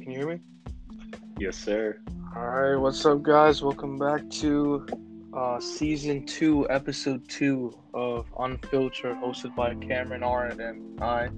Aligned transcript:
can 0.00 0.12
you 0.12 0.18
hear 0.18 0.28
me? 0.28 0.40
Yes, 1.38 1.56
sir. 1.56 2.00
All 2.36 2.46
right, 2.46 2.76
what's 2.76 3.04
up, 3.04 3.22
guys? 3.22 3.62
Welcome 3.62 3.98
back 3.98 4.28
to 4.30 4.86
uh, 5.34 5.58
season 5.58 6.24
two, 6.24 6.68
episode 6.70 7.28
two 7.28 7.76
of 7.94 8.26
Unfiltered, 8.38 9.16
hosted 9.16 9.56
by 9.56 9.74
Cameron 9.74 10.22
Arndt 10.22 10.60
and 10.60 11.02
I. 11.02 11.28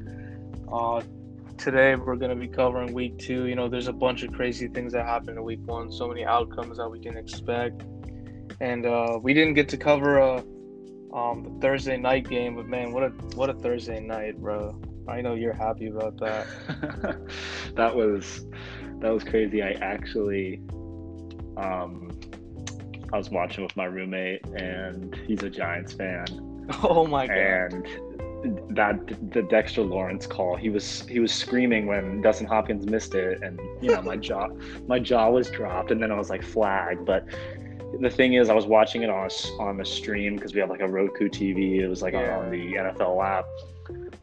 Uh, 0.71 1.03
today, 1.57 1.95
we're 1.95 2.17
going 2.17 2.31
to 2.31 2.37
be 2.37 2.49
covering 2.49 2.93
week 2.93 3.19
two. 3.19 3.47
You 3.47 3.55
know, 3.55 3.69
there's 3.69 3.89
a 3.89 3.93
bunch 3.93 4.23
of 4.25 4.33
crazy 4.33 4.69
things 4.69 4.93
that 4.93 5.07
happened 5.07 5.39
in 5.39 5.45
week 5.45 5.61
one, 5.65 5.91
so 5.91 6.07
many 6.07 6.25
outcomes 6.25 6.77
that 6.77 6.89
we 6.89 6.99
didn't 6.99 7.19
expect. 7.19 7.85
And 8.61 8.85
uh, 8.85 9.19
we 9.23 9.33
didn't 9.33 9.55
get 9.55 9.71
to 9.71 9.79
cover 9.79 10.21
uh, 10.21 10.43
um, 11.15 11.45
the 11.45 11.59
Thursday 11.61 11.97
night 11.97 12.29
game, 12.29 12.57
but 12.57 12.67
man, 12.67 12.93
what 12.93 13.05
a 13.05 13.09
what 13.37 13.49
a 13.49 13.55
Thursday 13.55 14.01
night, 14.01 14.39
bro! 14.39 14.79
I 15.09 15.21
know 15.21 15.35
you're 15.35 15.53
happy 15.53 15.89
about 15.89 16.17
that. 16.19 16.47
that 17.77 17.95
was 17.95 18.45
that 19.01 19.13
was 19.13 19.25
crazy. 19.25 19.63
I 19.63 19.73
actually 19.81 20.61
um 21.57 22.11
I 23.13 23.17
was 23.17 23.31
watching 23.31 23.65
with 23.65 23.77
my 23.77 23.87
roommate 23.87 24.47
and 24.49 25.15
he's 25.27 25.43
a 25.43 25.51
Giants 25.51 25.93
fan. 25.93 26.27
Oh 26.85 27.05
my 27.05 27.27
god. 27.27 27.37
And 27.37 28.77
that 28.77 29.33
the 29.33 29.43
Dexter 29.43 29.83
Lawrence 29.83 30.27
call, 30.27 30.57
he 30.57 30.71
was 30.71 31.07
he 31.09 31.19
was 31.19 31.33
screaming 31.33 31.87
when 31.87 32.23
Dustin 32.23 32.47
Hopkins 32.47 32.87
missed 32.87 33.15
it 33.15 33.43
and 33.43 33.61
you 33.81 33.91
know 33.91 34.03
my 34.03 34.17
jaw 34.17 34.49
my 34.87 34.99
jaw 34.99 35.31
was 35.31 35.51
dropped 35.51 35.91
and 35.91 36.03
then 36.03 36.13
I 36.13 36.17
was 36.17 36.31
like 36.31 36.43
flag, 36.43 37.05
but 37.05 37.27
the 37.99 38.11
thing 38.11 38.35
is 38.35 38.49
I 38.49 38.55
was 38.55 38.67
watching 38.67 39.03
it 39.03 39.11
on 39.11 39.29
a, 39.29 39.53
on 39.61 39.77
the 39.77 39.85
stream 39.85 40.37
because 40.37 40.55
we 40.55 40.61
have 40.61 40.71
like 40.71 40.81
a 40.81 40.87
Roku 40.87 41.29
TV. 41.29 41.81
It 41.81 41.89
was 41.89 42.03
like 42.03 42.15
yeah. 42.15 42.39
on 42.39 42.51
the 42.51 42.75
NFL 42.75 43.25
app 43.25 43.47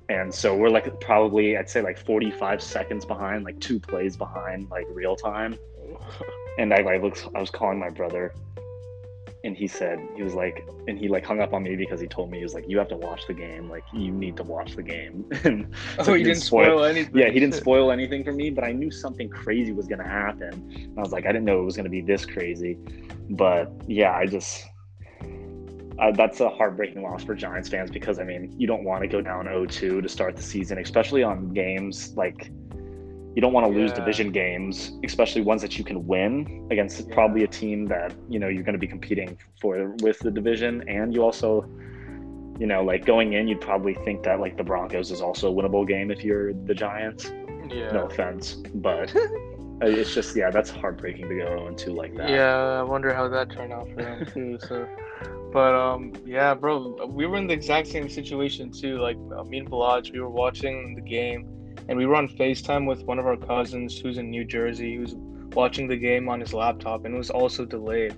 and 0.10 0.34
so 0.34 0.56
we're 0.56 0.70
like 0.70 1.00
probably 1.02 1.58
I'd 1.58 1.70
say 1.70 1.82
like 1.82 1.98
45 1.98 2.62
seconds 2.62 3.06
behind, 3.06 3.44
like 3.44 3.60
two 3.60 3.80
plays 3.80 4.16
behind, 4.16 4.70
like 4.70 4.86
real 4.90 5.16
time. 5.16 5.58
And 6.58 6.74
I 6.74 6.82
like 6.82 7.02
looked, 7.02 7.28
I 7.36 7.40
was 7.40 7.50
calling 7.50 7.78
my 7.78 7.90
brother, 7.90 8.34
and 9.44 9.56
he 9.56 9.68
said 9.68 10.00
he 10.16 10.24
was 10.24 10.34
like, 10.34 10.68
and 10.88 10.98
he 10.98 11.08
like 11.08 11.26
hung 11.26 11.40
up 11.40 11.54
on 11.54 11.64
me 11.64 11.76
because 11.76 12.00
he 12.02 12.08
told 12.08 12.32
me 12.32 12.38
he 12.38 12.44
was 12.44 12.54
like, 12.54 12.68
you 12.68 12.78
have 12.78 12.88
to 12.90 12.98
watch 12.98 13.28
the 13.28 13.34
game, 13.34 13.70
like 13.70 13.84
you 13.94 14.12
need 14.12 14.38
to 14.38 14.44
watch 14.44 14.76
the 14.76 14.84
game. 14.84 15.26
and 15.44 15.74
so 16.04 16.12
oh, 16.12 16.14
he, 16.14 16.24
didn't 16.24 16.42
spoil, 16.42 16.66
spoil 16.66 16.84
anything. 16.86 17.18
Yeah, 17.18 17.30
he 17.30 17.40
didn't 17.40 17.56
spoil 17.56 17.92
anything 17.92 18.24
for 18.24 18.34
me, 18.34 18.50
but 18.50 18.64
I 18.64 18.72
knew 18.72 18.92
something 18.92 19.30
crazy 19.30 19.74
was 19.74 19.88
gonna 19.88 20.08
happen. 20.08 20.54
And 20.74 20.98
I 20.98 21.02
was 21.02 21.12
like, 21.12 21.26
I 21.26 21.32
didn't 21.32 21.46
know 21.46 21.62
it 21.62 21.66
was 21.66 21.78
gonna 21.78 21.90
be 21.90 22.02
this 22.02 22.26
crazy, 22.26 22.78
but 23.32 23.72
yeah, 23.88 24.14
I 24.14 24.26
just 24.26 24.66
uh, 26.00 26.12
that's 26.12 26.40
a 26.42 26.50
heartbreaking 26.50 27.02
loss 27.02 27.24
for 27.24 27.34
Giants 27.34 27.70
fans 27.70 27.90
because 27.90 28.20
I 28.20 28.24
mean 28.24 28.54
you 28.58 28.68
don't 28.68 28.84
want 28.84 29.02
to 29.02 29.08
go 29.08 29.22
down 29.22 29.46
0-2 29.46 30.02
to 30.02 30.10
start 30.10 30.36
the 30.36 30.42
season, 30.44 30.78
especially 30.78 31.24
on 31.24 31.54
games 31.54 32.14
like 32.16 32.52
you 33.38 33.42
don't 33.42 33.54
want 33.54 33.68
to 33.68 33.72
yeah. 33.72 33.82
lose 33.82 33.94
division 33.94 34.32
games, 34.32 34.94
especially 35.04 35.42
ones 35.42 35.62
that 35.62 35.78
you 35.78 35.84
can 35.84 36.08
win 36.08 36.68
against 36.72 37.08
yeah. 37.08 37.14
probably 37.14 37.44
a 37.44 37.48
team 37.48 37.86
that 37.86 38.12
you 38.30 38.40
know 38.40 38.48
you're 38.48 38.64
going 38.64 38.74
to 38.74 38.80
be 38.80 38.88
competing 38.88 39.38
for 39.62 39.96
with 40.02 40.18
the 40.20 40.32
division, 40.32 40.88
and 40.90 41.14
you 41.14 41.24
also, 41.24 41.62
you 42.60 42.66
know, 42.66 42.84
like 42.84 43.06
going 43.06 43.34
in, 43.34 43.48
you'd 43.48 43.62
probably 43.62 43.94
think 44.06 44.24
that 44.24 44.40
like 44.40 44.58
the 44.58 44.64
Broncos 44.64 45.12
is 45.12 45.22
also 45.22 45.52
a 45.52 45.54
winnable 45.54 45.88
game 45.88 46.10
if 46.10 46.24
you're 46.24 46.54
the 46.54 46.74
Giants. 46.74 47.32
Yeah. 47.70 47.92
No 47.92 48.06
offense, 48.06 48.54
but 48.74 49.14
it's 49.82 50.16
just 50.16 50.36
yeah, 50.36 50.50
that's 50.50 50.72
heartbreaking 50.72 51.30
to 51.30 51.36
go 51.36 51.68
into 51.68 51.92
like 51.92 52.16
that. 52.16 52.32
Yeah, 52.32 52.80
I 52.80 52.82
wonder 52.82 53.14
how 53.14 53.28
that 53.28 53.52
turned 53.52 53.72
out 53.72 53.88
for 53.90 54.02
them 54.02 54.26
too. 54.34 54.58
So. 54.68 54.88
But 55.52 55.74
um, 55.74 56.14
yeah, 56.26 56.54
bro, 56.54 57.06
we 57.08 57.26
were 57.26 57.38
in 57.38 57.48
the 57.48 57.54
exact 57.54 57.88
same 57.88 58.10
situation 58.10 58.72
too. 58.72 59.00
Like 59.00 59.18
uh, 59.36 59.44
me 59.44 59.60
and 59.60 59.70
Balaj, 59.70 60.12
we 60.12 60.20
were 60.20 60.30
watching 60.30 60.96
the 60.96 61.02
game, 61.02 61.48
and 61.88 61.98
we 61.98 62.06
were 62.06 62.16
on 62.16 62.28
Facetime 62.28 62.86
with 62.86 63.04
one 63.04 63.18
of 63.18 63.26
our 63.26 63.38
cousins 63.38 63.98
who's 63.98 64.18
in 64.18 64.30
New 64.30 64.44
Jersey, 64.44 64.96
who's 64.96 65.16
watching 65.54 65.88
the 65.88 65.96
game 65.96 66.28
on 66.28 66.40
his 66.40 66.54
laptop, 66.54 67.06
and 67.06 67.16
it 67.16 67.18
was 67.18 67.30
also 67.30 67.66
delayed. 67.66 68.16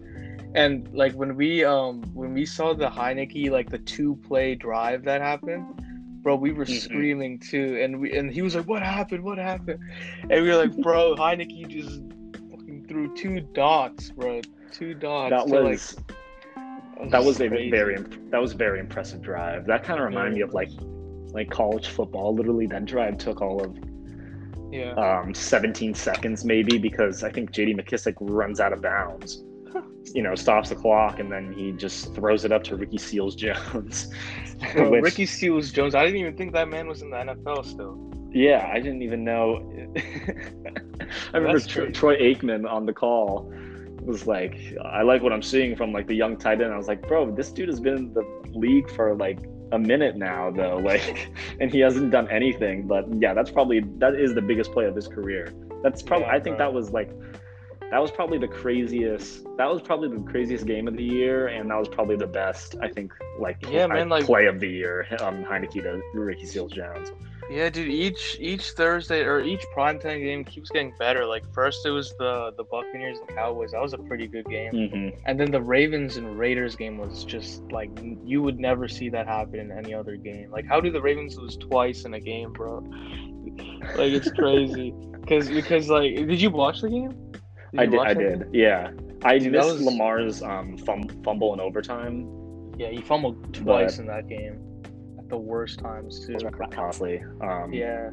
And 0.56 0.90
like 0.94 1.14
when 1.14 1.36
we 1.36 1.64
um 1.64 2.02
when 2.14 2.34
we 2.34 2.46
saw 2.46 2.74
the 2.74 2.90
Heinicke 2.90 3.52
like 3.52 3.70
the 3.70 3.78
two 3.78 4.16
play 4.28 4.56
drive 4.56 5.04
that 5.04 5.22
happened, 5.22 5.66
bro, 6.24 6.36
we 6.36 6.52
were 6.52 6.66
mm-hmm. 6.66 6.78
screaming 6.78 7.40
too, 7.40 7.80
and 7.82 8.00
we 8.00 8.18
and 8.18 8.32
he 8.32 8.42
was 8.42 8.56
like, 8.56 8.68
"What 8.68 8.82
happened? 8.82 9.24
What 9.24 9.38
happened?" 9.38 9.80
And 10.30 10.44
we 10.44 10.50
were 10.50 10.56
like, 10.56 10.76
"Bro, 10.78 11.16
Heinicke 11.18 11.68
just 11.68 12.02
fucking 12.50 12.86
threw 12.88 13.16
two 13.16 13.42
dots, 13.54 14.10
bro, 14.10 14.42
two 14.72 14.96
dots." 14.96 15.30
That 15.30 15.48
was. 15.48 15.96
Like, 15.96 16.16
that 17.08 17.24
was 17.24 17.40
a 17.40 17.48
very 17.48 17.98
that 18.30 18.42
was 18.42 18.54
a 18.54 18.58
very 18.58 18.80
impressive 18.80 19.22
drive. 19.22 19.66
That 19.66 19.84
kind 19.84 20.00
of 20.00 20.06
reminded 20.06 20.34
me 20.34 20.42
of 20.42 20.54
like 20.54 20.70
like 21.32 21.50
college 21.50 21.88
football. 21.88 22.36
Literally, 22.36 22.68
that 22.68 22.86
drive 22.86 23.18
took 23.18 23.42
all 23.42 23.64
of 23.64 23.78
yeah 24.72 24.92
um, 24.94 25.34
17 25.34 25.96
seconds 25.96 26.46
maybe 26.46 26.78
because 26.78 27.24
I 27.24 27.32
think 27.32 27.52
J.D. 27.52 27.74
McKissic 27.74 28.16
runs 28.20 28.60
out 28.60 28.74
of 28.74 28.82
bounds. 28.82 29.44
you 30.14 30.24
know, 30.24 30.36
stops 30.36 30.70
the 30.70 30.76
clock 30.76 31.20
and 31.20 31.32
then 31.32 31.54
he 31.54 31.72
just 31.72 32.14
throws 32.16 32.44
it 32.44 32.52
up 32.52 32.64
to 32.66 32.76
Ricky 32.76 32.98
Seals 32.98 33.36
Jones. 33.36 34.12
which, 34.76 35.04
Ricky 35.04 35.26
Seals 35.26 35.72
Jones. 35.72 35.96
I 35.96 36.04
didn't 36.06 36.20
even 36.20 36.36
think 36.36 36.54
that 36.54 36.68
man 36.68 36.88
was 36.88 37.02
in 37.02 37.12
the 37.12 37.18
NFL 37.18 37.66
still. 37.66 37.98
Yeah, 38.32 38.70
I 38.72 38.80
didn't 38.80 39.02
even 39.02 39.24
know. 39.24 39.72
I 41.34 41.38
remember 41.38 41.60
Troy 41.92 42.18
Aikman 42.18 42.70
on 42.70 42.86
the 42.86 42.94
call 42.94 43.52
was 44.06 44.28
like, 44.28 44.58
I 44.84 45.02
like 45.02 45.22
what 45.22 45.34
I'm 45.34 45.42
seeing 45.42 45.76
from 45.76 45.92
like 45.92 46.08
the 46.08 46.16
young 46.16 46.38
tight 46.38 46.62
end. 46.62 46.74
I 46.74 46.78
was 46.78 46.88
like, 46.88 47.08
bro, 47.08 47.32
this 47.32 47.52
dude 47.52 47.70
has 47.70 47.80
been 47.80 47.98
in 47.98 48.14
the 48.14 48.24
league 48.54 48.90
for 48.92 49.16
like 49.16 49.40
a 49.72 49.80
minute 49.80 50.16
now 50.16 50.52
though, 50.52 50.78
like, 50.84 51.32
and 51.60 51.72
he 51.72 51.80
hasn't 51.80 52.12
done 52.12 52.30
anything. 52.30 52.88
But 52.88 53.06
yeah, 53.20 53.34
that's 53.34 53.52
probably 53.52 53.82
that 53.98 54.16
is 54.16 54.34
the 54.34 54.42
biggest 54.42 54.72
play 54.72 54.86
of 54.86 54.96
his 54.96 55.08
career. 55.08 55.54
That's 55.84 56.02
probably 56.02 56.28
yeah, 56.28 56.34
I 56.34 56.40
think 56.40 56.58
that 56.58 56.74
was 56.74 56.92
like 56.92 57.12
that 57.92 58.00
was 58.00 58.12
probably 58.12 58.38
the 58.38 58.48
craziest 58.48 59.44
that 59.58 59.68
was 59.70 59.82
probably 59.82 60.10
the 60.10 60.24
craziest 60.30 60.66
game 60.66 60.88
of 60.88 60.96
the 60.96 61.04
year 61.04 61.48
and 61.48 61.70
that 61.72 61.78
was 61.78 61.88
probably 61.88 62.16
the 62.16 62.28
best 62.28 62.76
i 62.82 62.88
think 62.88 63.12
like 63.40 63.58
yeah 63.70 63.88
man 63.88 64.10
like 64.10 64.26
play 64.26 64.46
of 64.46 64.60
the 64.60 64.68
year 64.68 65.08
um 65.22 65.44
Heinicke 65.44 65.82
to 65.82 66.02
ricky 66.14 66.46
seals 66.46 66.72
jones 66.72 67.12
yeah, 67.50 67.70
dude. 67.70 67.90
Each 67.90 68.38
each 68.40 68.72
Thursday 68.72 69.22
or 69.22 69.42
each 69.42 69.66
primetime 69.76 70.20
game 70.20 70.44
keeps 70.44 70.70
getting 70.70 70.94
better. 71.00 71.26
Like 71.26 71.44
first 71.52 71.84
it 71.86 71.90
was 71.90 72.14
the 72.20 72.54
the 72.58 72.64
Buccaneers 72.64 73.18
and 73.18 73.30
Cowboys. 73.30 73.72
That 73.72 73.82
was 73.82 73.94
a 73.94 73.98
pretty 73.98 74.28
good 74.28 74.46
game. 74.46 74.72
Mm-hmm. 74.72 75.20
And 75.26 75.40
then 75.40 75.50
the 75.50 75.62
Ravens 75.62 76.18
and 76.18 76.38
Raiders 76.38 76.76
game 76.76 77.00
was 77.00 77.26
just 77.26 77.64
like 77.72 77.90
you 78.24 78.44
would 78.44 78.60
never 78.60 78.88
see 78.88 79.10
that 79.10 79.26
happen 79.26 79.60
in 79.60 79.72
any 79.72 79.96
other 79.96 80.16
game. 80.16 80.52
Like 80.52 80.68
how 80.68 80.80
do 80.80 80.92
the 80.92 81.02
Ravens 81.02 81.38
lose 81.38 81.58
twice 81.58 82.06
in 82.06 82.14
a 82.14 82.20
game, 82.20 82.54
bro? 82.54 82.80
like 83.96 84.14
it's 84.14 84.32
crazy. 84.32 84.94
Because 85.20 85.50
because 85.50 85.90
like 85.90 86.16
did 86.16 86.42
you 86.42 86.50
watch 86.50 86.82
the 86.82 86.90
game? 86.90 87.12
Did 87.72 87.80
I 87.80 87.86
did. 87.86 88.00
I 88.00 88.14
did. 88.16 88.40
Game? 88.40 88.50
Yeah. 88.52 88.92
I 89.24 89.38
dude, 89.38 89.52
missed 89.52 89.74
was... 89.74 89.82
Lamar's 89.84 90.42
um 90.42 90.76
fumble 90.78 91.54
in 91.54 91.60
overtime. 91.60 92.26
Yeah, 92.78 92.88
he 92.88 93.02
fumbled 93.02 93.54
twice 93.54 93.98
but... 93.98 94.02
in 94.02 94.08
that 94.08 94.28
game 94.28 94.69
the 95.30 95.38
worst 95.38 95.80
times 95.80 96.26
too. 96.26 96.38
Constantly. 96.72 97.24
Um, 97.42 97.72
yeah. 97.74 98.10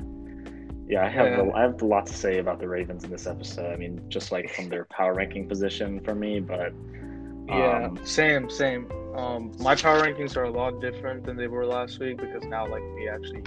Yeah, 0.89 1.05
I 1.05 1.09
have 1.09 1.27
yeah. 1.27 1.41
A, 1.41 1.53
I 1.53 1.63
have 1.63 1.83
a 1.83 1.85
lot 1.85 2.07
to 2.07 2.15
say 2.15 2.39
about 2.39 2.61
the 2.61 2.69
Ravens 2.69 3.03
in 3.03 3.11
this 3.11 3.27
episode. 3.27 3.73
I 3.73 3.77
mean, 3.77 4.01
just 4.09 4.31
like 4.31 4.49
from 4.55 4.69
their 4.69 4.85
power 4.85 5.15
ranking 5.15 5.49
position 5.49 5.99
for 6.01 6.15
me, 6.15 6.39
but 6.39 6.69
um, 6.69 7.49
yeah, 7.49 7.89
same, 8.05 8.49
same. 8.49 8.91
Um, 9.17 9.53
my 9.59 9.75
power 9.75 10.01
rankings 10.01 10.37
are 10.37 10.45
a 10.45 10.51
lot 10.51 10.81
different 10.81 11.25
than 11.25 11.37
they 11.37 11.49
were 11.49 11.67
last 11.67 11.99
week 11.99 12.19
because 12.19 12.45
now 12.45 12.69
like 12.69 12.83
we 12.95 13.09
actually 13.09 13.43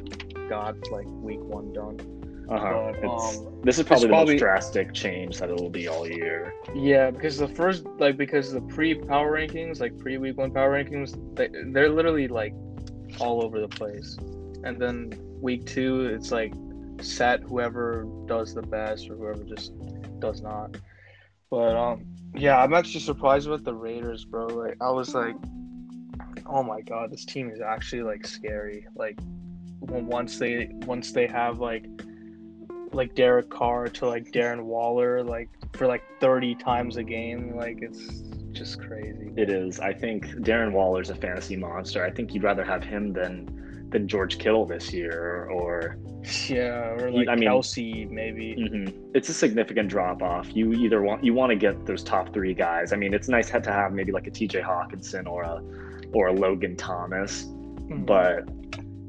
got 0.50 0.75
like 0.91 1.06
week 1.07 1.40
one 1.40 1.72
done. 1.72 2.00
Uh-huh. 2.50 2.91
But, 3.00 3.07
um, 3.07 3.62
this 3.63 3.78
is 3.78 3.86
probably 3.86 4.07
the 4.07 4.09
probably, 4.09 4.34
most 4.34 4.40
drastic 4.40 4.94
change 4.94 5.38
that 5.38 5.50
it 5.50 5.56
will 5.56 5.69
be 5.69 5.88
all 5.88 6.07
year. 6.07 6.53
Yeah, 6.74 7.12
because 7.12 7.38
the 7.38 7.47
first 7.47 7.86
like 8.00 8.18
because 8.18 8.51
the 8.51 8.62
pre 8.62 8.96
power 8.96 9.31
rankings, 9.31 9.80
like 9.80 9.97
pre 10.00 10.18
week 10.18 10.38
one 10.38 10.51
power 10.51 10.72
rankings, 10.72 11.16
they, 11.36 11.50
they're 11.72 11.90
literally 11.90 12.28
like 12.28 12.53
all 13.20 13.44
over 13.44 13.59
the 13.59 13.68
place. 13.68 14.18
And 14.64 14.80
then 14.80 15.14
week 15.42 15.66
two, 15.66 16.06
it's 16.06 16.31
like 16.31 16.54
set 17.01 17.42
whoever 17.42 18.06
does 18.25 18.54
the 18.54 18.62
best 18.62 19.10
or 19.10 19.16
whoever 19.16 19.44
just 19.44 19.74
does 20.19 20.42
not. 20.42 20.78
But 21.50 21.75
um, 21.75 22.06
yeah, 22.36 22.62
I'm 22.62 22.74
actually 22.74 23.01
surprised 23.01 23.50
with 23.50 23.63
the 23.63 23.74
Raiders, 23.74 24.25
bro. 24.25 24.48
Like 24.48 24.78
I 24.81 24.92
was 24.92 25.13
like, 25.13 25.36
oh 26.45 26.63
my 26.63 26.81
god, 26.81 27.12
this 27.12 27.25
team 27.25 27.50
is 27.50 27.62
actually 27.62 28.04
like 28.04 28.25
scary. 28.25 28.86
Like 28.95 29.18
once 29.81 30.38
they 30.38 30.69
once 30.86 31.12
they 31.12 31.28
have 31.28 31.60
like 31.60 31.86
like 32.92 33.16
Derek 33.16 33.50
Carr 33.50 33.88
to 33.88 34.07
like 34.07 34.31
Darren 34.31 34.63
Waller 34.63 35.24
like 35.24 35.50
for 35.74 35.88
like 35.88 36.04
30 36.19 36.56
times 36.56 36.98
a 36.98 37.04
game, 37.04 37.56
like 37.56 37.80
it's 37.81 38.24
just 38.51 38.80
crazy. 38.80 39.31
It 39.36 39.50
is. 39.50 39.80
I 39.80 39.94
think 39.94 40.25
Darren 40.38 40.72
Waller's 40.72 41.10
a 41.10 41.16
fantasy 41.16 41.56
monster. 41.56 42.04
I 42.04 42.12
think 42.12 42.34
you'd 42.34 42.44
rather 42.44 42.63
have 42.63 42.84
him 42.84 43.13
than 43.13 43.88
than 43.90 44.07
George 44.07 44.38
Kittle 44.38 44.66
this 44.66 44.94
year, 44.94 45.50
or 45.51 45.98
yeah, 46.48 46.90
or 46.92 47.12
like 47.12 47.28
I 47.28 47.36
mean, 47.36 47.50
Kelce 47.50 48.10
maybe. 48.10 48.56
Mm-hmm. 48.60 49.12
It's 49.16 49.30
a 49.30 49.34
significant 49.34 49.90
drop 49.90 50.22
off. 50.22 50.56
You 50.56 50.74
either 50.74 51.01
want 51.01 51.24
you 51.24 51.34
want 51.34 51.51
to 51.51 51.56
get 51.56 51.86
those 51.86 52.04
top 52.04 52.34
three 52.34 52.54
guys. 52.54 52.94
I 52.94 52.96
mean, 52.96 53.13
it's 53.13 53.28
nice 53.28 53.50
to 53.50 53.62
have 53.72 53.94
maybe 53.94 54.12
like 54.12 54.28
a 54.28 54.31
T.J. 54.31 54.62
Hockenson 54.62 55.28
or 55.28 55.44
a 55.44 55.62
or 56.13 56.28
a 56.28 56.34
Logan 56.34 56.75
Thomas, 56.75 57.44
mm-hmm. 57.44 58.06
but 58.06 58.48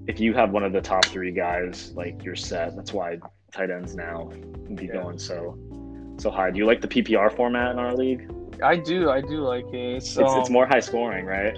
if 0.07 0.19
you 0.19 0.35
have 0.35 0.51
one 0.51 0.65
of 0.65 0.73
the 0.73 0.81
top 0.81 1.05
three 1.07 1.33
guys, 1.33 1.93
like 1.95 2.25
you're 2.25 2.37
set. 2.37 2.77
That's 2.77 2.93
why 2.93 3.19
tight 3.53 3.71
ends 3.71 3.95
now 3.95 4.31
be 4.75 4.87
Yeah. 4.87 4.95
going 4.95 5.19
so 5.19 5.59
so 6.19 6.31
high. 6.31 6.51
Do 6.51 6.59
you 6.59 6.67
like 6.67 6.81
the 6.81 6.89
PPR 6.89 7.35
format 7.35 7.73
in 7.73 7.79
our 7.79 7.95
league? 7.95 8.31
I 8.62 8.76
do, 8.76 9.11
I 9.11 9.20
do 9.20 9.38
like 9.43 9.67
it. 9.73 9.97
It's, 9.97 10.17
It's, 10.17 10.32
it's 10.41 10.49
um, 10.49 10.52
more 10.52 10.67
high 10.67 10.81
scoring, 10.81 11.25
right? 11.26 11.56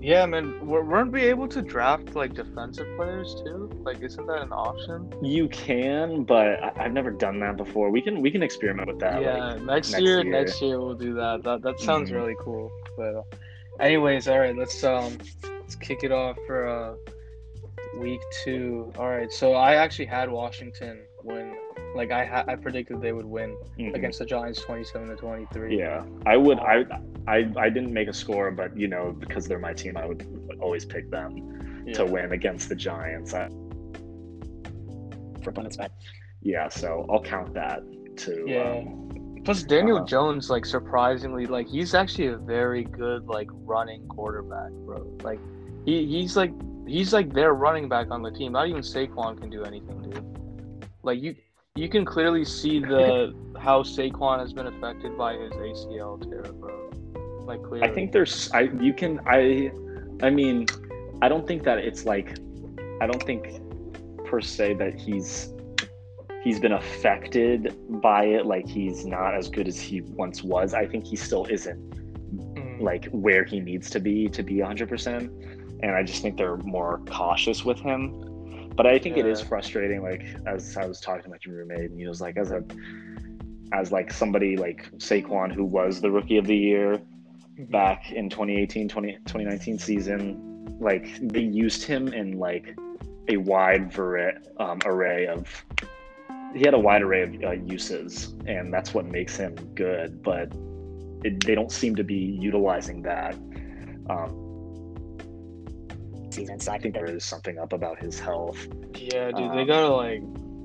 Yeah, 0.00 0.26
man. 0.26 0.54
wer- 0.66 0.84
Weren't 0.84 1.12
we 1.12 1.22
able 1.22 1.46
to 1.48 1.62
draft 1.62 2.16
like 2.16 2.34
defensive 2.34 2.86
players 2.96 3.36
too? 3.44 3.70
Like, 3.84 4.02
isn't 4.02 4.26
that 4.26 4.42
an 4.42 4.52
option? 4.52 5.12
You 5.22 5.48
can, 5.48 6.24
but 6.24 6.62
I, 6.62 6.72
I've 6.76 6.92
never 6.92 7.10
done 7.12 7.38
that 7.40 7.56
before. 7.56 7.90
We 7.90 8.02
can 8.02 8.20
we 8.20 8.30
can 8.30 8.42
experiment 8.42 8.88
with 8.88 8.98
that. 8.98 9.22
yeah, 9.22 9.52
like, 9.54 9.62
next, 9.62 9.90
next 9.92 10.02
year, 10.02 10.22
year. 10.24 10.32
next 10.32 10.60
year 10.60 10.80
we'll 10.80 10.94
do 10.96 11.14
that. 11.14 11.44
That 11.44 11.62
that 11.62 11.78
sounds 11.78 12.10
Mhm. 12.10 12.16
really 12.16 12.36
cool. 12.40 12.70
But, 12.96 13.14
uh, 13.14 13.22
anyways, 13.78 14.26
all 14.26 14.40
right, 14.40 14.56
let's 14.56 14.82
um, 14.82 15.16
let's 15.44 15.76
kick 15.76 16.02
it 16.02 16.10
off 16.10 16.36
for 16.48 16.66
uh, 16.66 16.94
week 18.00 18.20
two. 18.44 18.92
All 18.98 19.08
right, 19.08 19.30
so 19.32 19.52
I 19.54 19.76
actually 19.76 20.06
had 20.06 20.28
Washington. 20.30 21.02
Like 21.94 22.10
I 22.10 22.24
ha- 22.24 22.44
I 22.48 22.56
predicted 22.56 23.00
they 23.02 23.12
would 23.12 23.26
win 23.26 23.56
mhm. 23.78 23.94
against 23.94 24.18
the 24.18 24.24
Giants, 24.26 24.60
twenty-seven 24.62 25.08
to 25.08 25.16
twenty-three. 25.16 25.78
Yeah, 25.78 26.04
I 26.26 26.36
would. 26.36 26.58
I, 26.58 26.84
I 27.26 27.50
I 27.56 27.68
didn't 27.68 27.92
make 27.92 28.08
a 28.08 28.12
score, 28.12 28.50
but 28.50 28.76
you 28.76 28.88
know, 28.88 29.12
because 29.18 29.46
they're 29.46 29.58
my 29.58 29.74
team, 29.74 29.96
I 29.96 30.06
would 30.06 30.26
always 30.60 30.84
pick 30.84 31.10
them 31.10 31.84
Yeah. 31.86 31.94
to 31.94 32.06
win 32.06 32.32
against 32.32 32.68
the 32.68 32.74
Giants. 32.74 33.34
I, 33.34 33.48
for 35.42 35.50
opponents 35.50 35.76
back. 35.76 35.90
yeah, 36.40 36.68
so 36.68 37.06
I'll 37.10 37.22
count 37.22 37.52
that 37.54 37.80
to. 38.18 38.44
Yeah. 38.46 38.78
Um, 38.78 39.08
Plus 39.44 39.64
Daniel 39.64 39.96
Uh-huh. 39.96 40.06
Jones, 40.06 40.48
like 40.50 40.64
surprisingly, 40.64 41.46
like 41.46 41.66
he's 41.68 41.94
actually 41.94 42.28
a 42.28 42.36
very 42.36 42.84
good 42.84 43.26
like 43.26 43.48
running 43.52 44.06
quarterback, 44.06 44.70
bro. 44.86 44.98
Like 45.24 45.40
he 45.84 46.06
he's 46.06 46.36
like 46.36 46.52
he's 46.86 47.12
like 47.12 47.32
their 47.34 47.52
running 47.54 47.88
back 47.88 48.06
on 48.12 48.22
the 48.22 48.30
team. 48.30 48.52
Not 48.52 48.68
even 48.68 48.82
Saquon 48.82 49.40
can 49.40 49.50
do 49.50 49.64
anything, 49.64 50.00
dude. 50.02 50.24
Like 51.02 51.20
you 51.20 51.34
you 51.76 51.88
can 51.88 52.04
clearly 52.04 52.44
see 52.44 52.80
the 52.80 53.34
how 53.60 53.82
Saquon 53.82 54.40
has 54.40 54.52
been 54.52 54.66
affected 54.66 55.16
by 55.16 55.34
his 55.34 55.52
ACL 55.52 56.20
tear, 56.22 56.52
bro. 56.52 56.90
Like 57.44 57.62
clearly. 57.62 57.88
I 57.88 57.92
think 57.92 58.12
there's. 58.12 58.50
I 58.52 58.62
you 58.80 58.92
can. 58.92 59.20
I. 59.26 59.72
I 60.22 60.30
mean, 60.30 60.66
I 61.22 61.28
don't 61.28 61.46
think 61.46 61.64
that 61.64 61.78
it's 61.78 62.04
like. 62.04 62.38
I 63.00 63.06
don't 63.06 63.22
think 63.24 63.60
per 64.24 64.40
se 64.40 64.74
that 64.74 64.94
he's 64.94 65.52
he's 66.44 66.58
been 66.58 66.72
affected 66.72 67.76
by 68.02 68.24
it 68.24 68.46
like 68.46 68.66
he's 68.66 69.06
not 69.06 69.34
as 69.34 69.48
good 69.48 69.68
as 69.68 69.78
he 69.78 70.00
once 70.00 70.42
was 70.42 70.74
i 70.74 70.84
think 70.86 71.06
he 71.06 71.14
still 71.14 71.46
isn't 71.46 71.92
Mm, 72.32 72.80
like 72.80 73.08
where 73.10 73.44
he 73.44 73.60
needs 73.60 73.90
to 73.90 74.00
be 74.00 74.28
to 74.28 74.42
be 74.42 74.54
100% 74.54 75.06
and 75.82 75.90
i 75.90 76.02
just 76.02 76.22
think 76.22 76.38
they're 76.38 76.56
more 76.58 77.02
cautious 77.06 77.62
with 77.64 77.78
him 77.78 78.31
but 78.74 78.86
i 78.86 78.98
think 78.98 79.16
it 79.16 79.26
is 79.26 79.40
frustrating 79.40 80.02
like 80.02 80.24
as 80.46 80.76
i 80.76 80.86
was 80.86 81.00
talking 81.00 81.24
to 81.24 81.28
my 81.30 81.36
roommate 81.46 81.90
and 81.90 81.98
he 81.98 82.06
was 82.06 82.20
like 82.20 82.36
as 82.36 82.50
a 82.50 82.64
as 83.72 83.90
like 83.90 84.12
somebody 84.12 84.56
like 84.56 84.90
saquon 84.98 85.52
who 85.52 85.64
was 85.64 86.00
the 86.00 86.10
rookie 86.10 86.36
of 86.36 86.46
the 86.46 86.56
year 86.56 87.00
mhm. 87.58 87.70
back 87.70 88.12
in 88.12 88.28
2018 88.28 88.88
20, 88.88 89.12
2019 89.12 89.78
season 89.78 90.76
like 90.80 91.18
they 91.20 91.40
used 91.40 91.82
him 91.82 92.08
in 92.08 92.38
like 92.38 92.76
a 93.28 93.36
wide 93.36 93.92
vari- 93.92 94.36
um, 94.58 94.78
array 94.84 95.26
of 95.26 95.64
he 96.54 96.60
had 96.64 96.74
a 96.74 96.78
wide 96.78 97.02
array 97.02 97.22
of 97.22 97.34
uh, 97.44 97.50
uses 97.52 98.34
and 98.46 98.72
that's 98.72 98.92
what 98.92 99.06
makes 99.06 99.36
him 99.36 99.54
good 99.74 100.22
but 100.22 100.52
it, 101.24 101.44
they 101.46 101.54
don't 101.54 101.72
seem 101.72 101.94
to 101.94 102.04
be 102.04 102.36
utilizing 102.40 103.02
that 103.02 103.34
um, 104.10 104.41
Season, 106.32 106.58
so 106.58 106.72
i 106.72 106.78
think 106.78 106.94
there 106.94 107.04
is 107.06 107.24
something 107.24 107.58
up 107.58 107.72
about 107.72 107.98
his 107.98 108.18
health 108.18 108.66
Yeah, 108.94 109.30
dude, 109.32 109.52
they 109.52 109.60
Um, 109.62 109.66
gotta 109.66 109.88
like 109.94 110.22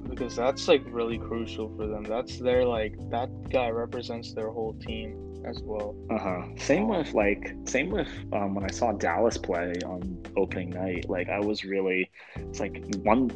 because 0.09 0.35
that's 0.35 0.67
like 0.67 0.83
really 0.87 1.17
crucial 1.17 1.69
for 1.75 1.85
them. 1.85 2.03
That's 2.03 2.39
their 2.39 2.65
like 2.65 2.95
that 3.11 3.29
guy 3.49 3.69
represents 3.69 4.33
their 4.33 4.49
whole 4.49 4.73
team 4.75 5.26
as 5.47 5.61
well. 5.63 5.95
Uh-huh. 6.09 6.43
Same 6.57 6.87
with 6.87 7.13
like 7.13 7.55
same 7.65 7.89
with 7.89 8.07
um, 8.33 8.55
when 8.55 8.63
I 8.63 8.71
saw 8.71 8.91
Dallas 8.91 9.37
play 9.37 9.73
on 9.85 10.23
opening 10.35 10.69
night. 10.71 11.09
Like 11.09 11.29
I 11.29 11.39
was 11.39 11.63
really 11.63 12.09
it's 12.35 12.59
like 12.59 12.83
one 13.03 13.29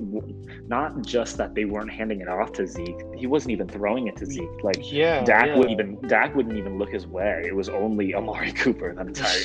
not 0.67 1.01
just 1.05 1.37
that 1.37 1.55
they 1.55 1.65
weren't 1.65 1.91
handing 1.91 2.21
it 2.21 2.27
off 2.27 2.51
to 2.53 2.67
Zeke. 2.67 2.99
He 3.15 3.27
wasn't 3.27 3.51
even 3.51 3.67
throwing 3.67 4.07
it 4.07 4.15
to 4.17 4.25
Zeke. 4.25 4.63
Like 4.63 4.77
Yeah, 4.91 5.23
Dak 5.23 5.47
yeah. 5.47 5.57
wouldn't 5.57 5.79
even 5.79 6.07
Dak 6.07 6.35
wouldn't 6.35 6.57
even 6.57 6.77
look 6.77 6.91
his 6.91 7.07
way. 7.07 7.43
It 7.45 7.55
was 7.55 7.69
only 7.69 8.13
Amari 8.13 8.51
Cooper 8.61 8.93
that 8.93 9.07
entire 9.07 9.41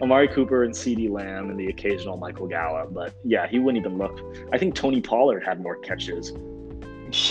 Amari 0.00 0.28
Cooper 0.28 0.64
and 0.64 0.74
CeeDee 0.74 1.10
Lamb 1.10 1.50
and 1.50 1.58
the 1.58 1.68
occasional 1.68 2.16
Michael 2.16 2.46
Gallup. 2.48 2.92
But 2.92 3.14
yeah, 3.24 3.46
he 3.46 3.58
wouldn't 3.58 3.84
even 3.84 3.98
look. 3.98 4.18
I 4.52 4.58
think 4.58 4.74
Tony 4.74 5.00
Pollard 5.00 5.44
had 5.44 5.60
more 5.60 5.76
catches. 5.76 6.32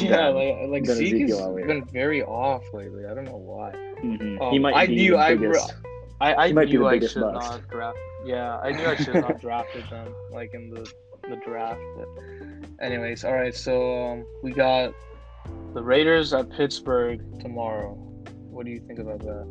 Yeah, 0.01 0.27
like 0.27 0.69
like 0.69 0.85
Zeke 0.85 1.29
has 1.29 1.39
been 1.65 1.85
very 1.85 2.23
off 2.23 2.63
lately. 2.73 3.05
I 3.05 3.13
don't 3.13 3.25
know 3.25 3.37
why. 3.37 3.71
Mhm. 4.03 4.41
Um, 4.41 4.51
he 4.51 4.59
might 4.59 4.75
I 4.75 4.85
be 4.87 4.95
knew 4.95 5.17
I 5.17 5.35
biggest. 5.35 5.73
I, 6.19 6.35
I 6.35 6.51
might 6.53 6.65
be 6.65 6.73
knew 6.73 6.79
the 6.79 6.85
I 6.85 6.93
biggest 6.93 7.13
should 7.13 7.21
bust. 7.21 7.49
not 7.51 7.67
draft. 7.69 7.97
Yeah, 8.25 8.57
I 8.59 8.71
knew 8.71 8.85
I 8.85 8.95
should 8.95 9.15
not 9.15 9.41
drafted 9.41 9.83
them 9.89 10.13
like 10.31 10.53
in 10.53 10.69
the 10.69 10.91
the 11.27 11.35
draft. 11.45 11.79
But 11.97 12.07
anyways, 12.85 13.23
all 13.25 13.33
right. 13.33 13.55
So 13.55 14.11
um, 14.11 14.25
we 14.43 14.51
got 14.51 14.93
the 15.73 15.81
Raiders 15.81 16.33
at 16.33 16.49
Pittsburgh 16.51 17.19
tomorrow. 17.39 17.93
What 18.51 18.65
do 18.65 18.71
you 18.71 18.79
think 18.81 18.99
about 18.99 19.19
that? 19.21 19.47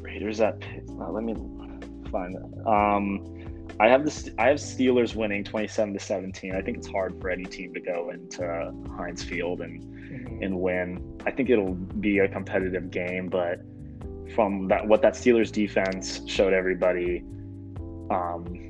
Raiders 0.00 0.40
at 0.40 0.58
Pitt. 0.58 0.84
Uh, 0.98 1.10
let 1.10 1.22
me 1.22 1.34
find 2.10 2.34
that. 2.34 2.68
Um, 2.68 3.38
I 3.80 3.88
have 3.88 4.04
this. 4.04 4.30
I 4.38 4.48
have 4.48 4.58
Steelers 4.58 5.14
winning 5.16 5.44
twenty-seven 5.44 5.92
to 5.94 6.00
seventeen. 6.00 6.54
I 6.54 6.62
think 6.62 6.76
it's 6.78 6.86
hard 6.88 7.20
for 7.20 7.30
any 7.30 7.44
team 7.44 7.72
to 7.74 7.80
go 7.80 8.10
into 8.10 8.72
Heinz 8.96 9.22
Field 9.24 9.60
and 9.60 9.82
Mhm. 9.82 10.44
and 10.44 10.60
win. 10.60 11.18
I 11.26 11.30
think 11.30 11.50
it'll 11.50 11.74
be 11.74 12.18
a 12.18 12.28
competitive 12.28 12.90
game, 12.90 13.28
but 13.28 13.60
from 14.34 14.68
that, 14.68 14.86
what 14.86 15.02
that 15.02 15.14
Steelers 15.14 15.50
defense 15.50 16.22
showed 16.26 16.52
everybody, 16.52 17.22
um, 18.10 18.68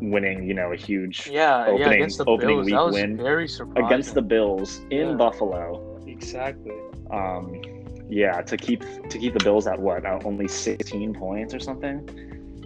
winning, 0.00 0.44
you 0.46 0.54
know, 0.54 0.72
a 0.72 0.76
huge 0.76 1.28
Yeah, 1.28 1.66
yeah, 1.66 1.72
opening- 1.72 1.92
against 1.94 2.18
the 2.18 2.24
opening 2.26 2.56
Bills, 2.56 2.66
week 2.66 2.74
that 2.74 2.84
was 2.84 2.94
win 2.94 3.16
very 3.16 3.48
surprising. 3.48 3.84
against 3.86 4.14
the 4.14 4.22
Bills 4.22 4.80
in 4.90 5.08
Yeah. 5.08 5.14
Buffalo. 5.14 5.84
exactly. 6.06 6.72
Um, 7.10 7.60
yeah, 8.08 8.40
to 8.42 8.56
keep 8.56 8.80
to 9.10 9.18
keep 9.18 9.34
the 9.34 9.44
Bills 9.44 9.66
at 9.66 9.78
what 9.78 10.04
uh, 10.06 10.18
only 10.24 10.48
sixteen 10.48 11.12
points 11.14 11.52
or 11.54 11.58
something. 11.60 12.08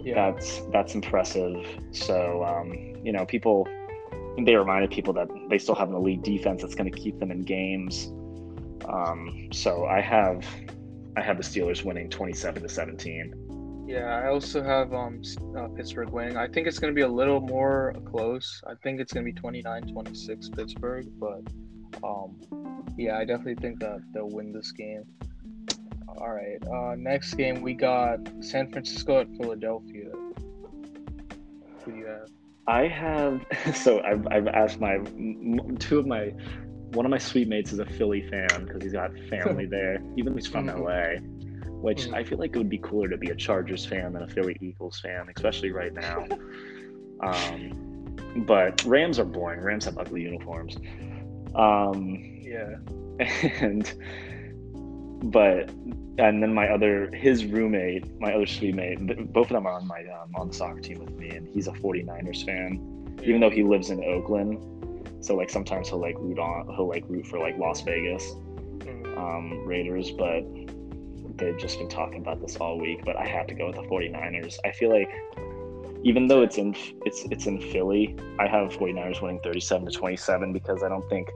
Yeah, 0.03 0.31
That's 0.31 0.61
that's 0.71 0.95
impressive. 0.95 1.65
So 1.91 2.43
um, 2.43 2.73
you 3.03 3.11
know, 3.11 3.25
people 3.25 3.67
they 4.37 4.55
reminded 4.55 4.91
people 4.91 5.13
that 5.13 5.29
they 5.49 5.57
still 5.57 5.75
have 5.75 5.89
an 5.89 5.95
elite 5.95 6.23
defense 6.23 6.61
that's 6.61 6.75
going 6.75 6.91
to 6.91 6.97
keep 6.97 7.19
them 7.19 7.31
in 7.31 7.41
games. 7.41 8.11
Um, 8.87 9.49
so 9.53 9.85
I 9.85 10.01
have 10.01 10.45
I 11.15 11.21
have 11.21 11.37
the 11.37 11.43
Steelers 11.43 11.85
winning 11.85 12.09
twenty 12.09 12.33
seven 12.33 12.63
to 12.63 12.69
seventeen. 12.69 13.85
yeah. 13.87 14.21
I 14.23 14.27
also 14.27 14.61
have 14.61 14.93
um 14.93 15.21
uh, 15.57 15.67
Pittsburgh 15.69 16.09
winning. 16.09 16.35
I 16.37 16.47
think 16.47 16.67
it's 16.67 16.79
gonna 16.79 16.93
be 16.93 17.01
a 17.01 17.07
little 17.07 17.39
more 17.39 17.95
close. 18.05 18.61
I 18.67 18.73
think 18.83 18.99
it's 18.99 19.13
gonna 19.13 19.25
be 19.25 19.33
29-26 19.33 20.55
Pittsburgh, 20.55 21.07
but 21.17 21.41
um, 22.03 22.35
yeah, 22.97 23.17
I 23.17 23.25
definitely 23.25 23.55
think 23.55 23.79
that 23.79 24.01
they'll 24.13 24.29
win 24.29 24.51
this 24.51 24.71
game. 24.71 25.05
All 26.23 26.31
right. 26.31 26.57
Uh, 26.65 26.95
next 26.95 27.33
game 27.33 27.61
we 27.61 27.73
got 27.73 28.17
San 28.39 28.71
Francisco 28.71 29.19
at 29.19 29.27
Philadelphia. 29.35 30.09
Who 31.83 31.91
do 31.91 31.97
you 31.97 32.05
have? 32.05 32.29
I 32.65 32.87
have 32.87 33.45
so 33.75 33.99
I've, 34.01 34.25
I've 34.31 34.47
asked 34.47 34.79
my 34.79 34.99
two 35.79 35.99
of 35.99 36.07
my 36.07 36.31
one 36.93 37.05
of 37.05 37.09
my 37.09 37.17
suite 37.17 37.49
mates 37.49 37.73
is 37.73 37.79
a 37.79 37.85
Philly 37.85 38.21
fan 38.29 38.65
because 38.65 38.81
he's 38.83 38.93
got 38.93 39.11
family 39.29 39.65
there, 39.69 40.01
even 40.15 40.31
though 40.31 40.37
he's 40.37 40.47
from 40.47 40.67
Mhm. 40.67 40.79
LA. 40.79 41.19
Which 41.81 42.05
Mhm. 42.05 42.13
I 42.13 42.23
feel 42.23 42.37
like 42.37 42.55
it 42.55 42.57
would 42.57 42.69
be 42.69 42.77
cooler 42.77 43.09
to 43.09 43.17
be 43.17 43.31
a 43.31 43.35
Chargers 43.35 43.85
fan 43.85 44.13
than 44.13 44.23
a 44.23 44.27
Philly 44.29 44.55
Eagles 44.61 45.01
fan, 45.01 45.25
especially 45.35 45.71
right 45.71 45.93
now. 45.93 46.25
um, 47.19 48.15
but 48.47 48.81
Rams 48.85 49.19
are 49.19 49.25
boring. 49.25 49.59
Rams 49.59 49.83
have 49.83 49.97
ugly 49.97 50.21
uniforms. 50.21 50.77
Um, 51.53 52.17
Yeah. 52.41 52.75
and 53.19 53.93
but 55.23 55.69
and 56.17 56.43
then 56.43 56.53
my 56.53 56.67
other 56.67 57.09
his 57.13 57.45
roommate 57.45 58.19
my 58.19 58.33
other 58.33 58.45
suite 58.45 58.75
mate 58.75 58.97
both 59.33 59.47
of 59.47 59.53
them 59.53 59.65
are 59.65 59.73
on 59.73 59.87
my 59.87 59.99
um, 59.99 60.29
on 60.35 60.47
the 60.49 60.53
soccer 60.53 60.79
team 60.79 60.99
with 60.99 61.15
me 61.15 61.29
and 61.29 61.47
he's 61.47 61.67
a 61.67 61.71
49ers 61.71 62.45
fan 62.45 63.15
even 63.23 63.39
though 63.39 63.49
he 63.49 63.63
lives 63.63 63.89
in 63.89 64.03
oakland. 64.03 64.57
So 65.23 65.35
like 65.35 65.49
sometimes 65.49 65.87
he'll 65.87 66.01
like 66.01 66.15
root 66.19 66.37
on 66.39 66.67
he'll 66.75 66.89
like 66.89 67.05
root 67.07 67.25
for 67.27 67.39
like 67.39 67.57
las 67.57 67.81
vegas 67.81 68.23
Mhm. 68.79 69.17
um, 69.17 69.65
raiders 69.65 70.11
but 70.11 70.43
they've 71.37 71.57
just 71.57 71.79
been 71.79 71.87
talking 71.87 72.19
about 72.19 72.41
this 72.41 72.57
all 72.57 72.77
week 72.77 73.03
but 73.05 73.15
i 73.15 73.25
have 73.25 73.47
to 73.47 73.53
go 73.55 73.67
with 73.67 73.75
the 73.77 73.81
49ers 73.83 74.57
i 74.65 74.71
feel 74.71 74.91
like 74.91 75.09
even 76.03 76.27
though 76.27 76.41
it's 76.41 76.57
in 76.57 76.75
it's 77.05 77.23
it's 77.31 77.45
in 77.47 77.59
philly 77.71 78.15
i 78.39 78.45
have 78.47 78.71
49ers 78.73 79.21
winning 79.21 79.39
37 79.41 79.85
to 79.85 79.91
27 79.91 80.51
because 80.53 80.83
i 80.83 80.89
don't 80.89 81.07
think 81.09 81.29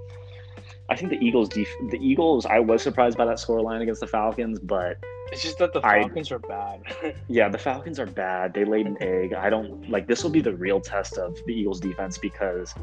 I 0.89 0.95
think 0.95 1.09
the 1.11 1.19
Eagles 1.19 1.49
def- 1.49 1.67
the 1.89 1.99
Eagles 2.01 2.45
I 2.45 2.59
was 2.59 2.81
surprised 2.81 3.17
by 3.17 3.25
that 3.25 3.37
scoreline 3.37 3.81
against 3.81 3.99
the 4.01 4.07
Falcons, 4.07 4.59
but 4.59 4.97
It's 5.31 5.43
just 5.43 5.57
that 5.59 5.73
the 5.73 5.85
I- 5.85 6.01
Falcons 6.01 6.31
are 6.31 6.39
bad. 6.39 6.81
yeah, 7.27 7.49
the 7.49 7.57
Falcons 7.57 7.99
are 7.99 8.05
bad. 8.05 8.53
They 8.53 8.63
laid 8.63 8.87
an 8.87 8.97
egg. 9.01 9.33
I 9.33 9.49
don't 9.49 9.89
like 9.89 10.07
this 10.07 10.23
will 10.23 10.31
be 10.31 10.41
the 10.41 10.55
real 10.55 10.79
test 10.79 11.17
of 11.17 11.37
the 11.45 11.53
Eagles 11.53 11.79
defense 11.79 12.17
because 12.17 12.73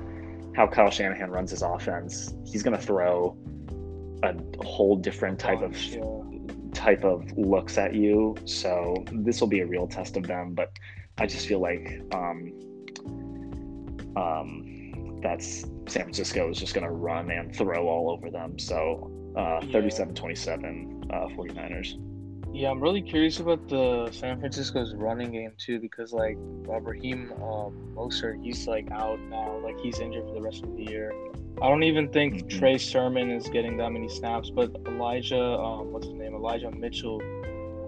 how 0.54 0.66
Kyle 0.66 0.90
Shanahan 0.90 1.30
runs 1.30 1.50
his 1.50 1.62
offense. 1.62 2.34
He's 2.44 2.62
going 2.62 2.76
to 2.76 2.82
throw 2.82 3.36
a 4.22 4.34
whole 4.64 4.96
different 4.96 5.38
type 5.38 5.60
of 5.62 5.76
yeah. 5.76 6.00
type 6.72 7.04
of 7.04 7.30
looks 7.36 7.78
at 7.78 7.94
you. 7.94 8.36
So 8.44 9.04
this 9.12 9.40
will 9.40 9.48
be 9.48 9.60
a 9.60 9.66
real 9.66 9.86
test 9.86 10.16
of 10.16 10.26
them. 10.26 10.54
But 10.54 10.72
I 11.18 11.26
just 11.26 11.46
feel 11.46 11.60
like 11.60 12.02
um, 12.12 12.52
um, 14.16 14.73
that's 15.24 15.62
San 15.88 16.02
Francisco 16.04 16.50
is 16.50 16.58
just 16.60 16.74
going 16.74 16.86
to 16.86 16.92
run 16.92 17.30
and 17.30 17.56
throw 17.56 17.88
all 17.88 18.10
over 18.10 18.30
them. 18.30 18.58
So 18.58 19.10
uh, 19.36 19.60
Yeah. 19.64 19.72
37 19.72 20.14
27 20.14 21.04
uh, 21.10 21.26
49ers. 21.36 21.98
Yeah, 22.52 22.70
I'm 22.70 22.80
really 22.80 23.02
curious 23.02 23.40
about 23.40 23.66
the 23.68 24.08
San 24.12 24.38
Francisco's 24.38 24.94
running 24.94 25.32
game 25.32 25.50
too, 25.58 25.80
because 25.80 26.12
like 26.12 26.36
uh, 26.68 26.80
Raheem 26.80 27.32
um, 27.42 27.72
Mostert, 27.96 28.40
he's 28.44 28.68
like 28.68 28.88
out 28.92 29.18
now, 29.28 29.58
like 29.64 29.76
he's 29.80 29.98
injured 29.98 30.22
for 30.28 30.34
the 30.34 30.42
rest 30.42 30.62
of 30.62 30.76
the 30.76 30.84
year. 30.84 31.12
I 31.60 31.68
don't 31.68 31.82
even 31.82 32.08
think 32.10 32.30
Mhm. 32.44 32.48
Trey 32.58 32.78
Sermon 32.78 33.30
is 33.30 33.48
getting 33.48 33.76
that 33.78 33.90
many 33.90 34.08
snaps, 34.08 34.50
but 34.50 34.70
Elijah, 34.86 35.42
um, 35.58 35.92
what's 35.92 36.06
his 36.06 36.14
name, 36.14 36.34
Elijah 36.34 36.70
Mitchell, 36.70 37.20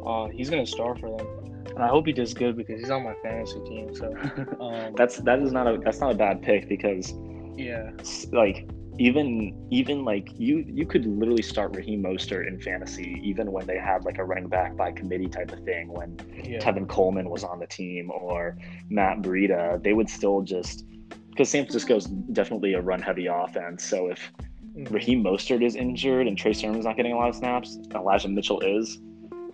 uh, 0.04 0.26
he's 0.28 0.50
gonna 0.50 0.66
start 0.66 0.98
for 0.98 1.16
them, 1.16 1.26
and 1.75 1.82
I 1.82 1.88
hope 1.88 2.06
he 2.06 2.12
does 2.12 2.35
good 2.35 2.56
because 2.56 2.80
he's 2.80 2.90
on 2.90 3.04
my 3.04 3.14
fantasy 3.23 3.61
team. 3.64 3.94
So, 3.94 4.14
um, 4.61 4.94
That's 4.96 5.18
that 5.18 5.40
is 5.40 5.52
not 5.52 5.66
a 5.66 5.78
that's 5.78 6.00
not 6.00 6.12
a 6.12 6.14
bad 6.14 6.42
pick 6.42 6.68
because 6.68 7.14
yeah, 7.56 7.90
like 8.32 8.68
even 8.99 9.68
even 9.70 10.04
like 10.04 10.28
you 10.38 10.64
you 10.66 10.87
could 10.87 11.04
literally 11.06 11.42
start 11.42 11.75
Raheem 11.76 12.02
Mostert 12.02 12.49
in 12.49 12.58
fantasy 12.61 13.20
even 13.23 13.52
when 13.52 13.66
they 13.66 13.78
had 13.78 14.04
like 14.04 14.18
a 14.18 14.25
running 14.25 14.49
back 14.49 14.76
by 14.76 14.92
committee 14.92 15.28
type 15.28 15.52
of 15.52 15.61
thing 15.61 15.92
when 15.92 16.16
yeah, 16.42 16.58
Tevin 16.58 16.88
Coleman 16.88 17.28
was 17.28 17.44
on 17.44 17.58
the 17.58 17.66
team 17.66 18.11
or 18.11 18.56
Matt 18.88 19.18
Breida 19.18 19.82
they 19.82 19.92
would 19.92 20.08
still 20.08 20.40
just 20.42 20.85
because 21.30 21.50
San 21.50 21.64
Francisco's 21.64 22.06
definitely 22.06 22.73
a 22.73 22.80
run 22.80 23.02
heavy 23.02 23.26
offense 23.26 23.85
so 23.85 24.08
if 24.08 24.32
Mhm. 24.76 24.92
Raheem 24.92 25.25
Mostert 25.25 25.64
is 25.64 25.75
injured 25.75 26.26
and 26.26 26.37
Trey 26.37 26.52
Sermon's 26.52 26.85
not 26.85 26.96
getting 26.96 27.12
a 27.12 27.16
lot 27.16 27.30
of 27.30 27.35
snaps 27.35 27.78
Elijah 27.94 28.28
Mitchell 28.28 28.61
is 28.61 28.99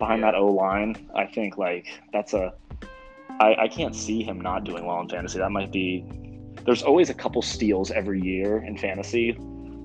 behind 0.02 0.20
Yeah. 0.20 0.32
that 0.32 0.34
O 0.44 0.46
line 0.64 0.92
I 1.22 1.26
think 1.26 1.50
like 1.66 1.86
that's 2.14 2.32
a 2.34 2.44
I, 3.46 3.48
I 3.64 3.68
can't 3.68 3.96
see 4.04 4.22
him 4.22 4.38
not 4.40 4.64
doing 4.64 4.84
well 4.88 5.00
in 5.00 5.08
fantasy 5.08 5.38
that 5.38 5.50
might 5.58 5.72
be 5.72 6.04
there's 6.66 6.82
always 6.82 7.10
a 7.10 7.14
couple 7.14 7.42
steals 7.42 7.90
every 7.90 8.20
year 8.20 8.62
in 8.68 8.76
fantasy. 8.76 9.36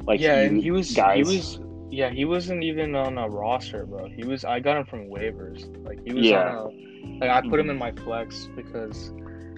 Like 0.10 0.20
yeah, 0.20 0.42
you 0.42 0.48
and 0.48 0.64
he 0.64 0.72
was 0.72 0.94
guys, 0.94 1.30
he 1.30 1.38
was 1.38 1.60
yeah 1.90 2.10
he 2.10 2.26
wasn't 2.26 2.64
even 2.64 2.96
on 2.96 3.18
a 3.18 3.28
roster, 3.28 3.86
bro. 3.86 4.08
He 4.08 4.24
was 4.24 4.46
I 4.46 4.60
got 4.60 4.78
him 4.78 4.86
from 4.86 5.10
waivers. 5.10 5.60
Like 5.88 6.00
he 6.06 6.14
was 6.14 6.26
Yeah. 6.26 6.58
on 6.58 6.58
a 6.58 7.20
like 7.22 7.30
I 7.30 7.42
put 7.50 7.60
him 7.60 7.70
in 7.70 7.78
mm-hmm. 7.80 7.98
my 7.98 8.04
flex 8.04 8.48
because 8.56 9.12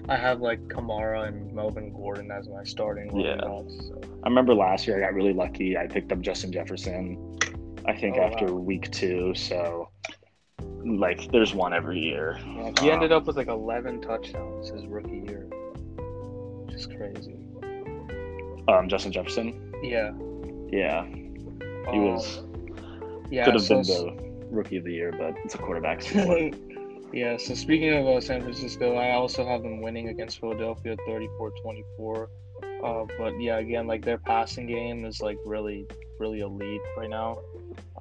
I 0.08 0.16
have 0.16 0.40
like 0.40 0.60
Kamara 0.68 1.28
and 1.28 1.52
Melvin 1.52 1.92
Gordon 1.92 2.30
as 2.30 2.48
my 2.48 2.64
starting 2.64 3.08
Yeah. 3.16 3.40
So. 3.40 4.00
I 4.24 4.28
remember 4.28 4.54
last 4.54 4.86
year 4.86 4.96
I 4.96 5.00
got 5.06 5.14
really 5.14 5.34
lucky. 5.34 5.76
I 5.76 5.86
picked 5.86 6.10
up 6.12 6.20
Justin 6.20 6.52
Jefferson. 6.52 7.02
I 7.86 7.94
think 8.00 8.16
Oh, 8.18 8.22
after 8.22 8.46
wow. 8.46 8.60
week 8.70 8.90
two. 8.90 9.34
So 9.34 9.88
like 10.84 11.30
there's 11.32 11.54
one 11.54 11.72
every 11.72 11.98
year. 11.98 12.38
Yeah, 12.56 12.72
he 12.80 12.90
ended 12.90 13.12
Um, 13.12 13.18
up 13.18 13.26
with 13.26 13.36
like 13.36 13.48
11 13.48 14.00
touchdowns 14.00 14.70
his 14.70 14.86
rookie 14.86 15.22
year, 15.26 15.46
which 16.66 16.74
is 16.76 16.86
crazy. 16.86 17.36
Um, 18.68 18.88
Justin 18.88 19.12
Jefferson. 19.12 19.72
Yeah, 19.82 20.12
Yeah, 20.70 21.06
he 21.90 21.98
was 21.98 22.38
Um, 22.38 23.24
yeah. 23.30 23.44
could 23.44 23.54
have 23.54 23.62
so 23.62 23.76
been 23.76 23.82
the 23.84 24.46
rookie 24.50 24.76
of 24.76 24.84
the 24.84 24.92
year, 24.92 25.12
but 25.12 25.34
it's 25.44 25.54
a 25.54 25.58
quarterback 25.58 26.02
sport. 26.02 26.54
yeah, 27.12 27.36
so 27.36 27.54
speaking 27.54 27.92
of 27.94 28.06
uh, 28.06 28.20
San 28.20 28.42
Francisco, 28.42 28.96
I 28.96 29.12
also 29.12 29.44
have 29.46 29.62
them 29.62 29.80
winning 29.80 30.08
against 30.08 30.38
Philadelphia 30.40 30.96
34 31.06 31.50
24. 31.62 32.28
Uh, 32.84 33.04
but 33.18 33.38
yeah, 33.40 33.58
again, 33.58 33.86
like 33.86 34.04
their 34.04 34.18
passing 34.18 34.66
game 34.66 35.04
is 35.04 35.20
like 35.20 35.38
really, 35.44 35.86
really 36.18 36.40
elite 36.40 36.80
right 36.96 37.10
now. 37.10 37.38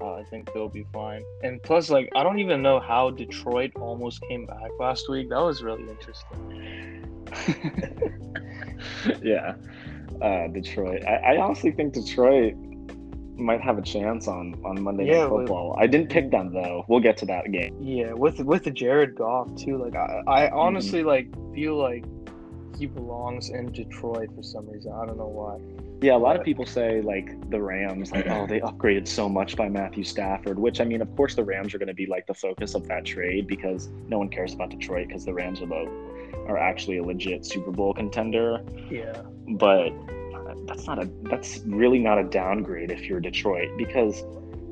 Uh, 0.01 0.13
I 0.13 0.23
think 0.23 0.53
they'll 0.53 0.69
be 0.69 0.85
fine. 0.93 1.23
And 1.43 1.61
plus, 1.61 1.89
like, 1.89 2.09
I 2.15 2.23
don't 2.23 2.39
even 2.39 2.61
know 2.61 2.79
how 2.79 3.09
Detroit 3.09 3.71
almost 3.75 4.21
came 4.29 4.45
back 4.45 4.71
last 4.79 5.09
week. 5.09 5.29
That 5.29 5.41
was 5.41 5.61
really 5.61 5.83
interesting. 5.89 7.05
yeah, 9.21 9.55
uh, 10.21 10.47
Detroit. 10.47 11.03
I, 11.05 11.35
I 11.35 11.37
honestly 11.37 11.71
think 11.71 11.93
Detroit 11.93 12.55
might 13.39 13.61
have 13.61 13.77
a 13.77 13.81
chance 13.81 14.27
on 14.27 14.55
on 14.65 14.81
Monday 14.81 15.05
Yeah, 15.07 15.21
Night 15.21 15.29
Football. 15.29 15.77
I 15.79 15.87
didn't 15.87 16.09
pick 16.09 16.31
them 16.31 16.53
though. 16.53 16.85
We'll 16.87 16.99
get 16.99 17.17
to 17.17 17.25
that 17.27 17.51
game. 17.51 17.77
Yeah, 17.81 18.13
with 18.13 18.39
with 18.39 18.63
the 18.63 18.71
Jared 18.71 19.15
Goff 19.15 19.55
too. 19.55 19.77
Like 19.77 19.95
I, 19.95 20.21
I 20.27 20.51
honestly 20.51 21.03
like 21.03 21.27
feel 21.53 21.75
like 21.75 22.05
he 22.77 22.85
belongs 22.85 23.49
in 23.49 23.71
Detroit 23.71 24.29
for 24.35 24.43
some 24.43 24.69
reason. 24.69 24.91
I 24.93 25.05
don't 25.05 25.17
know 25.17 25.27
why. 25.27 25.59
Yeah, 26.01 26.15
a 26.15 26.17
lot 26.17 26.37
of 26.37 26.43
people 26.43 26.65
say 26.65 27.01
like 27.01 27.49
the 27.49 27.61
Rams, 27.61 28.11
like 28.11 28.27
oh 28.27 28.45
they 28.49 28.61
upgraded 28.61 29.07
so 29.07 29.27
much 29.27 29.55
by 29.55 29.67
Matthew 29.67 30.03
Stafford. 30.03 30.57
Which 30.57 30.79
I 30.79 30.85
mean, 30.85 31.01
of 31.01 31.13
course, 31.15 31.35
the 31.35 31.43
Rams 31.43 31.73
are 31.73 31.77
going 31.77 31.87
to 31.87 31.93
be 31.93 32.05
like 32.05 32.25
the 32.27 32.33
focus 32.33 32.73
of 32.75 32.87
that 32.87 33.05
trade 33.05 33.47
because 33.47 33.89
no 34.07 34.17
one 34.17 34.29
cares 34.29 34.53
about 34.53 34.69
Detroit 34.69 35.07
because 35.07 35.25
the 35.25 35.33
Rams 35.33 35.61
are 35.61 35.67
the 35.67 35.89
are 36.47 36.57
actually 36.57 36.97
a 36.97 37.03
legit 37.03 37.45
Super 37.45 37.71
Bowl 37.71 37.93
contender. 37.93 38.63
Yeah. 38.89 39.21
But 39.49 39.91
that's 40.67 40.87
not 40.87 41.03
a 41.03 41.09
that's 41.23 41.59
really 41.65 41.99
not 41.99 42.17
a 42.17 42.23
downgrade 42.23 42.91
if 42.91 43.03
you're 43.03 43.19
Detroit 43.19 43.77
because 43.77 44.23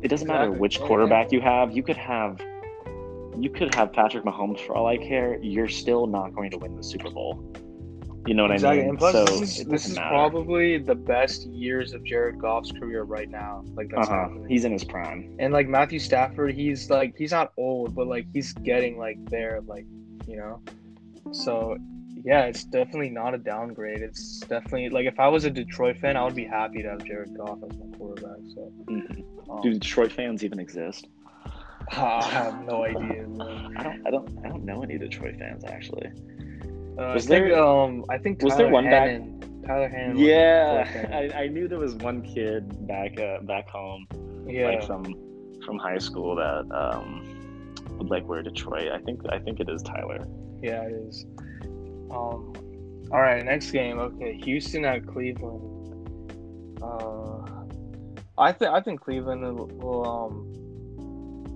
it 0.02 0.10
doesn't 0.10 0.28
matter 0.28 0.52
which 0.52 0.80
quarterback 0.80 1.32
you 1.32 1.42
have. 1.42 1.76
You 1.76 1.84
could 1.84 1.98
have 1.98 2.40
you 3.38 3.50
could 3.50 3.74
have 3.76 3.94
Patrick 3.94 4.24
Mahomes 4.24 4.60
for 4.66 4.76
all 4.76 4.88
I 4.88 4.98
care. 4.98 5.38
You're 5.42 5.68
still 5.68 6.08
not 6.08 6.34
going 6.34 6.52
to 6.52 6.58
win 6.58 6.76
the 6.76 6.84
Super 6.84 7.10
Bowl. 7.10 7.44
You 8.28 8.34
know 8.34 8.44
what 8.44 8.52
exactly. 8.52 8.80
I 8.80 8.82
mean? 8.82 8.90
And 8.90 8.98
plus, 8.98 9.14
so 9.14 9.24
this 9.26 9.60
is, 9.60 9.66
this 9.66 9.88
is 9.88 9.98
probably 9.98 10.78
the 10.78 10.96
best 10.96 11.48
years 11.48 11.94
of 11.94 12.04
Jared 12.04 12.38
Goff's 12.40 12.74
career 12.74 13.04
right 13.04 13.30
now. 13.30 13.64
Like 13.74 13.90
that's 13.90 14.10
uh-huh. 14.10 14.24
happening. 14.24 14.50
He's 14.50 14.66
in 14.66 14.74
his 14.74 14.84
prime. 14.84 15.34
and 15.40 15.54
like 15.54 15.68
Matthew 15.68 16.00
Stafford, 16.00 16.54
he's 16.54 16.90
like 16.90 17.16
he's 17.18 17.32
not 17.32 17.54
old, 17.58 17.96
but 17.96 18.08
like 18.08 18.28
he's 18.34 18.52
getting 18.54 18.98
like 18.98 19.18
there, 19.30 19.62
like 19.66 19.86
you 20.28 20.36
know. 20.36 20.62
So 21.32 21.78
yeah, 22.24 22.44
it's 22.46 22.66
definitely 22.66 23.12
not 23.12 23.34
a 23.34 23.38
downgrade. 23.38 24.02
It's 24.02 24.40
definitely 24.42 24.90
like 24.90 25.06
if 25.06 25.20
I 25.20 25.30
was 25.30 25.46
a 25.46 25.50
Detroit 25.50 25.98
fan, 25.98 26.18
I 26.18 26.26
would 26.26 26.36
be 26.36 26.46
happy 26.46 26.82
to 26.84 26.90
have 26.90 27.06
Jared 27.06 27.36
Goff 27.38 27.60
as 27.64 27.78
my 27.78 27.98
quarterback. 27.98 28.40
So 28.54 28.72
Mhm. 28.88 29.50
um, 29.50 29.62
Do 29.62 29.74
Detroit 29.74 30.12
fans 30.12 30.44
even 30.44 30.60
exist? 30.60 31.08
I 31.92 32.24
have 32.30 32.66
no 32.66 32.84
idea. 32.84 33.26
I 33.78 33.84
don't. 33.84 34.06
I 34.06 34.12
don't. 34.12 34.46
I 34.46 34.50
don't 34.50 34.66
know 34.66 34.84
any 34.84 34.98
Detroit 34.98 35.38
fans 35.40 35.64
actually. 35.64 36.12
Uh, 36.98 37.12
Was 37.14 37.26
think, 37.28 37.46
there- 37.46 37.60
um 37.64 38.04
I 38.10 38.18
think 38.18 38.42
was 38.42 38.54
Tyler 38.54 38.64
there 38.66 38.74
one 38.74 38.86
back- 38.86 39.10
Hannon, 39.10 39.64
Tyler 39.66 39.88
Hannon. 39.90 40.18
Yeah, 40.18 41.30
I, 41.36 41.44
I 41.44 41.48
knew 41.48 41.68
there 41.68 41.80
was 41.80 41.96
one 41.96 42.22
kid 42.24 42.88
back 42.88 43.20
uh, 43.20 43.42
back 43.42 43.70
home, 43.70 44.08
yeah. 44.48 44.68
like 44.68 44.84
from 44.84 45.04
from 45.66 45.78
high 45.78 45.98
school 46.00 46.36
that 46.36 46.66
um 46.76 47.24
would 47.98 48.10
like 48.10 48.28
wear 48.28 48.42
Detroit. 48.44 48.92
I 48.92 49.00
think 49.00 49.22
I 49.30 49.40
think 49.40 49.60
it 49.60 49.70
is 49.70 49.82
Tyler. 49.84 50.26
Yeah, 50.62 50.84
it 50.84 50.94
is. 50.94 51.26
Um, 52.10 52.54
all 53.12 53.22
right, 53.22 53.44
next 53.46 53.72
game. 53.72 54.00
Okay, 54.00 54.38
Houston 54.44 54.86
at 54.86 55.06
Cleveland. 55.06 56.80
Uh, 56.82 57.44
I 58.38 58.52
think 58.52 58.72
I 58.72 58.82
think 58.82 59.02
Cleveland 59.02 59.42
will. 59.44 59.68
will, 59.68 60.08
Um, 60.10 60.54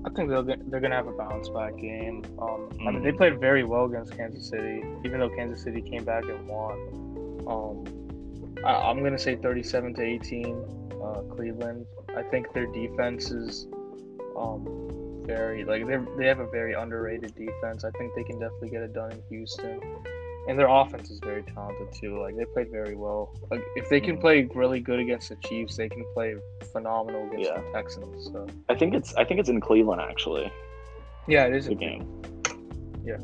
I 0.04 0.10
think 0.10 0.30
they'll 0.30 0.44
get, 0.44 0.70
they're 0.72 0.80
gonna 0.80 0.96
have 0.96 1.08
a 1.08 1.12
bounce 1.12 1.50
back 1.50 1.78
game. 1.78 2.24
Um, 2.40 2.70
I 2.88 2.92
mean 2.92 3.04
they 3.04 3.12
Mhm. 3.12 3.18
played 3.18 3.40
very 3.40 3.64
well 3.64 3.86
against 3.86 4.18
Kansas 4.18 4.50
City, 4.50 4.84
even 5.06 5.20
though 5.20 5.30
Kansas 5.30 5.62
City 5.62 5.82
came 5.82 6.04
back 6.04 6.24
and 6.26 6.48
won. 6.48 6.78
Um, 7.48 7.84
I, 8.64 8.90
I'm 8.90 9.04
gonna 9.04 9.20
say 9.20 9.36
37 9.36 9.94
to 9.96 10.02
18, 10.04 10.56
uh, 11.04 11.22
Cleveland. 11.36 11.86
I 12.16 12.24
think 12.24 12.52
their 12.54 12.66
defense 12.68 13.32
is 13.32 13.68
um, 14.36 14.66
very 15.26 15.64
like 15.64 15.86
they 15.86 15.98
they 16.18 16.26
have 16.26 16.40
a 16.40 16.48
very 16.48 16.74
underrated 16.74 17.36
defense. 17.36 17.84
I 17.84 17.92
think 17.92 18.14
they 18.16 18.24
can 18.24 18.40
definitely 18.40 18.70
get 18.70 18.82
it 18.82 18.94
done 18.94 19.12
in 19.12 19.22
Houston, 19.30 19.80
and 20.48 20.58
their 20.58 20.68
offense 20.70 21.10
is 21.12 21.20
very 21.24 21.44
talented 21.44 21.88
too. 21.94 22.20
Like 22.20 22.36
they 22.36 22.46
played 22.46 22.72
very 22.72 22.96
well. 22.96 23.34
Like 23.52 23.62
if 23.76 23.88
they 23.90 24.00
can 24.02 24.18
Mhm. 24.18 24.22
play 24.22 24.50
really 24.56 24.80
good 24.80 25.00
against 25.00 25.30
the 25.30 25.36
Chiefs, 25.48 25.78
they 25.78 25.88
can 25.90 26.04
play 26.14 26.36
phenomenal 26.72 27.28
against 27.28 27.50
Yeah. 27.50 27.62
the 27.62 27.72
Texans. 27.72 28.30
So 28.32 28.48
I 28.70 28.76
think 28.76 28.94
it's 28.96 29.14
I 29.16 29.24
think 29.24 29.40
it's 29.40 29.50
in 29.50 29.60
Cleveland 29.62 30.02
actually. 30.02 30.52
yeah, 31.28 31.46
it 31.46 31.54
is 31.56 31.66
The 31.68 31.74
a 31.74 31.76
game. 31.76 32.08
Yeah. 33.06 33.18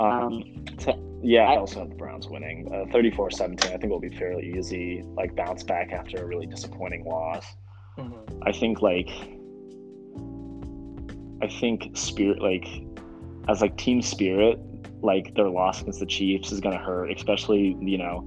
Um. 0.00 0.42
t- 0.78 0.92
yeah, 1.22 1.50
I 1.50 1.56
also 1.56 1.80
have 1.80 1.88
the 1.90 1.94
Browns 1.96 2.28
winning. 2.28 2.68
Uh, 2.72 2.84
34-17. 2.92 3.66
I 3.68 3.70
think 3.72 3.84
it'll 3.84 3.98
be 4.00 4.10
fairly 4.10 4.52
easy. 4.58 5.02
Like 5.16 5.34
bounce 5.34 5.62
back 5.62 5.92
after 5.92 6.18
a 6.18 6.26
really 6.26 6.46
disappointing 6.46 7.04
loss. 7.04 7.46
Mhm. 7.98 8.12
I 8.42 8.52
think 8.52 8.82
like 8.82 9.08
I 11.42 11.48
think 11.48 11.96
spirit 11.96 12.40
like 12.42 12.66
as 13.48 13.60
like 13.60 13.76
team 13.76 14.00
spirit, 14.02 14.58
like 15.04 15.34
their 15.34 15.48
loss 15.48 15.80
against 15.80 16.00
the 16.00 16.06
Chiefs 16.06 16.52
is 16.52 16.60
gonna 16.60 16.78
hurt, 16.78 17.10
especially, 17.12 17.76
you 17.80 17.98
know, 17.98 18.26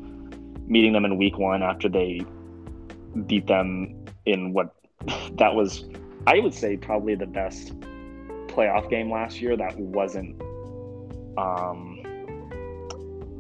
meeting 0.68 0.94
them 0.94 1.06
in 1.06 1.18
week 1.18 1.38
one 1.38 1.64
after 1.64 1.90
they 1.90 2.22
beat 3.26 3.48
them 3.48 4.06
in 4.26 4.54
what 4.54 4.76
that 5.34 5.54
was 5.54 5.86
I 6.26 6.40
would 6.40 6.54
say 6.54 6.78
probably 6.78 7.16
the 7.16 7.26
best 7.26 7.78
playoff 8.48 8.90
game 8.90 9.12
last 9.12 9.42
year 9.42 9.56
that 9.56 9.78
wasn't 9.78 10.42
um 11.38 12.02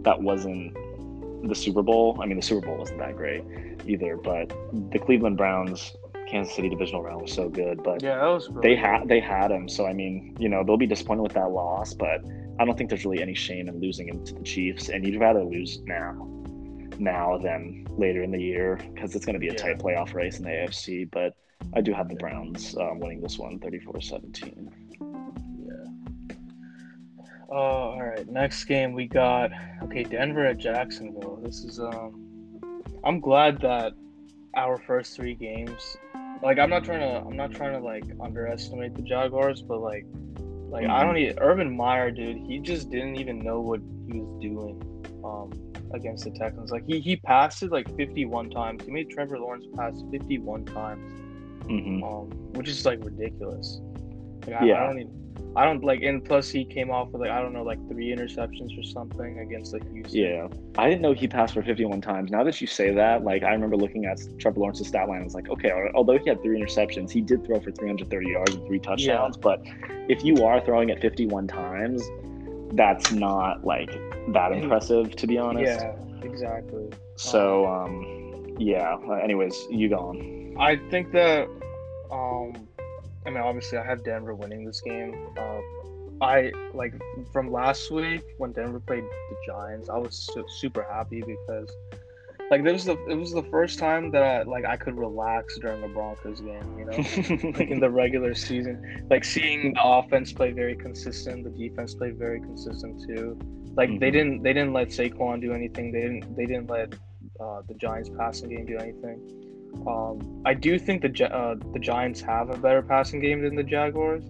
that 0.03 0.21
wasn't 0.21 0.73
the 1.43 1.55
Super 1.55 1.83
Bowl. 1.83 2.17
I 2.21 2.25
mean, 2.25 2.37
the 2.37 2.43
Super 2.43 2.67
Bowl 2.67 2.77
wasn't 2.77 2.99
that 2.99 3.15
great 3.15 3.43
either, 3.85 4.17
but 4.17 4.49
the 4.91 4.99
Cleveland 4.99 5.37
Browns 5.37 5.95
Kansas 6.27 6.53
City 6.53 6.69
divisional 6.69 7.03
round 7.03 7.21
was 7.21 7.31
so 7.31 7.49
good. 7.49 7.83
But 7.83 8.01
Yeah, 8.01 8.17
that 8.17 8.27
was 8.27 8.49
really 8.49 8.69
they 8.69 8.75
had 8.75 9.07
they 9.07 9.19
had 9.19 9.51
him, 9.51 9.67
so 9.69 9.85
I 9.85 9.93
mean, 9.93 10.35
you 10.39 10.49
know, 10.49 10.63
they'll 10.63 10.77
be 10.77 10.87
disappointed 10.87 11.21
with 11.21 11.33
that 11.33 11.51
loss, 11.51 11.93
but 11.93 12.21
I 12.59 12.65
don't 12.65 12.77
think 12.77 12.89
there's 12.89 13.05
really 13.05 13.21
any 13.21 13.35
shame 13.35 13.67
in 13.67 13.79
losing 13.79 14.07
him 14.07 14.23
to 14.25 14.33
the 14.33 14.43
Chiefs, 14.43 14.89
and 14.89 15.05
you'd 15.05 15.19
rather 15.19 15.43
lose 15.43 15.79
now, 15.85 16.27
now 16.99 17.37
than 17.37 17.85
later 17.97 18.23
in 18.23 18.31
the 18.31 18.41
year 18.41 18.79
because 18.93 19.15
it's 19.15 19.25
going 19.25 19.35
to 19.35 19.39
be 19.39 19.49
a 19.49 19.51
Yeah. 19.51 19.57
tight 19.57 19.79
playoff 19.79 20.13
race 20.13 20.37
in 20.39 20.43
the 20.45 20.49
AFC. 20.51 21.09
But 21.11 21.33
I 21.75 21.81
do 21.81 21.93
have 21.93 22.09
the 22.09 22.15
Browns 22.15 22.75
um, 22.77 22.99
winning 22.99 23.21
this 23.21 23.37
one, 23.37 23.59
34-17. 23.59 24.71
Yeah. 25.65 26.35
Uh, 27.49 27.53
all 27.53 28.01
right. 28.01 28.27
Next 28.27 28.65
game 28.65 28.93
we 28.93 29.07
got 29.07 29.51
okay 29.83 30.03
Denver 30.03 30.45
at 30.45 30.57
Jacksonville. 30.57 31.39
This 31.43 31.63
is 31.63 31.79
um. 31.79 32.23
I'm 33.03 33.19
glad 33.21 33.61
that 33.61 33.93
our 34.55 34.77
first 34.77 35.15
three 35.15 35.33
games, 35.35 35.95
like 36.43 36.59
I'm 36.59 36.69
not 36.69 36.83
trying 36.83 36.99
to 36.99 37.25
I'm 37.25 37.37
not 37.37 37.51
trying 37.51 37.73
to 37.73 37.79
like 37.79 38.03
underestimate 38.19 38.95
the 38.95 39.01
Jaguars, 39.03 39.61
but 39.61 39.79
like 39.79 40.05
like 40.69 40.87
I 40.87 41.03
don't 41.03 41.17
even 41.17 41.37
Urban 41.39 41.75
Meyer, 41.75 42.11
dude. 42.11 42.37
He 42.47 42.59
just 42.59 42.89
didn't 42.89 43.17
even 43.17 43.39
know 43.39 43.61
what 43.61 43.79
he 44.07 44.19
was 44.19 44.41
doing 44.41 44.81
um 45.23 45.51
against 45.93 46.25
the 46.25 46.31
Texans. 46.31 46.71
Like 46.71 46.83
he 46.85 46.99
he 46.99 47.17
passed 47.17 47.63
it 47.63 47.71
like 47.71 47.87
51 47.97 48.49
times. 48.49 48.83
He 48.85 48.91
made 48.91 49.09
Trevor 49.09 49.39
Lawrence 49.39 49.65
pass 49.77 49.93
51 50.11 50.65
times 50.65 51.17
hmm 51.67 52.03
um, 52.03 52.29
which 52.53 52.69
is 52.69 52.85
like 52.85 52.99
ridiculous. 53.03 53.81
Like, 54.45 54.55
I, 54.55 54.65
Yeah. 54.67 54.83
I 54.83 54.87
don't 54.87 54.99
even, 54.99 55.26
I 55.55 55.65
don't 55.65 55.83
like, 55.83 56.01
and 56.03 56.23
plus 56.23 56.49
he 56.49 56.65
came 56.65 56.91
off 56.91 57.09
with 57.09 57.21
like 57.21 57.31
I 57.31 57.41
don't 57.41 57.53
know, 57.53 57.63
like 57.63 57.79
three 57.89 58.15
interceptions 58.15 58.77
or 58.79 58.83
something 58.83 59.39
against 59.39 59.73
like 59.73 59.89
Houston. 59.91 60.19
Yeah, 60.19 60.47
I 60.77 60.89
didn't 60.89 61.01
know 61.01 61.13
he 61.13 61.27
passed 61.27 61.53
for 61.53 61.63
51 61.63 62.01
times. 62.01 62.29
Now 62.29 62.43
that 62.43 62.61
you 62.61 62.67
say 62.67 62.93
that, 62.93 63.23
like 63.23 63.43
I 63.43 63.51
remember 63.51 63.75
looking 63.75 64.05
at 64.05 64.19
Trevor 64.39 64.59
Lawrence's 64.59 64.87
stat 64.87 65.09
line, 65.09 65.21
I 65.21 65.23
was 65.23 65.33
like, 65.33 65.49
okay, 65.49 65.71
although 65.95 66.17
he 66.17 66.29
had 66.29 66.41
three 66.43 66.59
interceptions, 66.59 67.11
he 67.11 67.21
did 67.21 67.45
throw 67.45 67.59
for 67.59 67.71
330 67.71 68.29
yards 68.29 68.53
and 68.55 68.67
three 68.67 68.79
touchdowns. 68.79 69.37
But 69.37 69.61
if 70.09 70.23
you 70.23 70.45
are 70.45 70.61
throwing 70.61 70.89
it 70.89 71.01
51 71.01 71.47
times, 71.47 72.03
that's 72.73 73.11
not 73.11 73.63
like 73.63 73.89
that 74.33 74.51
impressive, 74.51 75.15
to 75.15 75.27
be 75.27 75.37
honest. 75.37 75.81
Yeah, 75.81 75.95
exactly. 76.21 76.89
So, 77.15 77.65
um, 77.65 78.55
yeah. 78.59 78.97
uh, 79.07 79.13
Anyways, 79.13 79.67
you 79.69 79.89
go 79.89 79.97
on. 79.97 80.55
I 80.59 80.77
think 80.89 81.11
that, 81.13 81.47
um, 82.11 82.66
I 83.27 83.29
mean, 83.29 83.39
obviously 83.43 83.77
I 83.77 83.85
have 83.85 84.03
Denver 84.03 84.33
winning 84.33 84.65
this 84.65 84.81
game. 84.81 85.13
Uh, 85.37 85.59
I 86.21 86.51
like 86.73 86.93
from 87.33 87.51
last 87.51 87.91
week 87.91 88.23
when 88.37 88.53
Denver 88.53 88.79
played 88.79 89.03
the 89.03 89.35
Giants, 89.45 89.89
I 89.89 89.97
was 89.97 90.15
su- 90.33 90.45
super 90.59 90.83
happy 90.89 91.21
because. 91.21 91.69
Like 92.49 92.63
this 92.63 92.71
was 92.75 92.85
the 92.85 92.97
it 93.09 93.15
was 93.15 93.33
the 93.33 93.43
first 93.43 93.77
time 93.77 94.09
that 94.11 94.23
I 94.23 94.43
like 94.43 94.63
I 94.63 94.77
could 94.77 94.97
relax 94.97 95.59
during 95.59 95.83
a 95.83 95.89
Broncos 95.89 96.39
game, 96.39 96.79
you 96.79 96.85
know. 96.85 97.51
like 97.59 97.69
in 97.69 97.81
the 97.81 97.89
regular 98.03 98.33
season. 98.33 99.05
Like 99.09 99.25
seeing 99.25 99.73
the 99.73 99.83
offense 99.83 100.31
play 100.31 100.51
very 100.53 100.73
consistent, 100.77 101.43
the 101.43 101.49
defense 101.49 101.93
play 101.95 102.11
very 102.11 102.39
consistent 102.39 103.03
too. 103.05 103.37
Like 103.75 103.89
they 103.99 104.09
Mhm. 104.11 104.13
didn't 104.13 104.43
they 104.43 104.53
didn't 104.53 104.71
let 104.71 104.87
Saquon 104.89 105.41
do 105.41 105.51
anything. 105.51 105.91
They 105.91 105.99
didn't 105.99 106.37
they 106.37 106.45
didn't 106.45 106.69
let 106.69 106.93
uh, 107.41 107.63
the 107.67 107.73
Giants 107.73 108.09
passing 108.17 108.47
game 108.47 108.65
do 108.65 108.77
anything. 108.77 109.19
Um, 109.85 110.41
I 110.45 110.53
do 110.53 110.79
think 110.79 111.01
the 111.01 111.33
uh, 111.33 111.55
the 111.73 111.79
Giants 111.79 112.21
have 112.21 112.49
a 112.49 112.57
better 112.57 112.81
passing 112.81 113.19
game 113.19 113.41
than 113.41 113.55
the 113.55 113.63
Jaguars. 113.63 114.25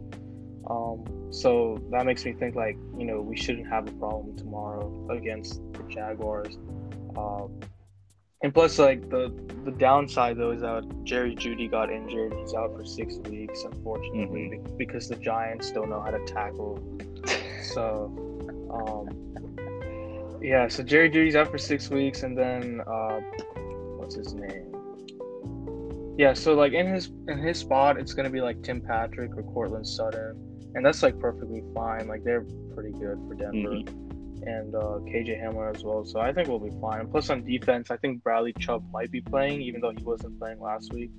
Um, 0.70 1.06
so 1.32 1.82
that 1.92 2.06
makes 2.06 2.26
me 2.26 2.34
think 2.34 2.56
like 2.56 2.78
you 2.98 3.06
know 3.06 3.22
we 3.22 3.38
shouldn't 3.38 3.68
have 3.68 3.88
a 3.88 3.92
problem 3.94 4.36
tomorrow 4.38 5.08
against 5.10 5.62
the 5.74 5.84
Jaguars. 5.90 6.58
Um, 7.18 7.60
and 8.44 8.54
plus, 8.54 8.78
like 8.78 9.10
the 9.10 9.34
the 9.66 9.72
downside 9.72 10.38
though 10.38 10.52
is 10.52 10.62
that 10.62 10.84
Jerry 11.04 11.36
Jeudy 11.36 11.70
got 11.70 11.92
injured. 11.92 12.34
He's 12.34 12.54
out 12.54 12.76
for 12.76 12.86
six 12.86 13.16
weeks, 13.30 13.64
unfortunately, 13.64 14.50
be- 14.50 14.72
because 14.78 15.10
the 15.10 15.16
Giants 15.16 15.72
don't 15.72 15.90
know 15.90 16.02
how 16.02 16.12
to 16.12 16.24
tackle. 16.26 16.80
So, 17.74 18.06
um, 18.72 20.40
yeah. 20.42 20.70
So 20.70 20.82
Jerry 20.84 21.10
Jeudy's 21.10 21.36
out 21.36 21.52
for 21.52 21.58
six 21.58 21.90
weeks, 21.90 22.24
and 22.24 22.38
then 22.38 22.82
uh, 22.88 23.20
what's 23.98 24.16
his 24.16 24.34
name? 24.34 24.77
Yeah. 26.18 26.34
So 26.34 26.54
like 26.56 26.74
in 26.74 26.88
his 26.88 27.12
in 27.28 27.38
his 27.38 27.60
spot, 27.60 28.00
it's 28.00 28.14
gonna 28.14 28.30
be 28.30 28.42
like 28.42 28.62
Tim 28.64 28.82
Patrick 28.82 29.32
or 29.38 29.44
Courtland 29.44 29.88
Sutton, 29.88 30.36
and 30.76 30.86
that's 30.86 31.04
like 31.04 31.20
perfectly 31.20 31.64
fine. 31.74 32.08
Like 32.08 32.24
they're 32.24 32.46
pretty 32.74 32.92
good 32.92 33.20
for 33.28 33.36
Denver 33.36 33.82
and 34.44 34.76
uh, 34.76 35.00
KJ 35.06 35.42
Hamler 35.42 35.76
as 35.76 35.84
well. 35.84 36.06
So 36.06 36.20
I 36.20 36.32
think 36.32 36.48
we'll 36.48 36.60
be 36.60 36.72
fine. 36.80 37.02
And 37.02 37.12
plus 37.12 37.30
on 37.30 37.44
defense, 37.44 37.92
I 37.92 37.98
think 37.98 38.24
Bradley 38.24 38.54
Chubb 38.60 38.84
might 38.92 39.12
be 39.12 39.22
playing, 39.22 39.62
even 39.62 39.82
though 39.82 39.92
he 39.92 40.04
wasn't 40.04 40.40
playing 40.40 40.60
last 40.60 40.94
week. 40.94 41.12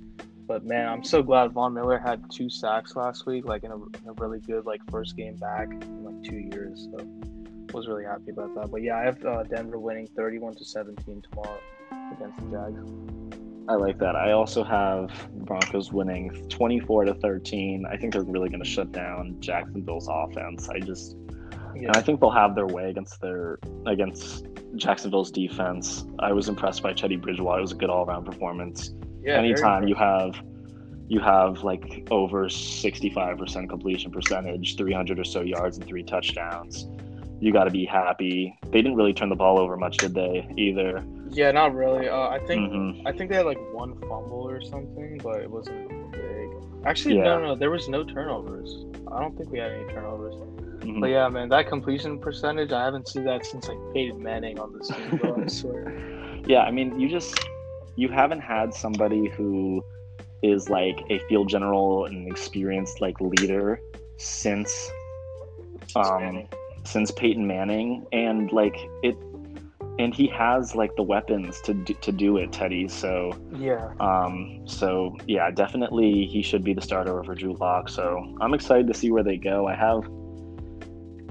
But 0.47 0.65
man, 0.65 0.87
I'm 0.87 1.03
so 1.03 1.21
glad 1.21 1.51
Von 1.51 1.75
Miller 1.75 1.99
had 1.99 2.23
two 2.31 2.49
sacks 2.49 2.95
last 2.95 3.27
week, 3.27 3.45
like 3.45 3.63
in 3.63 3.71
a, 3.71 3.75
in 3.75 4.07
a 4.07 4.13
really 4.13 4.39
good 4.39 4.65
like 4.65 4.81
first 4.89 5.15
game 5.15 5.35
back 5.35 5.69
in 5.69 6.03
like 6.03 6.23
two 6.23 6.37
years. 6.37 6.87
So 6.91 7.05
was 7.73 7.87
really 7.87 8.05
happy 8.05 8.31
about 8.31 8.55
that. 8.55 8.71
But 8.71 8.81
yeah, 8.81 8.97
I 8.97 9.03
have 9.03 9.23
uh, 9.23 9.43
Denver 9.43 9.77
winning 9.77 10.07
31 10.15 10.55
to 10.55 10.65
17 10.65 11.21
tomorrow 11.29 11.59
against 12.13 12.39
the 12.39 12.57
Jags. 12.57 13.48
I 13.69 13.75
like 13.75 13.99
that. 13.99 14.15
I 14.15 14.31
also 14.31 14.63
have 14.63 15.29
Broncos 15.45 15.91
winning 15.93 16.49
24 16.49 17.05
to 17.05 17.13
13. 17.13 17.85
I 17.85 17.97
think 17.97 18.13
they're 18.13 18.23
really 18.23 18.49
going 18.49 18.63
to 18.63 18.69
shut 18.69 18.91
down 18.91 19.35
Jacksonville's 19.39 20.07
offense. 20.11 20.67
I 20.69 20.79
just 20.79 21.15
Yeah, 21.75 21.89
and 21.89 21.95
I 21.95 22.01
think 22.01 22.19
they'll 22.19 22.31
have 22.31 22.55
their 22.55 22.65
way 22.65 22.89
against 22.89 23.21
their 23.21 23.59
against 23.85 24.47
Jacksonville's 24.75 25.29
defense. 25.29 26.03
I 26.17 26.33
was 26.33 26.49
impressed 26.49 26.81
by 26.81 26.93
Teddy 26.93 27.15
Bridgewater. 27.15 27.59
It 27.59 27.61
was 27.61 27.71
a 27.71 27.75
good 27.75 27.91
all-around 27.91 28.25
performance. 28.25 28.91
yeah. 29.21 29.37
Anytime 29.37 29.87
you 29.87 29.93
have 29.93 30.41
you 31.07 31.19
have 31.19 31.63
like 31.63 32.07
over 32.09 32.45
65% 32.45 33.69
completion 33.69 34.11
percentage, 34.11 34.77
300 34.77 35.19
or 35.19 35.23
so 35.23 35.41
yards 35.41 35.77
and 35.77 35.85
three 35.87 36.03
touchdowns, 36.03 36.87
you 37.39 37.53
got 37.53 37.65
to 37.65 37.71
be 37.71 37.85
happy. 37.85 38.57
They 38.65 38.81
didn't 38.81 38.95
really 38.95 39.13
turn 39.13 39.29
the 39.29 39.35
ball 39.35 39.59
over 39.59 39.77
much, 39.77 39.99
did 39.99 40.15
they? 40.15 40.51
Either. 40.57 41.03
Yeah, 41.31 41.51
not 41.51 41.73
really. 41.75 42.07
Uh, 42.09 42.27
I 42.29 42.39
think 42.39 42.71
Mhm. 42.71 43.01
I 43.05 43.11
think 43.11 43.29
they 43.29 43.35
had 43.37 43.45
like 43.45 43.59
one 43.73 43.95
fumble 44.01 44.47
or 44.47 44.61
something, 44.61 45.19
but 45.23 45.41
it 45.41 45.49
wasn't 45.49 45.87
big. 46.11 46.49
Actually, 46.85 47.17
Yeah. 47.17 47.23
no, 47.25 47.39
no, 47.41 47.55
there 47.55 47.69
was 47.71 47.87
no 47.89 48.03
turnovers. 48.03 48.85
I 49.11 49.19
don't 49.21 49.35
think 49.37 49.51
we 49.51 49.59
had 49.59 49.71
any 49.71 49.85
turnovers. 49.93 50.35
Mhm. 50.81 51.01
But 51.01 51.09
yeah, 51.09 51.27
man, 51.29 51.49
that 51.49 51.67
completion 51.67 52.19
percentage, 52.19 52.71
I 52.71 52.83
haven't 52.85 53.07
seen 53.07 53.23
that 53.25 53.45
since 53.45 53.67
like 53.67 53.77
Peyton 53.93 54.21
Manning 54.23 54.59
on 54.59 54.73
this 54.77 54.87
team. 54.87 55.19
I 55.43 55.47
swear. 55.47 55.93
Yeah, 56.47 56.63
I 56.63 56.71
mean, 56.71 56.99
you 56.99 57.09
just 57.09 57.37
you 57.95 58.07
haven't 58.07 58.39
had 58.39 58.73
somebody 58.73 59.27
who 59.27 59.83
is 60.41 60.69
like 60.69 60.97
a 61.09 61.19
field 61.27 61.49
general 61.49 62.05
and 62.05 62.27
experienced 62.31 63.01
like 63.01 63.19
leader 63.19 63.79
since 64.17 64.89
um 65.95 66.21
Manning. 66.21 66.47
since 66.85 67.11
Peyton 67.11 67.45
Manning 67.45 68.05
and 68.13 68.51
like 68.53 68.77
it 69.03 69.15
and 69.99 70.15
he 70.15 70.27
has 70.27 70.75
like 70.75 70.95
the 70.95 71.03
weapons 71.03 71.59
to 71.61 71.73
do, 71.73 71.93
to 71.95 72.11
do 72.11 72.37
it, 72.37 72.51
Teddy. 72.51 72.87
So 72.87 73.37
Yeah, 73.51 73.93
um 73.99 74.61
so 74.65 75.15
yeah, 75.27 75.51
definitely 75.51 76.25
he 76.25 76.41
should 76.41 76.63
be 76.63 76.73
the 76.73 76.81
starter 76.81 77.19
over 77.19 77.35
Drew 77.35 77.55
Lock. 77.59 77.89
So 77.89 78.35
I'm 78.41 78.53
excited 78.53 78.87
to 78.87 78.93
see 78.93 79.11
where 79.11 79.23
they 79.23 79.37
go. 79.37 79.67
I 79.67 79.75
have 79.75 80.09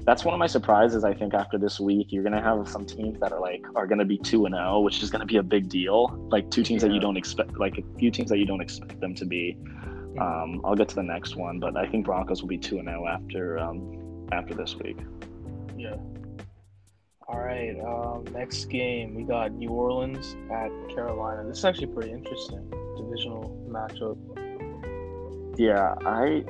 that's 0.05 0.23
one 0.23 0.33
of 0.33 0.39
my 0.39 0.47
surprises. 0.47 1.03
I 1.03 1.13
think 1.13 1.33
after 1.33 1.57
this 1.57 1.79
week, 1.79 2.07
you're 2.11 2.23
gonna 2.23 2.41
have 2.41 2.67
some 2.67 2.85
teams 2.85 3.19
that 3.19 3.31
are 3.31 3.41
like 3.41 3.65
are 3.75 3.87
gonna 3.87 4.05
be 4.05 4.17
two 4.17 4.45
and 4.45 4.55
zero, 4.55 4.79
which 4.79 5.03
is 5.03 5.09
gonna 5.09 5.25
be 5.25 5.37
a 5.37 5.43
big 5.43 5.67
deal. 5.67 6.07
Like 6.31 6.49
two 6.51 6.63
teams 6.63 6.81
that 6.83 6.91
you 6.91 6.99
don't 6.99 7.17
expect, 7.17 7.59
like 7.59 7.77
a 7.77 7.83
few 7.97 8.11
teams 8.11 8.29
that 8.29 8.37
you 8.37 8.45
don't 8.45 8.61
expect 8.61 8.99
them 9.01 9.13
to 9.15 9.25
be. 9.25 9.57
Um, 10.19 10.61
I'll 10.65 10.75
get 10.75 10.89
to 10.89 10.95
the 10.95 11.03
next 11.03 11.35
one, 11.35 11.59
but 11.59 11.77
I 11.77 11.85
think 11.87 12.05
Broncos 12.05 12.41
will 12.41 12.49
be 12.49 12.57
two 12.57 12.79
and 12.79 12.87
zero 12.87 13.07
after 13.07 13.59
um, 13.59 14.27
after 14.31 14.53
this 14.53 14.75
week. 14.75 14.97
yeah. 15.77 15.95
All 17.31 17.39
right, 17.39 17.79
um, 17.81 18.25
next 18.33 18.65
game 18.65 19.13
we 19.13 19.21
got 19.21 19.51
New 19.51 19.69
Orleans 19.69 20.35
at 20.51 20.71
Carolina. 20.89 21.47
This 21.47 21.59
is 21.59 21.65
actually 21.65 21.87
pretty 21.87 22.11
interesting 22.11 22.67
divisional 22.97 23.55
matchup. 23.69 24.17
Yeah, 25.55 25.93
I 26.07 26.43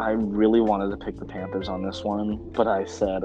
I 0.00 0.12
really 0.12 0.62
wanted 0.62 0.90
to 0.90 0.96
pick 0.96 1.18
the 1.18 1.26
Panthers 1.26 1.68
on 1.68 1.82
this 1.82 2.02
one, 2.02 2.50
but 2.52 2.66
I 2.66 2.86
said, 2.86 3.24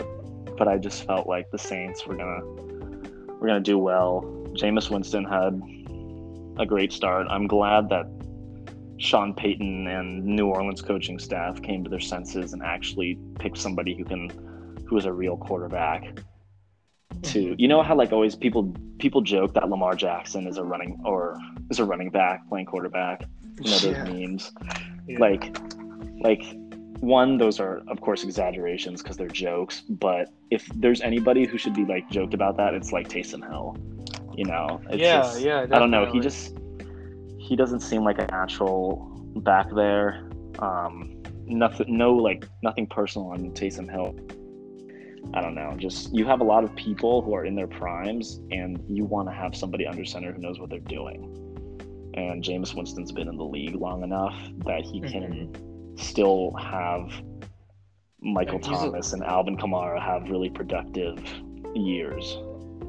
but 0.58 0.68
I 0.68 0.78
just 0.78 1.06
felt 1.06 1.28
like 1.28 1.50
the 1.50 1.58
Saints 1.58 2.06
were 2.06 2.18
gonna 2.18 2.44
we're 3.40 3.48
gonna 3.48 3.62
do 3.62 3.78
well. 3.78 4.24
Jameis 4.50 4.90
Winston 4.92 5.24
had 5.24 5.62
a 6.62 6.66
great 6.66 6.92
start. 6.92 7.28
I'm 7.30 7.48
glad 7.48 7.88
that 7.88 8.06
Sean 8.98 9.34
Payton 9.34 9.88
and 9.88 10.26
New 10.26 10.48
Orleans 10.48 10.82
coaching 10.82 11.20
staff 11.20 11.62
came 11.62 11.86
to 11.86 11.90
their 11.90 12.02
senses 12.02 12.52
and 12.52 12.62
actually 12.64 13.18
picked 13.40 13.60
somebody 13.60 13.96
who 13.96 14.04
can 14.04 14.30
who 14.88 14.98
is 14.98 15.06
a 15.06 15.14
real 15.14 15.38
quarterback. 15.38 16.20
To 17.24 17.56
you 17.58 17.68
know 17.68 17.82
how 17.82 17.96
like 17.96 18.12
always 18.12 18.36
people 18.36 18.74
people 19.00 19.22
joke 19.22 19.54
that 19.56 19.70
Lamar 19.70 19.96
Jackson 19.96 20.46
is 20.48 20.58
a 20.58 20.64
running 20.64 21.00
or 21.06 21.38
is 21.70 21.80
a 21.80 21.86
running 21.86 22.10
back 22.10 22.48
playing 22.50 22.68
quarterback. 22.68 23.24
You 23.62 23.72
know 23.72 23.80
those 23.80 23.98
Yeah. 23.98 24.04
memes 24.04 24.52
Yeah. 25.08 25.20
like 25.20 25.58
like 26.22 26.44
one 27.00 27.38
those 27.38 27.60
are 27.60 27.82
of 27.88 28.02
course 28.02 28.24
exaggerations 28.24 29.02
because 29.02 29.18
they're 29.18 29.28
jokes 29.28 29.82
but 29.82 30.30
if 30.52 30.68
there's 30.76 31.02
anybody 31.02 31.46
who 31.46 31.58
should 31.58 31.74
be 31.74 31.86
like 31.86 32.10
joked 32.10 32.34
about 32.34 32.58
that 32.58 32.74
it's 32.74 32.92
like 32.92 33.08
Taysom 33.08 33.48
Hill 33.48 33.76
You 34.36 34.46
know, 34.46 34.80
it's 34.90 35.02
yeah, 35.02 35.18
just, 35.22 35.42
yeah. 35.42 35.62
I 35.72 35.80
don't 35.80 35.90
know. 35.92 36.06
He 36.12 36.20
just 36.20 36.56
he 37.40 37.56
doesn't 37.56 37.80
seem 37.80 38.04
like 38.04 38.20
a 38.20 38.28
natural 38.28 38.98
back 39.38 39.68
there. 39.74 40.30
Um, 40.60 41.24
nothing, 41.46 41.98
no 41.98 42.14
like 42.14 42.48
nothing 42.62 42.86
personal 42.86 43.30
on 43.30 43.40
Taysom 43.52 43.90
Hill. 43.90 44.16
I 45.34 45.42
don't 45.42 45.56
know. 45.56 45.76
Just 45.78 46.14
you 46.14 46.26
have 46.26 46.42
a 46.42 46.44
lot 46.44 46.64
of 46.64 46.76
people 46.76 47.22
who 47.22 47.34
are 47.34 47.46
in 47.46 47.56
their 47.56 47.68
primes, 47.68 48.40
and 48.52 48.84
you 48.88 49.06
want 49.06 49.28
to 49.28 49.34
have 49.34 49.56
somebody 49.56 49.86
under 49.86 50.06
center 50.06 50.32
who 50.32 50.40
knows 50.40 50.60
what 50.60 50.70
they're 50.70 50.80
doing. 50.80 51.34
And 52.14 52.44
Jameis 52.44 52.74
Winston's 52.76 53.12
been 53.12 53.28
in 53.28 53.38
the 53.38 53.46
league 53.46 53.76
long 53.76 54.04
enough 54.04 54.36
that 54.66 54.82
he 54.82 55.02
can 55.02 55.52
mm-hmm. 55.54 55.98
still 55.98 56.54
have 56.54 57.12
Michael 58.22 58.56
And 58.56 58.66
he's 58.66 58.82
a- 58.82 58.86
Thomas 58.86 59.14
and 59.14 59.24
Alvin 59.24 59.58
Kamara 59.58 60.02
have 60.02 60.30
really 60.30 60.50
productive 60.50 61.20
years. 61.76 62.38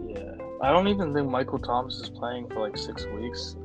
Yeah, 0.09 0.35
I 0.63 0.73
don't 0.73 0.89
even 0.89 1.13
think 1.13 1.29
Michael 1.29 1.59
Thomas 1.59 1.97
is 1.97 2.09
playing 2.09 2.49
for 2.49 2.61
like 2.61 2.79
six 2.79 3.05
weeks. 3.07 3.57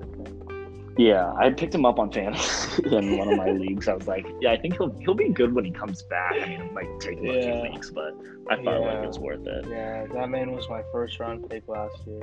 Yeah, 0.98 1.34
I 1.38 1.50
picked 1.50 1.74
him 1.74 1.86
up 1.86 1.98
on 1.98 2.12
fantasy 2.12 2.84
in 2.96 3.18
one 3.18 3.28
of 3.32 3.38
my 3.38 3.50
leagues. 3.52 3.88
I 3.88 3.94
was 3.96 4.08
like, 4.08 4.26
yeah, 4.42 4.52
I 4.52 4.58
think 4.58 4.76
he'll 4.78 4.92
he'll 5.00 5.16
be 5.16 5.30
good 5.30 5.54
when 5.54 5.66
he 5.66 5.72
comes 5.72 6.04
back. 6.04 6.34
I 6.34 6.48
mean, 6.48 6.62
it 6.62 6.74
might 6.74 7.00
take 7.00 7.18
him 7.18 7.30
a 7.30 7.34
Yeah. 7.34 7.62
few 7.64 7.72
weeks, 7.72 7.90
but 7.90 8.14
I 8.50 8.56
felt 8.64 8.66
like 8.82 8.94
Yeah. 8.94 9.04
it 9.04 9.08
was 9.08 9.18
worth 9.20 9.48
it. 9.48 9.66
Yeah, 9.70 10.06
that 10.14 10.30
man 10.30 10.52
was 10.52 10.70
my 10.70 10.84
first 10.92 11.20
round 11.20 11.50
pick 11.50 11.68
last 11.68 11.96
year. 12.06 12.22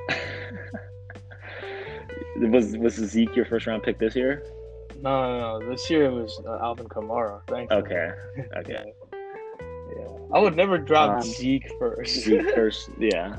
was 2.50 2.76
was 2.76 2.94
Zeke 2.94 3.34
your 3.34 3.44
first 3.44 3.66
round 3.66 3.82
pick 3.82 3.98
this 3.98 4.14
year? 4.14 4.44
No, 5.02 5.38
no, 5.38 5.58
no. 5.58 5.70
This 5.70 5.88
year 5.90 6.04
it 6.04 6.12
was 6.12 6.40
uh, 6.46 6.58
Alvin 6.62 6.86
Kamara. 6.88 7.40
Thank 7.48 7.70
you. 7.70 7.76
Okay, 7.78 8.12
okay. 8.58 8.92
Yeah. 9.96 10.06
I 10.32 10.38
would 10.38 10.54
never 10.56 10.78
drop 10.78 11.10
Um, 11.16 11.22
Zeke 11.22 11.68
first. 11.78 12.20
Zeke 12.20 12.54
first, 12.54 12.90
yeah. 12.98 13.34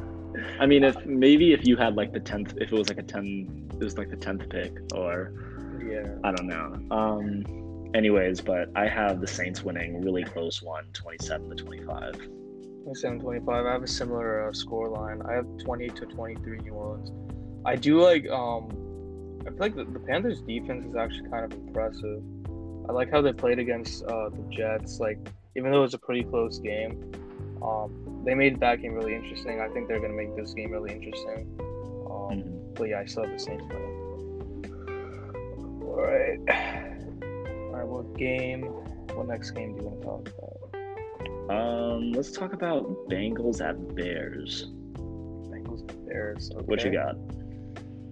I 0.59 0.65
mean, 0.65 0.83
if 0.83 1.05
maybe 1.05 1.53
if 1.53 1.65
you 1.65 1.75
had 1.77 1.95
like 1.95 2.13
the 2.13 2.19
tenth, 2.19 2.53
if 2.57 2.71
it 2.71 2.77
was 2.77 2.89
like 2.89 2.97
a 2.97 3.03
ten, 3.03 3.69
it 3.73 3.83
was 3.83 3.97
like 3.97 4.09
the 4.09 4.15
tenth 4.15 4.47
pick, 4.49 4.73
or 4.93 5.33
yeah. 5.85 6.07
I 6.23 6.31
don't 6.31 6.47
know. 6.47 6.95
Um, 6.95 7.91
anyways, 7.93 8.41
but 8.41 8.69
I 8.75 8.87
have 8.87 9.21
the 9.21 9.27
Saints 9.27 9.63
winning 9.63 10.01
really 10.01 10.23
close 10.23 10.61
one, 10.61 10.85
27 10.93 11.49
to 11.49 11.55
25. 11.55 12.13
27 12.83 13.19
25. 13.19 13.65
I 13.65 13.71
have 13.71 13.83
a 13.83 13.87
similar 13.87 14.47
uh, 14.47 14.53
score 14.53 14.89
line. 14.89 15.21
I 15.27 15.33
have 15.33 15.45
20 15.59 15.89
to 15.89 16.05
23 16.05 16.59
New 16.59 16.73
Orleans. 16.73 17.11
I 17.65 17.75
do 17.75 18.01
like, 18.01 18.27
um, 18.29 18.69
I 19.41 19.49
feel 19.49 19.59
like 19.59 19.75
the, 19.75 19.85
the 19.85 19.99
Panthers' 19.99 20.41
defense 20.41 20.85
is 20.85 20.95
actually 20.95 21.29
kind 21.29 21.45
of 21.45 21.53
impressive. 21.53 22.23
I 22.89 22.93
like 22.93 23.11
how 23.11 23.21
they 23.21 23.33
played 23.33 23.59
against 23.59 24.03
uh, 24.05 24.29
the 24.29 24.43
Jets. 24.49 24.99
Like, 24.99 25.19
even 25.55 25.71
though 25.71 25.79
it 25.79 25.81
was 25.81 25.93
a 25.93 25.99
pretty 25.99 26.23
close 26.23 26.57
game, 26.59 27.11
um, 27.61 28.00
they 28.23 28.33
made 28.35 28.59
that 28.59 28.81
game 28.81 28.93
really 28.93 29.15
interesting. 29.15 29.59
I 29.61 29.67
think 29.69 29.87
they're 29.87 29.99
going 29.99 30.11
to 30.11 30.17
make 30.17 30.35
this 30.35 30.53
game 30.53 30.71
really 30.71 30.91
interesting. 30.93 31.47
Um, 31.59 32.37
Mhm. 32.37 32.75
But 32.75 32.89
yeah, 32.89 32.99
I 32.99 33.05
still 33.05 33.23
have 33.23 33.33
the 33.33 33.39
Saints 33.39 33.63
winning. 33.69 33.97
All 35.83 36.01
right. 36.01 36.39
All 37.21 37.77
right, 37.77 37.87
what 37.87 38.17
game, 38.17 38.63
what 39.15 39.27
next 39.27 39.51
game 39.51 39.75
do 39.75 39.83
you 39.83 39.89
want 39.89 40.01
to 40.01 40.07
talk 40.07 40.29
about? 40.29 40.47
Um, 41.51 42.11
let's 42.13 42.31
talk 42.31 42.53
about 42.53 42.85
Bengals 43.09 43.59
at 43.61 43.95
Bears. 43.95 44.71
Bengals 45.49 45.89
at 45.89 46.05
Bears. 46.05 46.49
Okay. 46.55 46.65
What 46.65 46.83
you 46.85 46.91
got? 46.91 47.15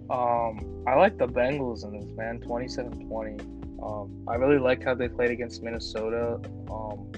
Um, 0.09 0.83
I 0.87 0.95
like 0.95 1.17
the 1.17 1.27
Bengals 1.27 1.85
in 1.85 1.99
this, 1.99 2.11
man. 2.17 2.39
27-20. 2.39 3.39
Um, 3.81 4.25
I 4.27 4.35
really 4.35 4.57
like 4.59 4.83
how 4.83 4.93
they 4.93 5.07
played 5.07 5.31
against 5.31 5.63
Minnesota. 5.63 6.39
Um, 6.69 7.11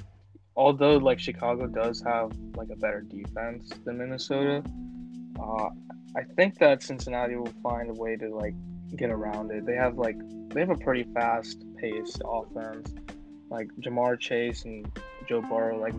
although 0.55 0.97
like 0.97 1.19
Chicago 1.19 1.67
does 1.67 2.01
have 2.05 2.31
like 2.55 2.69
a 2.71 2.75
better 2.75 3.01
defense 3.01 3.69
than 3.85 3.97
Minnesota, 3.97 4.63
uh, 5.39 5.69
I 6.15 6.23
think 6.35 6.59
that 6.59 6.83
Cincinnati 6.83 7.35
will 7.35 7.53
find 7.63 7.89
a 7.89 7.93
way 7.93 8.15
to 8.17 8.29
like 8.35 8.53
get 8.95 9.09
around 9.09 9.51
it. 9.51 9.65
They 9.65 9.75
have 9.75 9.97
like 9.97 10.17
they 10.49 10.59
have 10.59 10.69
a 10.69 10.75
pretty 10.75 11.03
fast 11.13 11.63
paced 11.77 12.21
offense. 12.25 12.93
Like 13.49 13.67
Ja'Marr 13.81 14.17
Chase 14.19 14.63
and 14.63 14.85
Joe 15.27 15.41
Burrow, 15.41 15.77
like 15.79 15.93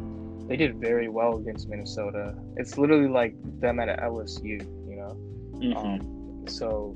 they 0.49 0.57
did 0.57 0.77
very 0.81 1.09
well 1.09 1.37
against 1.37 1.69
Minnesota. 1.69 2.35
It's 2.57 2.79
literally 2.79 3.09
like 3.09 3.35
them 3.61 3.79
at 3.81 3.89
LSU, 4.01 4.61
you 4.89 4.97
know. 4.97 5.17
Mhm. 5.55 5.77
Um, 5.77 6.49
so 6.49 6.95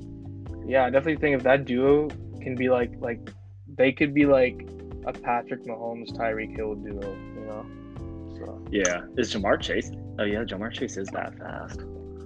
yeah, 0.65 0.85
I 0.85 0.89
definitely 0.89 1.17
think 1.17 1.37
if 1.37 1.43
that 1.43 1.65
duo 1.65 2.09
can 2.41 2.55
be 2.55 2.69
like 2.69 2.91
like 2.99 3.19
they 3.77 3.91
could 3.91 4.13
be 4.13 4.25
like 4.25 4.67
a 5.07 5.13
Patrick 5.13 5.63
Mahomes 5.65 6.11
Tyreek 6.15 6.55
Hill 6.55 6.75
duo, 6.75 7.15
you 7.35 7.45
know. 7.45 7.65
So 8.37 8.61
yeah, 8.71 9.01
is 9.17 9.33
Ja'Marr 9.33 9.59
Chase? 9.59 9.89
Oh 10.19 10.23
yeah, 10.23 10.43
Ja'Marr 10.43 10.71
Chase 10.71 10.97
is 10.97 11.07
that 11.09 11.37
fast. 11.39 11.81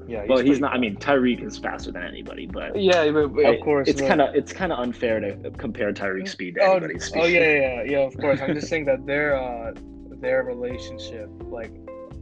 yeah, 0.07 0.25
well, 0.27 0.39
he's 0.39 0.59
not. 0.59 0.73
I 0.73 0.77
mean, 0.77 0.95
Tyreek 0.97 1.41
is 1.45 1.57
faster 1.57 1.91
than 1.91 2.03
anybody, 2.03 2.47
but 2.47 2.75
yeah, 2.81 3.09
but, 3.11 3.27
but 3.33 3.45
of 3.45 3.61
course 3.61 3.87
it's 3.87 4.01
kind 4.01 4.19
of 4.21 4.35
it's 4.35 4.51
kind 4.51 4.71
of 4.73 4.79
unfair 4.79 5.19
to 5.19 5.51
compare 5.51 5.93
Tyreek's 5.93 6.31
speed 6.31 6.55
to 6.55 6.61
oh, 6.61 6.71
anybody's 6.71 7.05
speed. 7.05 7.21
oh 7.21 7.25
yeah, 7.27 7.51
yeah, 7.53 7.83
yeah, 7.83 7.99
of 7.99 8.17
course. 8.17 8.41
I'm 8.41 8.53
just 8.55 8.67
saying 8.67 8.85
that 8.85 9.05
their 9.05 9.35
uh 9.41 9.73
their 10.19 10.43
relationship, 10.43 11.29
like 11.45 11.71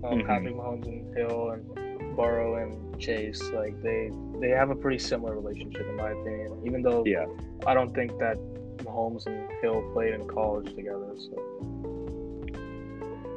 um, 0.04 0.20
Mhm. 0.20 0.28
Patrick 0.28 0.56
Mahomes 0.56 0.88
and 0.88 1.18
Hill 1.18 1.52
and 1.52 2.16
Burrow 2.16 2.56
and 2.64 3.00
Chase, 3.00 3.42
like 3.52 3.82
they 3.82 4.12
they 4.40 4.50
have 4.50 4.70
a 4.70 4.76
pretty 4.76 5.00
similar 5.00 5.36
relationship 5.40 5.82
in 5.88 5.96
my 5.96 6.12
opinion. 6.12 6.62
Even 6.66 6.82
though 6.82 7.04
Yeah. 7.06 7.26
I 7.66 7.74
don't 7.74 7.94
think 7.96 8.18
that 8.20 8.38
Mahomes 8.80 9.26
and 9.28 9.50
Hill 9.62 9.82
played 9.94 10.14
in 10.14 10.28
college 10.28 10.74
together. 10.76 11.14
So 11.18 11.36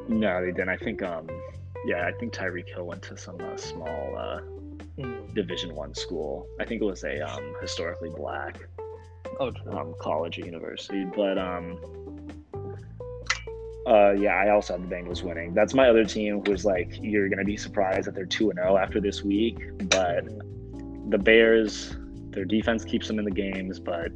No, 0.09 0.40
they 0.40 0.52
didn't. 0.52 0.68
I 0.68 0.76
think 0.76 1.02
um, 1.02 1.28
yeah, 1.87 2.07
I 2.07 2.12
think 2.12 2.33
Tyreek 2.33 2.68
Hill 2.68 2.85
went 2.87 3.02
to 3.02 3.16
some 3.16 3.40
uh, 3.40 3.57
small 3.57 4.16
uh, 4.16 4.40
Mm. 4.98 5.35
Division 5.35 5.74
One 5.74 5.94
school. 5.94 6.46
I 6.61 6.64
think 6.64 6.83
it 6.83 6.85
was 6.85 7.05
a 7.05 7.20
um, 7.20 7.55
historically 7.61 8.11
black 8.11 8.59
oh, 9.40 9.52
um, 9.70 9.94
college 9.98 10.38
or 10.38 10.44
university. 10.44 11.05
But 11.05 11.38
um, 11.38 11.78
uh, 13.87 14.12
yeah, 14.12 14.35
I 14.35 14.50
also 14.50 14.74
have 14.74 14.88
the 14.88 14.94
Bengals 14.94 15.22
winning. 15.22 15.55
That's 15.55 15.72
my 15.72 15.88
other 15.88 16.05
team. 16.05 16.42
Who's 16.46 16.64
like, 16.64 16.98
you're 17.00 17.28
gonna 17.28 17.44
be 17.44 17.57
surprised 17.57 18.07
that 18.07 18.14
they're 18.14 18.26
two 18.26 18.50
and 18.50 18.59
zero 18.59 18.76
after 18.76 19.00
this 19.00 19.22
week. 19.22 19.59
But 19.88 20.24
the 21.09 21.18
Bears, 21.18 21.96
their 22.31 22.44
defense 22.44 22.85
keeps 22.85 23.09
them 23.09 23.18
in 23.18 23.24
the 23.24 23.31
games, 23.31 23.81
but 23.81 24.12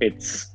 it's. 0.00 0.50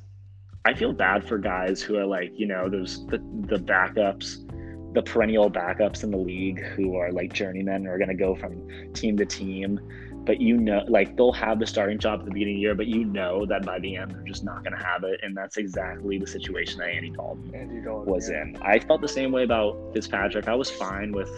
I 0.66 0.74
feel 0.74 0.92
bad 0.92 1.26
for 1.26 1.38
guys 1.38 1.80
who 1.80 1.96
are 1.96 2.04
like, 2.04 2.32
you 2.38 2.46
know, 2.46 2.68
those 2.68 3.06
the 3.06 3.18
the 3.46 3.56
backups, 3.56 4.46
the 4.94 5.02
perennial 5.02 5.50
backups 5.50 6.04
in 6.04 6.10
the 6.10 6.18
league 6.18 6.60
who 6.60 6.96
are 6.96 7.12
like 7.12 7.32
journeymen 7.32 7.86
or 7.86 7.94
are 7.94 7.98
going 7.98 8.08
to 8.08 8.14
go 8.14 8.34
from 8.34 8.92
team 8.92 9.16
to 9.16 9.24
team. 9.24 9.80
But 10.24 10.40
you 10.40 10.58
know, 10.58 10.84
like 10.86 11.16
they'll 11.16 11.32
have 11.32 11.58
the 11.58 11.66
starting 11.66 11.98
job 11.98 12.20
at 12.20 12.26
the 12.26 12.30
beginning 12.30 12.56
of 12.56 12.58
the 12.58 12.60
year, 12.60 12.74
but 12.74 12.86
you 12.88 13.04
know 13.04 13.46
that 13.46 13.64
by 13.64 13.78
the 13.78 13.96
end 13.96 14.10
they're 14.10 14.22
just 14.22 14.44
not 14.44 14.62
going 14.62 14.76
to 14.78 14.84
have 14.84 15.02
it, 15.02 15.18
and 15.22 15.34
that's 15.34 15.56
exactly 15.56 16.18
the 16.18 16.26
situation 16.26 16.78
that 16.80 16.88
Andy 16.88 17.10
Dalton 17.10 17.50
Andy 17.54 17.80
Dalton 17.80 18.12
was 18.12 18.28
yeah. 18.28 18.42
in. 18.42 18.56
I 18.60 18.78
felt 18.80 19.00
the 19.00 19.08
same 19.08 19.32
way 19.32 19.44
about 19.44 19.92
Fitzpatrick. 19.94 20.46
I 20.46 20.54
was 20.54 20.70
fine 20.70 21.12
with. 21.12 21.30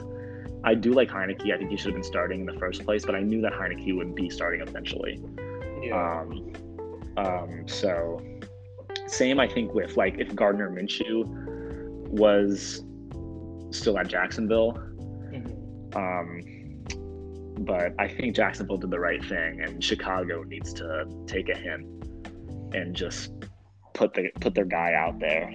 I 0.64 0.74
do 0.74 0.92
like 0.92 1.10
Heinicke. 1.10 1.52
I 1.52 1.58
think 1.58 1.70
he 1.70 1.76
should 1.76 1.86
have 1.86 1.94
been 1.94 2.02
starting 2.04 2.40
in 2.40 2.46
the 2.46 2.58
first 2.58 2.84
place, 2.84 3.04
but 3.04 3.14
I 3.14 3.20
knew 3.20 3.40
that 3.42 3.52
Heinicke 3.52 3.96
would 3.96 4.14
be 4.14 4.28
starting 4.30 4.60
eventually. 4.60 5.20
Yeah. 5.82 6.20
Um, 6.20 6.52
um, 7.16 7.66
so 7.66 8.20
same, 9.06 9.40
I 9.40 9.48
think 9.48 9.74
with 9.74 9.96
like 9.96 10.18
if 10.18 10.34
Gardner 10.34 10.70
Minshew 10.70 11.24
was 12.08 12.84
still 13.70 13.98
at 13.98 14.08
Jacksonville, 14.08 14.72
Mhm. 15.32 15.96
um, 15.96 17.64
but 17.64 17.94
I 17.98 18.08
think 18.08 18.34
Jacksonville 18.36 18.78
did 18.78 18.90
the 18.90 19.00
right 19.00 19.24
thing, 19.24 19.60
and 19.60 19.82
Chicago 19.82 20.42
needs 20.42 20.72
to 20.74 21.06
take 21.26 21.48
a 21.48 21.56
hint 21.56 21.86
and 22.74 22.94
just 22.94 23.32
put 23.94 24.14
the 24.14 24.30
put 24.40 24.54
their 24.54 24.64
guy 24.64 24.94
out 24.94 25.18
there. 25.20 25.52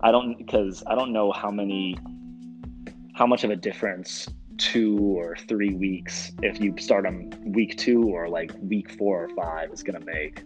I 0.00 0.12
don't 0.12 0.38
because 0.38 0.82
I 0.86 0.94
don't 0.94 1.12
know 1.12 1.32
how 1.32 1.50
many 1.50 1.96
how 3.14 3.26
much 3.26 3.44
of 3.44 3.50
a 3.50 3.56
difference 3.56 4.28
two 4.56 4.98
or 4.98 5.36
three 5.48 5.74
weeks 5.74 6.32
if 6.42 6.60
you 6.60 6.74
start 6.78 7.04
them 7.04 7.30
week 7.44 7.76
two 7.76 8.04
or 8.04 8.28
like 8.28 8.52
week 8.62 8.90
four 8.92 9.24
or 9.24 9.28
five 9.30 9.70
is 9.72 9.82
gonna 9.82 10.04
make. 10.04 10.42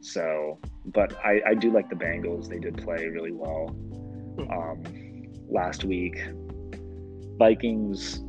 So, 0.00 0.58
but 0.86 1.14
I, 1.24 1.40
I 1.48 1.54
do 1.54 1.70
like 1.70 1.88
the 1.90 1.96
Bengals. 1.96 2.48
They 2.48 2.58
did 2.58 2.76
play 2.82 3.06
really 3.06 3.32
well 3.32 3.74
um, 4.50 4.82
last 5.48 5.84
week. 5.84 6.22
Vikings, 7.38 8.20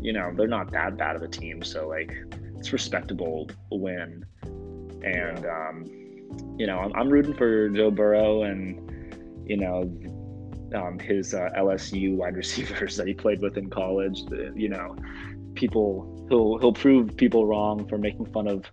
you 0.00 0.12
know, 0.12 0.32
they're 0.34 0.48
not 0.48 0.70
that 0.72 0.96
bad 0.96 1.16
of 1.16 1.22
a 1.22 1.28
team, 1.28 1.62
so 1.62 1.88
like 1.88 2.16
it's 2.56 2.72
respectable 2.72 3.48
win. 3.70 4.24
And 4.42 5.46
um, 5.46 5.84
you 6.58 6.66
know, 6.66 6.78
I'm, 6.78 6.92
I'm 6.94 7.08
rooting 7.08 7.34
for 7.34 7.68
Joe 7.68 7.90
Burrow 7.90 8.42
and 8.42 8.80
you 9.46 9.56
know 9.56 9.82
um, 10.74 10.98
his 10.98 11.34
uh, 11.34 11.50
LSU 11.56 12.16
wide 12.16 12.36
receivers 12.44 12.96
that 12.96 13.06
he 13.06 13.14
played 13.14 13.40
with 13.40 13.56
in 13.56 13.70
college. 13.70 14.24
The, 14.26 14.52
you 14.56 14.68
know, 14.68 14.96
people 15.54 16.26
he'll 16.28 16.58
he'll 16.58 16.72
prove 16.72 17.16
people 17.16 17.46
wrong 17.46 17.86
for 17.88 17.98
making 17.98 18.26
fun 18.26 18.48
of 18.48 18.64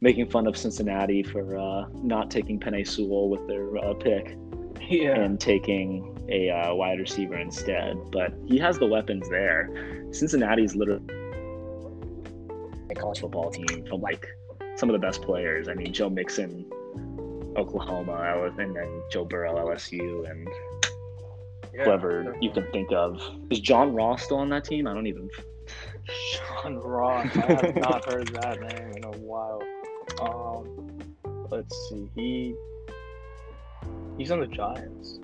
making 0.00 0.30
fun 0.30 0.46
of 0.46 0.56
Cincinnati 0.56 1.22
for 1.22 1.58
uh, 1.58 1.86
not 2.02 2.30
taking 2.30 2.58
Penei 2.60 2.86
Sewell 2.86 3.28
with 3.28 3.46
their 3.48 3.76
uh, 3.78 3.94
pick 3.94 4.36
yeah. 4.88 5.18
and 5.18 5.40
taking 5.40 6.16
a 6.28 6.50
uh, 6.50 6.74
wide 6.74 6.98
receiver 6.98 7.36
instead. 7.36 7.96
But 8.12 8.34
he 8.46 8.58
has 8.58 8.78
the 8.78 8.86
weapons 8.86 9.28
there. 9.28 9.70
Cincinnati's 10.10 10.76
literally 10.76 11.04
a 12.90 12.94
college 12.94 13.20
football 13.20 13.50
team. 13.50 13.84
from 13.86 14.00
like 14.00 14.26
some 14.76 14.88
of 14.88 14.92
the 14.92 15.04
best 15.04 15.22
players. 15.22 15.68
I 15.68 15.74
mean, 15.74 15.92
Joe 15.92 16.08
Mixon, 16.08 16.64
Oklahoma, 17.56 18.50
and 18.58 18.76
then 18.76 19.02
Joe 19.10 19.24
Burrow, 19.24 19.56
LSU, 19.56 20.30
and 20.30 20.48
Yeah, 21.74 21.84
whoever 21.84 22.36
you 22.40 22.50
can 22.50 22.70
think 22.70 22.92
of. 22.92 23.20
Is 23.50 23.60
John 23.60 23.92
Ross 23.94 24.22
still 24.22 24.38
on 24.38 24.48
that 24.50 24.64
team? 24.64 24.86
I 24.86 24.94
don't 24.94 25.06
even. 25.06 25.28
Sean 26.08 26.76
Ross. 26.76 27.36
I 27.36 27.66
have 27.66 27.76
not 27.76 28.10
heard 28.10 28.28
that 28.28 28.60
name 28.60 28.92
in 28.96 29.04
a 29.04 29.18
while. 29.18 29.60
Um, 30.20 30.98
let's 31.50 31.74
see. 31.88 32.08
He 32.14 32.54
he's 34.16 34.30
on 34.30 34.40
the 34.40 34.46
Giants. 34.46 35.18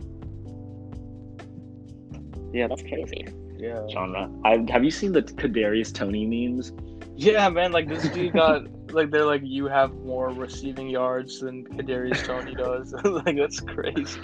Yeah, 2.53 2.69
That's 2.69 2.83
crazy. 2.83 3.27
Yeah. 3.57 3.85
John 3.91 4.13
Ross. 4.13 4.31
I, 4.45 4.65
have 4.71 4.85
you 4.85 4.91
seen 4.91 5.13
the 5.13 5.23
Kadarius 5.23 5.93
Toney 5.93 6.25
memes? 6.27 6.73
Yeah, 7.17 7.49
man. 7.49 7.73
Like 7.73 7.89
this 7.89 8.09
dude 8.11 8.33
got 8.33 8.65
like 8.93 9.11
they're 9.11 9.25
like 9.25 9.43
you 9.45 9.67
have 9.67 9.93
more 9.95 10.29
receiving 10.31 10.89
yards 10.89 11.41
than 11.41 11.65
Kadarius 11.65 12.25
Toney 12.25 12.55
does. 12.55 12.93
like 13.05 13.37
that's 13.37 13.61
crazy. 13.61 14.21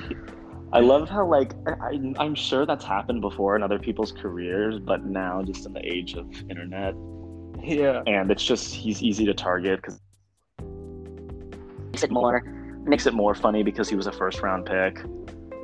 I 0.72 0.78
love 0.80 1.08
how 1.08 1.26
like 1.26 1.54
I, 1.66 1.98
I'm 2.18 2.34
sure 2.36 2.64
that's 2.66 2.84
happened 2.84 3.20
before 3.20 3.56
in 3.56 3.62
other 3.62 3.78
people's 3.78 4.12
careers, 4.12 4.78
but 4.78 5.04
now 5.04 5.42
just 5.42 5.66
in 5.66 5.72
the 5.72 5.84
age 5.84 6.14
of 6.14 6.26
internet, 6.48 6.94
Yeah. 7.62 8.02
and 8.06 8.30
it's 8.30 8.44
just 8.44 8.72
he's 8.74 9.02
easy 9.02 9.24
to 9.26 9.34
target 9.34 9.80
because 9.82 10.00
Makes 11.92 12.02
it 12.04 12.10
more. 12.10 12.42
makes 12.84 13.06
it 13.06 13.14
more 13.14 13.34
funny 13.34 13.62
because 13.62 13.88
he 13.88 13.96
was 13.96 14.06
a 14.06 14.12
first 14.12 14.40
round 14.42 14.66
pick. 14.66 15.00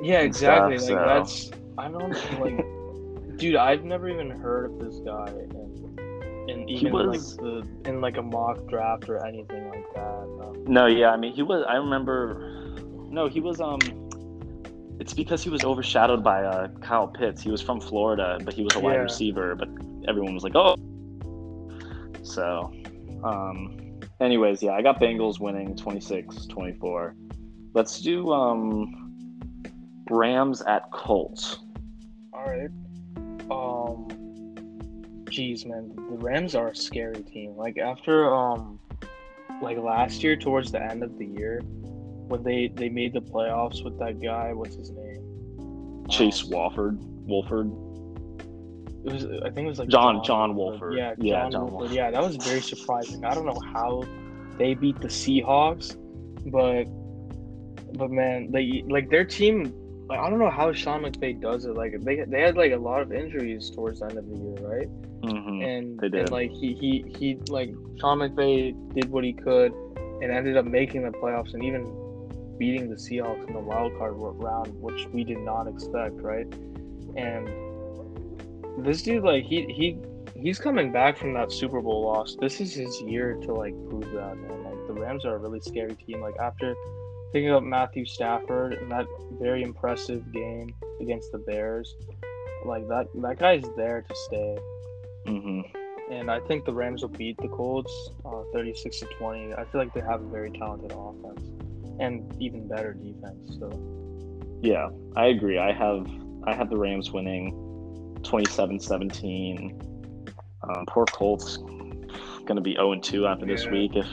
Yeah, 0.01 0.19
exactly. 0.19 0.77
stuff, 0.77 0.89
like 0.89 1.27
so- 1.27 1.49
that's 1.49 1.51
I 1.77 1.87
don't 1.89 2.39
like 2.39 3.37
dude, 3.37 3.55
I've 3.55 3.83
never 3.85 4.09
even 4.09 4.29
heard 4.31 4.65
of 4.71 4.79
this 4.79 4.99
guy 5.05 5.27
and 6.49 6.69
even 6.69 6.93
was- 6.93 7.37
like 7.37 7.43
the 7.43 7.89
in 7.89 8.01
like 8.01 8.17
a 8.17 8.21
mock 8.21 8.67
draft 8.67 9.09
or 9.09 9.25
anything 9.25 9.69
like 9.69 9.85
that. 9.95 10.23
Um, 10.43 10.63
No, 10.67 10.85
yeah, 10.87 11.11
I 11.11 11.17
mean 11.17 11.33
he 11.33 11.43
was. 11.43 11.65
I 11.67 11.75
remember. 11.75 12.73
No, 13.09 13.27
he 13.27 13.39
was. 13.39 13.59
Um, 13.61 13.79
it's 14.99 15.13
because 15.13 15.43
he 15.43 15.49
was 15.49 15.63
overshadowed 15.63 16.23
by 16.23 16.43
uh, 16.43 16.67
Kyle 16.81 17.07
Pitts. 17.07 17.41
He 17.41 17.51
was 17.51 17.61
from 17.61 17.79
Florida, 17.79 18.39
but 18.43 18.53
he 18.53 18.63
was 18.63 18.75
a 18.75 18.79
wide 18.79 18.93
Yeah. 18.95 18.99
receiver. 19.01 19.55
But 19.55 19.69
everyone 20.07 20.33
was 20.33 20.43
like, 20.43 20.55
"Oh." 20.55 20.75
So, 22.23 22.71
um, 23.23 23.77
anyways, 24.21 24.61
yeah, 24.63 24.71
I 24.71 24.81
got 24.81 24.99
Bengals 24.99 25.39
winning 25.39 25.75
26-24. 25.75 27.13
Let's 27.73 27.99
do 28.01 28.31
um, 28.31 29.13
Rams 30.09 30.61
at 30.63 30.89
Colts. 30.91 31.59
all 32.33 32.45
right. 32.45 32.69
Um 33.49 34.07
jeez 35.25 35.65
man, 35.65 35.93
the 35.95 36.17
Rams 36.17 36.55
are 36.55 36.69
a 36.69 36.75
scary 36.75 37.21
team. 37.23 37.55
Like 37.55 37.77
after 37.77 38.33
um 38.33 38.79
like 39.61 39.77
last 39.77 40.21
year 40.23 40.35
towards 40.35 40.71
the 40.71 40.81
end 40.81 41.03
of 41.03 41.17
the 41.17 41.25
year 41.25 41.61
when 42.27 42.43
they 42.43 42.67
they 42.73 42.89
made 42.89 43.13
the 43.13 43.21
playoffs 43.21 43.83
with 43.83 43.97
that 43.99 44.21
guy, 44.21 44.51
what's 44.53 44.75
his 44.75 44.91
name? 44.91 46.05
Chase 46.09 46.43
Um, 46.43 46.49
Wofford, 46.51 46.97
Wolford. 47.25 47.71
It 49.07 49.13
was 49.13 49.23
I 49.45 49.49
think 49.51 49.65
it 49.65 49.69
was 49.69 49.79
like 49.79 49.89
John- 49.89 50.23
John 50.23 50.55
Wolford. 50.55 50.93
Yeah, 50.95 51.15
John, 51.15 51.25
Yeah, 51.25 51.49
John 51.49 51.61
Wolford. 51.61 51.71
Wolford. 51.79 51.95
Yeah, 51.95 52.11
that 52.11 52.21
was 52.21 52.35
very 52.37 52.61
surprising. 52.61 53.23
I 53.23 53.33
don't 53.33 53.45
know 53.45 53.59
how 53.73 54.03
they 54.57 54.73
beat 54.73 54.99
the 54.99 55.07
Seahawks, 55.07 55.95
but 56.51 56.85
but 57.97 58.11
man, 58.11 58.51
they 58.51 58.83
like 58.87 59.09
their 59.09 59.23
team. 59.25 59.73
Like 60.09 60.19
I 60.19 60.29
don't 60.29 60.39
know 60.39 60.49
how 60.49 60.71
Sean 60.73 61.03
McVay 61.03 61.39
does 61.41 61.65
it. 61.65 61.75
Like 61.75 61.93
they 62.01 62.23
they 62.27 62.41
had 62.41 62.57
like 62.57 62.71
a 62.73 62.77
lot 62.77 63.01
of 63.01 63.11
injuries 63.13 63.69
towards 63.73 63.99
the 63.99 64.07
end 64.07 64.17
of 64.17 64.25
the 64.29 64.35
year, 64.35 64.55
right? 64.73 64.87
hmm 65.23 65.61
And 65.61 65.99
They 65.99 66.09
did. 66.09 66.21
and 66.21 66.31
like 66.31 66.51
he 66.51 66.73
he 66.73 66.91
he 67.17 67.35
like 67.47 67.69
Sean 67.99 68.19
McVay 68.19 68.73
did 68.93 69.09
what 69.09 69.23
he 69.23 69.33
could, 69.33 69.71
and 70.21 70.31
ended 70.31 70.57
up 70.57 70.65
making 70.65 71.03
the 71.03 71.11
playoffs 71.11 71.53
and 71.53 71.63
even 71.63 71.83
beating 72.57 72.89
the 72.89 72.95
Seahawks 72.95 73.47
in 73.47 73.53
the 73.53 73.59
wild 73.59 73.97
card 73.97 74.13
round, 74.17 74.73
which 74.81 75.05
we 75.13 75.23
did 75.23 75.39
not 75.39 75.67
expect, 75.67 76.15
right? 76.21 76.47
And 77.15 77.47
this 78.77 79.01
dude, 79.01 79.23
like 79.23 79.43
he 79.43 79.65
he 79.65 79.99
he's 80.39 80.59
coming 80.59 80.91
back 80.91 81.17
from 81.17 81.33
that 81.33 81.51
Super 81.51 81.81
Bowl 81.81 82.05
loss. 82.05 82.35
This 82.39 82.61
is 82.61 82.73
his 82.73 83.01
year 83.01 83.35
to 83.43 83.53
like 83.53 83.73
prove 83.89 84.11
that, 84.11 84.37
man. 84.37 84.63
Like 84.63 84.87
the 84.87 84.93
Rams 84.93 85.25
are 85.25 85.35
a 85.35 85.37
really 85.37 85.61
scary 85.61 85.95
team. 85.95 86.21
Like 86.21 86.37
after 86.39 86.75
picking 87.33 87.51
up 87.51 87.63
Matthew 87.63 88.05
Stafford 88.05 88.73
and 88.73 88.91
that 88.91 89.05
very 89.39 89.63
impressive 89.63 90.31
game 90.31 90.73
against 91.01 91.31
the 91.31 91.39
Bears, 91.39 91.93
like 92.65 92.87
that 92.87 93.07
that 93.21 93.39
guy's 93.39 93.65
there 93.75 94.01
to 94.01 94.15
stay. 94.15 94.57
hmm 95.25 95.61
And 96.11 96.31
I 96.31 96.39
think 96.41 96.65
the 96.65 96.73
Rams 96.73 97.01
will 97.01 97.09
beat 97.09 97.37
the 97.37 97.49
Colts, 97.49 97.93
uh, 98.25 98.43
thirty-six 98.53 98.99
to 98.99 99.07
twenty. 99.17 99.53
I 99.53 99.65
feel 99.65 99.81
like 99.81 99.93
they 99.93 100.01
have 100.01 100.21
a 100.21 100.29
very 100.29 100.51
talented 100.51 100.91
offense 100.91 101.41
and 101.99 102.31
even 102.41 102.67
better 102.67 102.93
defense. 102.93 103.57
So 103.59 103.69
Yeah, 104.61 104.89
I 105.15 105.27
agree. 105.27 105.57
I 105.57 105.73
have 105.73 106.07
I 106.45 106.53
have 106.53 106.69
the 106.69 106.77
Rams 106.77 107.11
winning 107.11 107.66
27-17. 108.23 109.81
Um, 110.63 110.85
poor 110.87 111.05
Colts 111.05 111.57
going 111.57 112.55
to 112.55 112.61
be 112.61 112.73
0 112.73 112.99
2 112.99 113.27
after 113.27 113.45
this 113.45 113.67
week 113.67 113.91
if 113.95 114.07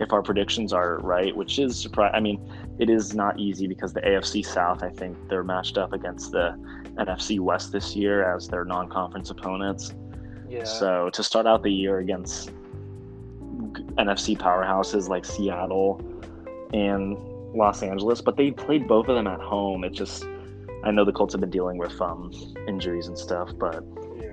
if 0.00 0.12
our 0.12 0.22
predictions 0.22 0.72
are 0.72 0.98
right, 0.98 1.36
which 1.36 1.58
is 1.58 1.78
surprise. 1.78 2.12
I 2.14 2.20
mean, 2.20 2.40
it 2.78 2.88
is 2.88 3.14
not 3.14 3.38
easy 3.38 3.66
because 3.66 3.92
the 3.92 4.00
AFC 4.00 4.44
South. 4.44 4.82
I 4.82 4.88
think 4.88 5.16
they're 5.28 5.44
matched 5.44 5.76
up 5.76 5.92
against 5.92 6.32
the 6.32 6.56
NFC 6.96 7.38
West 7.38 7.72
this 7.72 7.94
year 7.94 8.34
as 8.34 8.48
their 8.48 8.64
non-conference 8.64 9.30
opponents. 9.30 9.94
yeah, 10.48 10.64
So 10.64 11.10
to 11.12 11.22
start 11.22 11.46
out 11.46 11.62
the 11.62 11.72
year 11.72 11.98
against 11.98 12.50
NFC 13.98 14.36
powerhouses 14.38 15.08
like 15.08 15.24
Seattle 15.24 16.00
and 16.72 17.18
Los 17.54 17.82
Angeles, 17.82 18.20
but 18.20 18.36
they 18.36 18.50
played 18.50 18.88
both 18.88 19.08
of 19.08 19.16
them 19.16 19.26
at 19.26 19.40
home. 19.40 19.84
It 19.84 19.92
just, 19.92 20.24
I 20.84 20.90
know 20.90 21.04
the 21.04 21.12
Colts 21.12 21.34
have 21.34 21.40
been 21.40 21.50
dealing 21.50 21.78
with 21.78 22.00
um, 22.00 22.32
injuries 22.66 23.06
and 23.08 23.16
stuff, 23.18 23.50
but 23.58 23.84
yeah. 24.16 24.32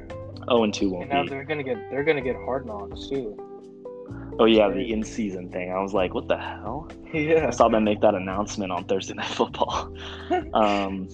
0 0.49 0.63
and 0.63 0.73
2 0.73 0.89
won't 0.89 1.03
And 1.03 1.12
now 1.12 1.23
be. 1.23 1.29
they're 1.29 1.43
gonna 1.43 1.63
get 1.63 1.77
they're 1.91 2.03
gonna 2.03 2.21
get 2.21 2.36
hard 2.38 2.65
knocks 2.65 3.07
too. 3.07 3.38
Oh 4.39 4.45
yeah, 4.45 4.69
the 4.69 4.91
in-season 4.93 5.51
thing. 5.51 5.71
I 5.71 5.81
was 5.81 5.93
like, 5.93 6.13
what 6.13 6.27
the 6.27 6.38
hell? 6.38 6.89
Yeah. 7.13 7.47
I 7.47 7.49
saw 7.49 7.67
them 7.69 7.83
make 7.83 8.01
that 8.01 8.13
announcement 8.15 8.71
on 8.71 8.86
Thursday 8.86 9.13
Night 9.15 9.27
Football. 9.27 9.93
um, 10.53 11.10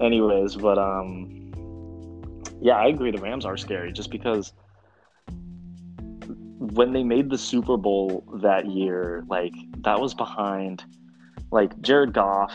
anyways, 0.00 0.56
but 0.56 0.78
um, 0.78 1.52
yeah, 2.60 2.76
I 2.76 2.88
agree. 2.88 3.10
The 3.10 3.18
Rams 3.18 3.44
are 3.44 3.56
scary 3.56 3.92
just 3.92 4.10
because 4.10 4.52
when 6.58 6.92
they 6.92 7.02
made 7.02 7.30
the 7.30 7.38
Super 7.38 7.76
Bowl 7.76 8.24
that 8.42 8.66
year, 8.66 9.24
like 9.28 9.52
that 9.78 10.00
was 10.00 10.14
behind, 10.14 10.84
like 11.50 11.78
Jared 11.80 12.12
Goff. 12.12 12.52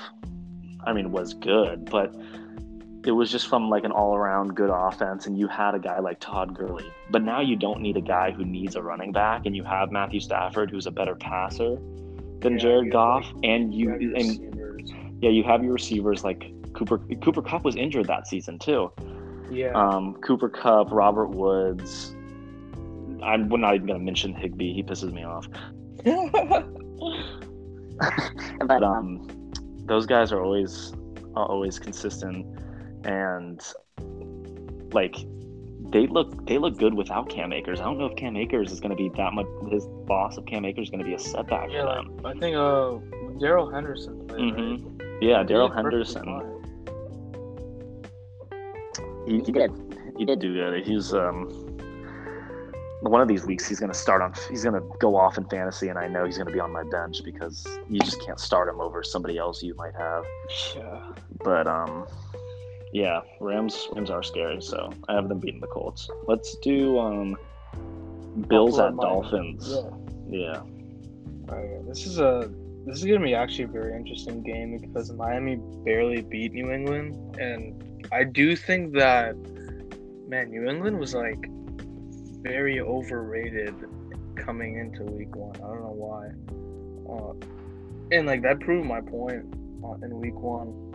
I 0.86 0.94
mean, 0.94 1.12
was 1.12 1.34
good, 1.34 1.86
but 1.90 2.16
it 3.06 3.12
was 3.12 3.32
just 3.32 3.48
from 3.48 3.70
like 3.70 3.84
an 3.84 3.92
all-around 3.92 4.56
good 4.56 4.70
offense, 4.70 5.26
and 5.26 5.38
you 5.38 5.48
had 5.48 5.76
a 5.76 5.80
guy 5.80 6.00
like 6.00 6.20
Todd 6.20 6.54
Gurley. 6.56 6.86
But 7.10 7.24
now 7.24 7.42
you 7.42 7.56
don't 7.56 7.82
need 7.82 7.98
a 7.98 8.02
guy 8.02 8.32
who 8.32 8.46
needs 8.46 8.76
a 8.76 8.82
running 8.82 9.12
back, 9.12 9.46
and 9.46 9.56
you 9.56 9.64
have 9.64 9.92
Matthew 9.92 10.20
Stafford, 10.20 10.70
who's 10.70 10.86
a 10.86 10.92
better 10.92 11.16
passer 11.16 11.78
than 12.40 12.54
Yeah, 12.54 12.60
Jared 12.60 12.92
Goff, 12.92 13.26
like, 13.26 13.36
and 13.44 13.74
you 13.74 13.86
You 13.86 13.90
have 13.92 14.02
your 14.02 14.16
and 14.16 14.28
receivers. 14.30 14.92
yeah, 15.22 15.30
you 15.30 15.44
have 15.44 15.64
your 15.64 15.74
receivers 15.74 16.24
like 16.24 16.52
Cooper. 16.74 16.98
Cooper 17.22 17.42
Kupp 17.42 17.64
was 17.64 17.76
injured 17.76 18.08
that 18.08 18.28
season 18.28 18.60
too. 18.60 18.92
Yeah. 19.50 19.72
Um, 19.74 20.16
Cooper 20.22 20.50
Kupp, 20.50 20.92
Robert 20.92 21.30
Woods. 21.30 22.16
I'm 23.24 23.50
not 23.50 23.76
even 23.76 23.88
gonna 23.88 24.00
mention 24.00 24.34
Higbee. 24.34 24.74
He 24.74 24.84
pisses 24.84 25.12
me 25.12 25.24
off. 25.24 25.48
But 28.60 28.68
But 28.68 28.84
um, 28.84 29.28
um, 29.30 29.39
those 29.90 30.06
guys 30.06 30.32
are 30.32 30.42
always 30.42 30.94
are 31.36 31.46
always 31.46 31.78
consistent, 31.80 32.46
and 33.04 33.62
like 34.94 35.18
they 35.92 36.08
look 36.08 36.46
they 36.46 36.58
look 36.58 36.78
good 36.78 36.94
without 36.94 37.30
Cam 37.30 37.52
Akers. 37.52 37.82
I 37.82 37.84
don't 37.84 37.98
know 37.98 38.06
if 38.06 38.16
Cam 38.16 38.38
Akers 38.38 38.72
is 38.72 38.80
gonna 38.80 38.96
be 38.96 39.10
that 39.18 39.34
much. 39.34 39.48
His 39.70 39.86
loss 40.08 40.38
of 40.38 40.46
Cam 40.46 40.64
Akers 40.64 40.88
is 40.88 40.92
gonna 40.92 41.04
be 41.04 41.16
a 41.16 41.20
setback 41.20 41.70
yeah, 41.72 41.82
for 41.82 41.88
like, 41.88 42.06
them. 42.06 42.26
I 42.26 42.34
think 42.40 42.56
uh 42.56 42.98
Darrell 43.40 43.70
Henderson 43.70 44.26
played, 44.28 44.54
right? 44.54 44.54
Mhm. 44.54 45.22
Yeah, 45.22 45.44
Darrell 45.44 45.70
Henderson. 45.70 46.24
fine. 46.24 46.56
He, 49.28 49.40
he 49.44 49.52
did. 49.52 49.72
he 50.18 50.26
did 50.26 50.40
do 50.40 50.54
good. 50.54 50.86
He's 50.86 51.14
um 51.14 51.69
one 53.02 53.22
of 53.22 53.28
these 53.28 53.46
weeks 53.46 53.68
he's 53.68 53.80
gonna 53.80 53.94
start 53.94 54.22
on 54.22 54.34
he's 54.50 54.64
gonna 54.64 54.82
go 55.00 55.16
off 55.16 55.38
in 55.38 55.46
fantasy 55.46 55.88
and 55.88 55.98
I 55.98 56.08
know 56.08 56.26
he's 56.26 56.38
gonna 56.38 56.52
be 56.52 56.60
on 56.60 56.72
my 56.72 56.84
bench 56.84 57.24
because 57.24 57.66
you 57.90 58.00
just 58.00 58.22
can't 58.22 58.40
start 58.40 58.68
him 58.68 58.82
over 58.82 59.04
somebody 59.04 59.38
else 59.38 59.64
you 59.64 59.74
might 59.76 59.96
have. 59.96 60.24
Yeah. 60.76 61.14
But 61.44 61.68
um 61.68 62.08
yeah, 62.92 63.22
Rams 63.40 63.88
Rams 63.94 64.10
are 64.10 64.24
scary, 64.24 64.62
so 64.62 64.92
I 65.08 65.14
have 65.14 65.30
them 65.30 65.40
beating 65.40 65.62
the 65.62 65.68
Colts. 65.68 66.10
Let's 66.28 66.56
do 66.58 67.00
um 67.00 67.38
Bills 68.48 68.80
at 68.80 68.96
Dolphins. 68.98 69.70
Yeah. 70.28 70.40
Yeah. 70.42 70.62
Alright, 71.50 71.88
this 71.88 72.06
is 72.06 72.20
a 72.20 72.52
this 72.86 72.98
is 72.98 73.06
gonna 73.06 73.22
be 73.22 73.36
actually 73.36 73.66
a 73.66 73.68
very 73.68 73.96
interesting 73.96 74.42
game 74.44 74.78
because 74.78 75.12
Miami 75.14 75.58
barely 75.86 76.22
beat 76.22 76.54
New 76.54 76.72
England, 76.72 77.38
and 77.40 78.08
I 78.12 78.26
do 78.26 78.56
think 78.56 78.94
that 78.94 79.36
man, 80.28 80.50
New 80.50 80.68
England 80.68 81.00
was 81.00 81.14
like 81.14 81.50
very 82.42 82.80
overrated 82.80 83.76
coming 84.36 84.78
into 84.78 85.04
week 85.04 85.36
one. 85.36 85.56
I 85.58 85.68
don't 85.68 85.82
know 85.82 85.96
why. 85.96 86.26
Uh, 87.10 87.34
and 88.16 88.28
like 88.28 88.42
that 88.44 88.60
proved 88.60 88.88
my 88.88 89.02
point 89.02 89.46
uh, 89.84 89.94
in 90.06 90.20
week 90.20 90.40
one. 90.40 90.86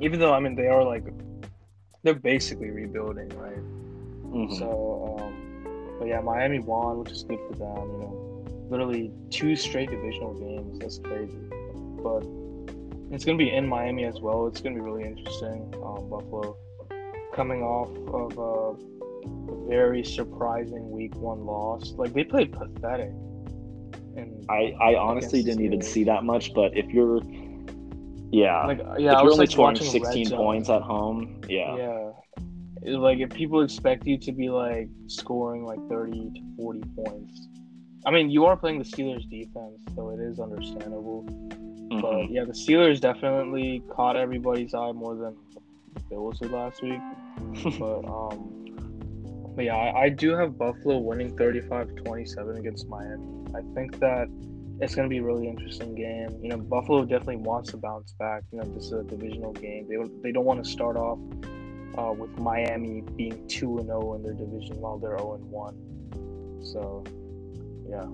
Even 0.00 0.20
though 0.20 0.32
I 0.32 0.40
mean 0.40 0.54
they 0.54 0.68
are 0.68 0.84
like 0.84 1.04
they're 2.02 2.14
basically 2.14 2.70
rebuilding, 2.70 3.28
right? 3.30 3.58
Mhm. 4.32 4.58
So, 4.58 5.18
um, 5.20 5.96
but 5.98 6.06
yeah, 6.08 6.20
Miami 6.20 6.60
won, 6.60 6.98
which 6.98 7.10
is 7.10 7.24
good 7.24 7.40
for 7.48 7.54
them. 7.54 7.90
You 7.90 7.98
know, 7.98 8.44
literally 8.70 9.10
two 9.30 9.56
straight 9.56 9.90
divisional 9.90 10.34
games. 10.34 10.78
That's 10.78 10.98
crazy. 10.98 11.38
But 12.02 12.24
it's 13.10 13.24
gonna 13.24 13.38
be 13.38 13.50
in 13.50 13.66
Miami 13.66 14.04
as 14.04 14.20
well. 14.20 14.46
It's 14.46 14.60
gonna 14.60 14.76
be 14.76 14.80
really 14.80 15.04
interesting. 15.04 15.74
Um, 15.82 16.08
Buffalo 16.08 16.56
coming 17.32 17.62
off 17.62 17.90
of 18.12 18.38
a 18.38 19.07
very 19.68 20.02
surprising 20.02 20.90
Week 20.90 21.14
One 21.16 21.44
loss. 21.44 21.92
Like 21.92 22.12
they 22.12 22.24
played 22.24 22.52
pathetic. 22.52 23.10
And 24.16 24.44
I, 24.48 24.74
I 24.80 24.94
honestly 24.96 25.42
didn't 25.42 25.64
even 25.64 25.82
see 25.82 26.04
that 26.04 26.24
much, 26.24 26.52
but 26.54 26.76
if 26.76 26.86
you're, 26.86 27.20
yeah, 28.30 28.66
like 28.66 28.80
if 28.80 29.00
yeah, 29.00 29.12
I 29.12 29.18
you're 29.18 29.24
was 29.24 29.34
only 29.34 29.46
like 29.46 29.50
scoring 29.50 29.76
16 29.76 30.30
points 30.30 30.70
at 30.70 30.82
home, 30.82 31.40
yeah, 31.48 31.76
Yeah. 31.76 32.10
Like 32.82 33.18
if 33.18 33.30
people 33.30 33.62
expect 33.62 34.06
you 34.06 34.18
to 34.18 34.32
be 34.32 34.48
like 34.48 34.88
scoring 35.08 35.64
like 35.64 35.80
30 35.88 36.12
to 36.12 36.40
40 36.56 36.80
points. 36.96 37.48
I 38.06 38.10
mean, 38.10 38.30
you 38.30 38.46
are 38.46 38.56
playing 38.56 38.78
the 38.78 38.84
Steelers 38.84 39.28
defense, 39.28 39.80
so 39.94 40.10
it 40.10 40.20
is 40.20 40.40
understandable. 40.40 41.24
Mhm. 41.28 42.00
But 42.00 42.30
yeah, 42.30 42.44
the 42.44 42.52
Steelers 42.52 43.00
definitely 43.00 43.82
caught 43.90 44.16
everybody's 44.16 44.74
eye 44.74 44.92
more 44.92 45.14
than 45.16 45.36
the 45.94 46.00
Bills 46.08 46.38
did 46.38 46.52
last 46.52 46.82
week. 46.82 47.00
but 47.78 48.04
um 48.04 48.67
but 49.58 49.64
yeah, 49.64 49.74
I, 49.74 50.02
I 50.02 50.08
do 50.08 50.36
have 50.36 50.56
Buffalo 50.56 50.98
winning 50.98 51.34
35-27 51.36 52.60
against 52.60 52.86
Miami. 52.86 53.44
I 53.56 53.62
think 53.74 53.98
that 53.98 54.28
it's 54.80 54.94
going 54.94 55.08
to 55.08 55.10
be 55.10 55.18
a 55.18 55.22
really 55.24 55.48
interesting 55.48 55.96
game. 55.96 56.38
You 56.40 56.50
know, 56.50 56.58
Buffalo 56.58 57.04
definitely 57.04 57.38
wants 57.38 57.72
to 57.72 57.76
bounce 57.76 58.12
back. 58.20 58.44
You 58.52 58.60
know, 58.60 58.72
this 58.72 58.84
is 58.84 58.92
a 58.92 59.02
divisional 59.02 59.52
game. 59.52 59.88
They 59.88 59.96
don't, 59.96 60.22
they 60.22 60.30
don't 60.30 60.44
want 60.44 60.64
to 60.64 60.70
start 60.70 60.96
off 60.96 61.18
uh, 61.98 62.12
with 62.12 62.38
Miami 62.38 63.02
being 63.16 63.48
2 63.48 63.78
and 63.78 63.86
0 63.88 64.14
in 64.14 64.22
their 64.22 64.34
division 64.34 64.80
while 64.80 64.96
they're 64.96 65.18
0 65.18 65.34
and 65.34 65.50
1. 65.50 66.60
So, 66.62 67.02
yeah. 67.90 68.06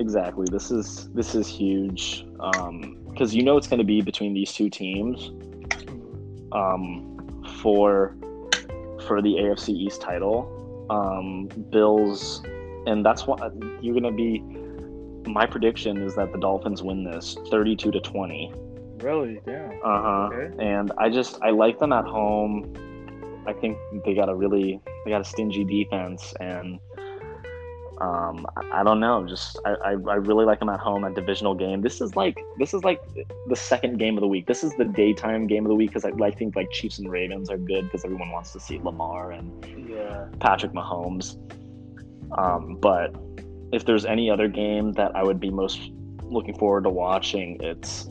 exactly. 0.00 0.48
This 0.50 0.72
is 0.72 1.08
this 1.12 1.36
is 1.36 1.46
huge 1.46 2.26
because 3.10 3.32
you 3.32 3.44
know 3.44 3.56
it's 3.56 3.68
going 3.68 3.78
to 3.78 3.84
be 3.84 4.00
between 4.00 4.34
these 4.34 4.52
two 4.52 4.68
teams 4.68 5.30
um, 6.50 7.44
for 7.60 8.16
for 9.06 9.22
the 9.22 9.34
AFC 9.34 9.68
East 9.68 10.00
title. 10.00 10.56
Um, 10.90 11.48
Bills, 11.70 12.42
and 12.86 13.04
that's 13.04 13.26
what 13.26 13.40
you're 13.80 13.98
going 13.98 14.02
to 14.02 14.12
be. 14.12 14.40
My 15.30 15.46
prediction 15.46 16.02
is 16.02 16.16
that 16.16 16.32
the 16.32 16.38
Dolphins 16.38 16.82
win 16.82 17.04
this 17.04 17.36
32 17.50 17.90
to 17.90 18.00
20. 18.00 18.52
Really? 18.98 19.40
Yeah. 19.46 19.70
Uh 19.84 20.02
huh. 20.02 20.28
Okay. 20.32 20.64
And 20.64 20.92
I 20.98 21.08
just 21.08 21.38
I 21.42 21.50
like 21.50 21.78
them 21.78 21.92
at 21.92 22.04
home. 22.04 22.74
I 23.46 23.52
think 23.52 23.78
they 24.04 24.14
got 24.14 24.28
a 24.28 24.34
really 24.34 24.80
they 25.04 25.10
got 25.10 25.20
a 25.20 25.24
stingy 25.24 25.64
defense, 25.64 26.34
and 26.40 26.78
um, 28.00 28.46
I, 28.56 28.80
I 28.80 28.82
don't 28.84 29.00
know. 29.00 29.26
Just 29.26 29.58
I, 29.64 29.72
I 29.74 29.90
I 29.90 30.14
really 30.14 30.44
like 30.44 30.58
them 30.58 30.68
at 30.70 30.80
home 30.80 31.04
at 31.04 31.14
divisional 31.14 31.54
game. 31.54 31.82
This 31.82 32.00
is 32.00 32.16
like 32.16 32.38
this 32.58 32.72
is 32.72 32.82
like 32.82 33.00
the 33.48 33.56
second 33.56 33.98
game 33.98 34.16
of 34.16 34.22
the 34.22 34.28
week. 34.28 34.46
This 34.46 34.64
is 34.64 34.74
the 34.76 34.84
daytime 34.86 35.46
game 35.46 35.64
of 35.66 35.68
the 35.68 35.74
week 35.74 35.90
because 35.90 36.04
I, 36.04 36.10
I 36.24 36.30
think 36.30 36.56
like 36.56 36.70
Chiefs 36.70 36.98
and 36.98 37.10
Ravens 37.10 37.50
are 37.50 37.58
good 37.58 37.84
because 37.84 38.04
everyone 38.04 38.30
wants 38.30 38.52
to 38.52 38.60
see 38.60 38.78
Lamar 38.78 39.32
and 39.32 39.64
Yeah. 39.88 40.26
Patrick 40.40 40.72
Mahomes. 40.72 41.36
Um, 42.38 42.78
but 42.80 43.14
if 43.72 43.84
there's 43.84 44.04
any 44.04 44.30
other 44.30 44.48
game 44.48 44.92
that 44.92 45.14
I 45.14 45.22
would 45.22 45.40
be 45.40 45.50
most 45.50 45.80
looking 46.22 46.56
forward 46.56 46.84
to 46.84 46.90
watching, 46.90 47.58
it's 47.60 48.08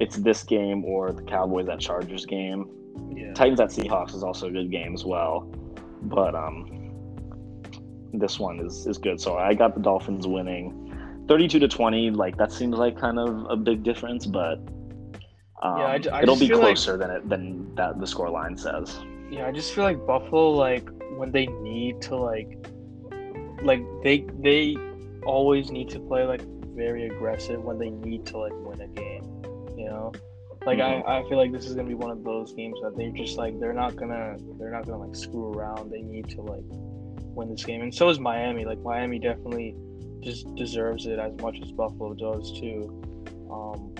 it's 0.00 0.16
this 0.16 0.42
game 0.42 0.84
or 0.84 1.12
the 1.12 1.22
Cowboys 1.22 1.68
at 1.68 1.78
Chargers 1.78 2.26
game. 2.26 2.68
Yeah. 3.14 3.32
Titans 3.34 3.60
at 3.60 3.68
Seahawks 3.68 4.14
is 4.14 4.24
also 4.24 4.48
a 4.48 4.50
good 4.50 4.70
game 4.72 4.92
as 4.94 5.04
well, 5.04 5.48
but 6.02 6.34
um, 6.34 6.73
this 8.18 8.38
one 8.38 8.60
is 8.60 8.86
is 8.86 8.98
good. 8.98 9.20
So 9.20 9.36
I 9.36 9.54
got 9.54 9.74
the 9.74 9.80
Dolphins 9.80 10.26
winning, 10.26 11.24
thirty-two 11.28 11.58
to 11.60 11.68
twenty. 11.68 12.10
Like 12.10 12.36
that 12.38 12.52
seems 12.52 12.76
like 12.76 12.98
kind 12.98 13.18
of 13.18 13.46
a 13.50 13.56
big 13.56 13.82
difference, 13.82 14.26
but 14.26 14.58
um, 15.62 15.78
Yeah, 15.78 15.86
I 15.86 16.00
I 16.12 16.22
it'll 16.22 16.36
be 16.36 16.48
feel 16.48 16.58
like- 16.58 16.76
closer 16.76 16.96
than 16.96 17.10
it 17.10 17.28
than 17.28 17.74
that 17.76 17.98
the 18.00 18.06
score 18.06 18.30
line 18.30 18.56
says. 18.56 19.00
Yeah, 19.30 19.46
I 19.46 19.52
just 19.52 19.72
feel 19.72 19.84
like 19.84 20.06
Buffalo, 20.06 20.50
like 20.50 20.88
when 21.16 21.32
they 21.32 21.46
need 21.46 22.00
to, 22.02 22.16
like, 22.16 22.68
like 23.62 23.82
they 24.02 24.26
they 24.40 24.76
always 25.24 25.70
need 25.70 25.88
to 25.90 25.98
play 26.00 26.24
like 26.24 26.42
very 26.74 27.06
aggressive 27.06 27.62
when 27.62 27.78
they 27.78 27.90
need 27.90 28.26
to 28.26 28.38
like 28.38 28.52
win 28.54 28.80
a 28.80 28.88
game. 28.88 29.22
You 29.76 29.86
know, 29.86 30.12
like 30.66 30.78
I, 30.80 31.02
I 31.06 31.28
feel 31.28 31.38
like 31.38 31.52
this 31.52 31.66
is 31.66 31.74
gonna 31.74 31.88
be 31.88 31.94
one 31.94 32.10
of 32.10 32.22
those 32.22 32.52
games 32.52 32.78
that 32.82 32.96
they're 32.96 33.10
just 33.10 33.36
like 33.38 33.58
they're 33.58 33.72
not 33.72 33.96
gonna 33.96 34.36
they're 34.58 34.70
not 34.70 34.86
gonna 34.86 35.04
like 35.06 35.16
screw 35.16 35.52
around. 35.52 35.90
They 35.90 36.02
need 36.02 36.28
to 36.30 36.42
like 36.42 36.64
win 37.34 37.50
this 37.50 37.64
game, 37.64 37.82
and 37.82 37.94
so 37.94 38.08
is 38.08 38.18
Miami. 38.18 38.64
Like 38.64 38.80
Miami 38.80 39.18
definitely 39.18 39.74
just 40.22 40.52
deserves 40.54 41.06
it 41.06 41.18
as 41.18 41.32
much 41.40 41.58
as 41.60 41.70
Buffalo 41.72 42.14
does 42.14 42.52
too. 42.58 43.02
Um, 43.50 43.94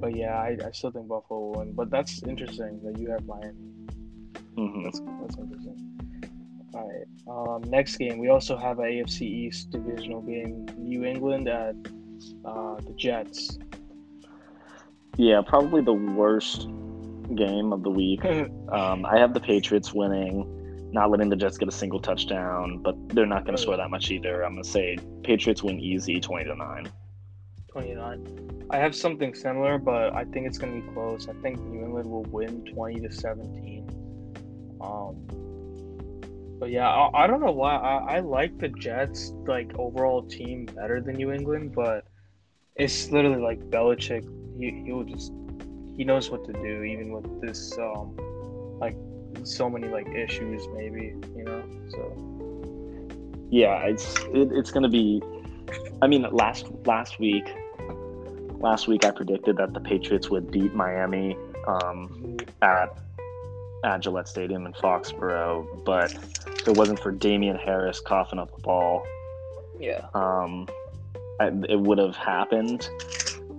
but 0.00 0.16
yeah, 0.16 0.34
I, 0.34 0.56
I 0.64 0.70
still 0.72 0.90
think 0.90 1.08
Buffalo 1.08 1.40
will 1.40 1.52
win. 1.52 1.72
But 1.72 1.90
that's 1.90 2.22
interesting 2.22 2.80
that 2.84 2.98
you 2.98 3.10
have 3.10 3.24
Miami. 3.26 3.54
Mhm. 4.56 4.84
That's 4.84 5.00
that's 5.20 5.38
interesting. 5.38 5.86
All 6.74 6.88
right. 6.88 7.06
Um, 7.28 7.70
next 7.70 7.96
game, 7.96 8.18
we 8.18 8.28
also 8.28 8.56
have 8.56 8.78
a 8.78 8.82
AFC 8.82 9.22
East 9.22 9.70
divisional 9.70 10.22
game. 10.22 10.66
New 10.78 11.04
England 11.04 11.48
at 11.48 11.74
uh, 12.44 12.76
the 12.76 12.94
Jets. 12.96 13.58
Yeah, 15.16 15.42
probably 15.46 15.82
the 15.82 15.92
worst 15.92 16.68
game 17.34 17.72
of 17.72 17.82
the 17.82 17.90
week. 17.90 18.20
Um, 18.70 19.04
I 19.04 19.18
have 19.18 19.34
the 19.34 19.40
Patriots 19.40 19.92
winning, 19.92 20.46
not 20.92 21.10
letting 21.10 21.28
the 21.28 21.36
Jets 21.36 21.58
get 21.58 21.68
a 21.68 21.72
single 21.72 22.00
touchdown, 22.00 22.78
but 22.78 22.96
they're 23.10 23.26
not 23.26 23.44
going 23.44 23.56
to 23.56 23.62
score 23.62 23.76
that 23.76 23.90
much 23.90 24.10
either. 24.10 24.42
I'm 24.42 24.52
going 24.52 24.64
to 24.64 24.68
say 24.68 24.98
Patriots 25.22 25.62
win 25.62 25.78
easy, 25.78 26.20
twenty 26.20 26.44
to 26.44 26.54
nine. 26.54 26.90
29. 27.70 28.66
I 28.70 28.78
have 28.78 28.94
something 28.94 29.34
similar, 29.34 29.78
but 29.78 30.12
I 30.14 30.24
think 30.24 30.46
it's 30.46 30.58
going 30.58 30.80
to 30.80 30.86
be 30.86 30.92
close. 30.92 31.28
I 31.28 31.32
think 31.42 31.60
New 31.60 31.84
England 31.84 32.10
will 32.10 32.24
win 32.24 32.64
20 32.64 33.00
to 33.00 33.12
17. 33.12 34.78
Um, 34.80 35.26
but 36.58 36.70
yeah, 36.70 36.88
I, 36.88 37.24
I 37.24 37.26
don't 37.26 37.40
know 37.40 37.52
why. 37.52 37.76
I, 37.76 38.16
I 38.16 38.20
like 38.20 38.58
the 38.58 38.68
Jets, 38.68 39.32
like, 39.46 39.72
overall 39.78 40.22
team 40.22 40.66
better 40.66 41.00
than 41.00 41.16
New 41.16 41.32
England, 41.32 41.74
but 41.74 42.04
it's 42.76 43.10
literally 43.10 43.42
like 43.42 43.60
Belichick. 43.70 44.24
He, 44.58 44.82
he'll 44.84 45.04
just, 45.04 45.32
he 45.96 46.04
knows 46.04 46.30
what 46.30 46.44
to 46.46 46.52
do, 46.52 46.82
even 46.82 47.12
with 47.12 47.40
this, 47.40 47.76
um, 47.78 48.16
so 49.44 49.68
many, 49.70 49.88
like, 49.88 50.08
issues, 50.08 50.66
maybe, 50.74 51.14
you 51.36 51.44
know? 51.44 51.62
So, 51.90 53.46
Yeah, 53.50 53.84
it's 53.86 54.16
it, 54.32 54.52
it's 54.52 54.70
to 54.84 54.88
be. 54.88 55.22
I 56.02 56.06
mean, 56.06 56.26
last 56.30 56.66
last 56.86 57.18
week, 57.18 57.44
last 58.58 58.86
week 58.88 59.04
I 59.04 59.10
predicted 59.10 59.56
that 59.56 59.74
the 59.74 59.80
Patriots 59.80 60.30
would 60.30 60.50
beat 60.50 60.72
Miami 60.74 61.36
um, 61.66 62.36
at 62.62 62.96
at 63.84 64.00
Gillette 64.00 64.28
Stadium 64.28 64.66
in 64.66 64.72
Foxborough, 64.74 65.84
but 65.84 66.12
if 66.46 66.68
it 66.68 66.76
wasn't 66.76 67.00
for 67.00 67.10
Damien 67.10 67.56
Harris 67.56 68.00
coughing 68.00 68.38
up 68.38 68.54
the 68.54 68.62
ball, 68.62 69.04
yeah. 69.78 70.06
um, 70.14 70.68
I, 71.40 71.48
it 71.68 71.80
would 71.80 71.98
have 71.98 72.16
happened. 72.16 72.88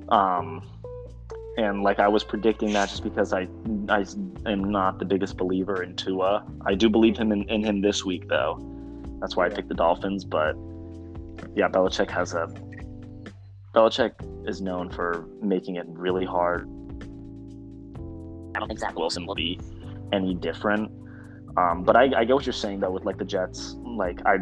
Um, 0.10 0.64
and 1.58 1.84
like 1.84 2.00
I 2.00 2.08
was 2.08 2.24
predicting 2.24 2.74
that 2.74 2.90
just 2.90 3.04
because 3.04 3.34
I 3.34 3.48
I 3.90 4.06
am 4.46 4.72
not 4.72 5.00
the 5.00 5.06
biggest 5.06 5.38
believer 5.38 5.84
in 5.84 5.96
Tua. 5.96 6.46
I 6.66 6.76
do 6.76 6.90
believe 6.90 7.18
him 7.18 7.32
in, 7.32 7.44
in 7.50 7.64
him 7.64 7.82
this 7.82 8.06
week 8.06 8.28
though. 8.28 8.60
That's 9.20 9.36
why 9.36 9.48
I 9.48 9.50
picked 9.50 9.68
the 9.68 9.76
Dolphins. 9.76 10.24
But 10.24 10.56
yeah, 11.56 11.68
Belichick 11.68 12.10
has 12.10 12.34
a 12.34 12.48
Belichick 13.74 14.14
is 14.48 14.62
known 14.62 14.90
for 14.90 15.26
making 15.42 15.76
it 15.76 15.86
really 15.88 16.26
hard. 16.26 16.70
I 18.56 18.60
don't 18.60 18.68
think 18.68 18.80
Zach 18.80 18.98
Wilson 18.98 19.26
will 19.26 19.36
be 19.36 19.60
any 20.12 20.34
different. 20.34 20.92
Um, 21.58 21.84
but 21.84 21.96
I, 21.96 22.04
I 22.16 22.26
get 22.26 22.34
what 22.34 22.46
you're 22.46 22.54
saying 22.54 22.80
though 22.80 22.92
with 22.92 23.06
like 23.06 23.18
the 23.18 23.26
Jets. 23.26 23.76
Like 23.84 24.22
I 24.26 24.38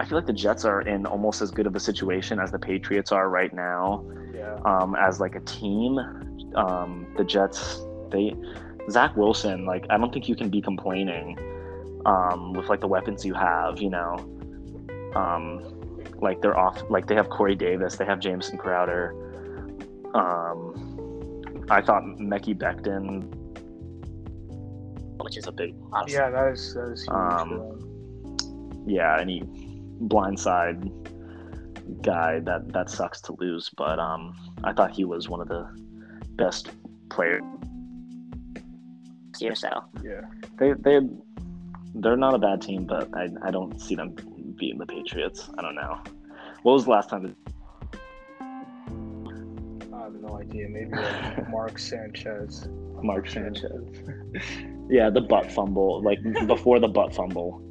I 0.00 0.04
feel 0.04 0.18
like 0.18 0.26
the 0.26 0.32
Jets 0.32 0.64
are 0.64 0.82
in 0.82 1.06
almost 1.06 1.42
as 1.42 1.50
good 1.50 1.66
of 1.66 1.74
a 1.74 1.80
situation 1.80 2.38
as 2.38 2.50
the 2.50 2.58
Patriots 2.58 3.12
are 3.12 3.28
right 3.28 3.52
now. 3.52 4.04
Yeah. 4.38 4.54
Um, 4.64 4.94
as 4.94 5.20
like 5.20 5.34
a 5.34 5.40
team, 5.40 5.98
um, 6.54 7.06
the 7.16 7.24
Jets, 7.24 7.80
they 8.10 8.34
Zach 8.90 9.16
Wilson, 9.16 9.66
like 9.66 9.84
I 9.90 9.98
don't 9.98 10.12
think 10.12 10.28
you 10.28 10.36
can 10.36 10.48
be 10.48 10.62
complaining 10.62 11.38
um, 12.06 12.52
with 12.52 12.68
like 12.68 12.80
the 12.80 12.86
weapons 12.86 13.24
you 13.24 13.34
have. 13.34 13.80
You 13.80 13.90
know, 13.90 14.16
um, 15.14 15.62
like 16.20 16.40
they're 16.40 16.58
off. 16.58 16.82
Like 16.88 17.06
they 17.06 17.14
have 17.14 17.28
Corey 17.28 17.54
Davis, 17.54 17.96
they 17.96 18.04
have 18.04 18.20
Jamison 18.20 18.58
Crowder. 18.58 19.14
Um, 20.14 21.66
I 21.70 21.82
thought 21.82 22.02
Mekhi 22.02 22.56
Becton, 22.56 23.28
which 25.22 25.36
is 25.36 25.46
a 25.46 25.52
big, 25.52 25.74
Yeah, 26.08 26.30
that 26.30 26.52
is, 26.52 26.74
that 26.74 26.92
is 26.92 27.02
huge. 27.02 27.10
Um, 27.10 28.84
yeah, 28.86 29.20
and 29.20 29.28
he 29.28 29.42
blindside 30.06 30.90
guy 32.02 32.40
that 32.40 32.72
that 32.72 32.90
sucks 32.90 33.20
to 33.22 33.36
lose. 33.38 33.70
But 33.76 33.98
um, 33.98 34.34
I 34.64 34.72
thought 34.72 34.90
he 34.90 35.04
was 35.04 35.28
one 35.28 35.40
of 35.40 35.48
the 35.48 35.68
best 36.36 36.70
players. 37.10 37.42
Year 39.40 39.54
so. 39.54 39.84
Yeah. 40.02 40.22
They 40.58 40.72
they 40.72 41.00
they're 41.94 42.16
not 42.16 42.34
a 42.34 42.38
bad 42.38 42.60
team, 42.60 42.86
but 42.86 43.08
I 43.14 43.28
I 43.42 43.50
don't 43.50 43.80
see 43.80 43.94
them 43.94 44.14
beating 44.56 44.78
the 44.78 44.86
Patriots. 44.86 45.48
I 45.58 45.62
don't 45.62 45.74
know. 45.76 46.00
What 46.62 46.72
was 46.72 46.84
the 46.84 46.90
last 46.90 47.08
time? 47.08 47.36
I 48.40 50.02
have 50.02 50.14
no 50.14 50.40
idea. 50.40 50.68
Maybe 50.68 50.90
like 50.90 51.48
Mark 51.50 51.78
Sanchez. 51.78 52.68
Mark 53.02 53.28
Sanchez. 53.28 53.70
yeah, 54.90 55.08
the 55.10 55.20
butt 55.20 55.52
fumble, 55.52 56.02
like 56.02 56.18
before 56.46 56.80
the 56.80 56.88
butt 56.88 57.14
fumble. 57.14 57.62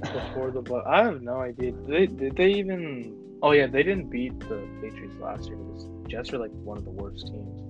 Before 0.00 0.50
the 0.50 0.62
but 0.62 0.86
I 0.86 1.04
have 1.04 1.22
no 1.22 1.40
idea. 1.40 1.72
Did 1.72 1.86
they 1.86 2.06
did 2.06 2.36
they 2.36 2.50
even? 2.52 3.16
Oh 3.42 3.52
yeah, 3.52 3.66
they 3.66 3.82
didn't 3.82 4.08
beat 4.10 4.38
the 4.40 4.66
Patriots 4.80 5.16
last 5.20 5.46
year 5.48 5.56
because 5.56 5.86
Jets 6.08 6.32
are 6.32 6.38
like 6.38 6.50
one 6.52 6.78
of 6.78 6.84
the 6.84 6.90
worst 6.90 7.26
teams. 7.26 7.60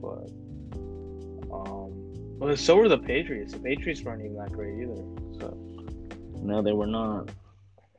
But 0.00 0.28
um, 1.52 2.38
well, 2.38 2.56
so 2.56 2.76
were 2.76 2.88
the 2.88 2.98
Patriots. 2.98 3.52
The 3.52 3.60
Patriots 3.60 4.02
weren't 4.02 4.22
even 4.24 4.36
that 4.36 4.52
great 4.52 4.74
either. 4.82 4.96
So 5.40 5.56
No, 6.42 6.62
they 6.62 6.72
were 6.72 6.86
not. 6.86 7.30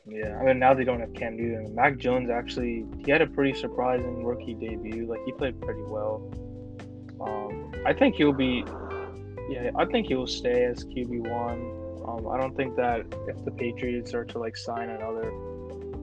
yeah, 0.06 0.38
I 0.40 0.44
mean 0.46 0.60
now 0.60 0.74
they 0.74 0.84
don't 0.84 1.00
have 1.00 1.14
Cam 1.14 1.38
Newton. 1.38 1.74
Mac 1.76 1.98
Jones 1.98 2.30
actually 2.30 2.86
he 3.04 3.12
had 3.12 3.22
a 3.22 3.28
pretty 3.28 3.58
surprising 3.58 4.24
rookie 4.26 4.54
debut. 4.56 5.06
Like 5.08 5.20
he 5.26 5.32
played 5.34 5.60
pretty 5.62 5.84
well. 5.84 6.32
Um, 7.22 7.72
I 7.86 7.94
think 7.94 8.16
he'll 8.16 8.34
be. 8.34 8.64
Yeah, 9.50 9.72
I 9.76 9.86
think 9.86 10.08
he'll 10.08 10.28
stay 10.28 10.66
as 10.66 10.86
QB 10.86 11.28
one. 11.28 11.79
Um, 12.10 12.28
I 12.28 12.38
don't 12.40 12.56
think 12.56 12.76
that 12.76 13.02
if 13.28 13.44
the 13.46 13.52
Patriots 13.52 14.14
are 14.14 14.26
to 14.26 14.40
like 14.40 14.58
sign 14.58 14.90
another 14.90 15.32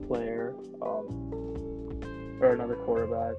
player 0.07 0.55
um, 0.81 2.37
or 2.41 2.53
another 2.53 2.75
quarterback, 2.75 3.35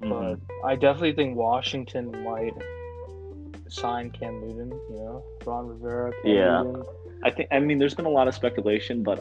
Mhm. 0.00 0.10
but 0.10 0.66
I 0.66 0.74
definitely 0.76 1.14
think 1.14 1.36
Washington 1.36 2.12
might 2.24 2.52
sign 3.68 4.10
Cam 4.10 4.40
Newton. 4.40 4.70
You 4.90 4.96
know, 4.96 5.24
Ron 5.44 5.68
Rivera. 5.68 6.12
Cam 6.22 6.32
Yeah. 6.34 6.62
Newton. 6.62 6.82
I 7.24 7.30
think. 7.30 7.48
I 7.50 7.60
mean, 7.60 7.78
there's 7.78 7.94
been 7.94 8.04
a 8.06 8.10
lot 8.10 8.28
of 8.28 8.34
speculation, 8.34 9.02
but 9.02 9.18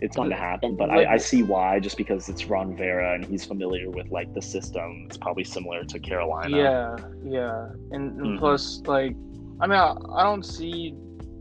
it's 0.00 0.16
going 0.16 0.30
to 0.30 0.36
happen. 0.36 0.74
But 0.76 0.88
I, 0.88 1.12
I 1.14 1.16
see 1.18 1.42
why, 1.42 1.78
just 1.78 1.98
because 1.98 2.30
it's 2.30 2.46
Ron 2.46 2.70
Rivera 2.70 3.14
and 3.14 3.24
he's 3.24 3.44
familiar 3.44 3.90
with 3.90 4.08
like 4.10 4.32
the 4.32 4.40
system. 4.40 5.04
It's 5.06 5.18
probably 5.18 5.44
similar 5.44 5.84
to 5.84 5.98
Carolina. 5.98 6.56
Yeah, 6.56 6.96
yeah, 7.22 7.68
and, 7.90 8.18
and 8.18 8.26
Mhm. 8.30 8.38
plus, 8.38 8.80
like, 8.86 9.14
I 9.60 9.66
mean, 9.66 9.78
I, 9.78 9.94
I 10.14 10.22
don't 10.22 10.44
see, 10.44 10.94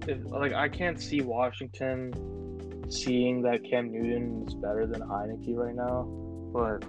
if, 0.07 0.19
like, 0.25 0.53
I 0.53 0.67
can't 0.67 0.99
see 1.01 1.21
Washington 1.21 2.13
seeing 2.89 3.41
that 3.43 3.63
Cam 3.63 3.91
Newton 3.91 4.45
is 4.47 4.55
better 4.55 4.85
than 4.85 5.01
Heinicke 5.01 5.55
right 5.55 5.75
now, 5.75 6.03
but 6.51 6.83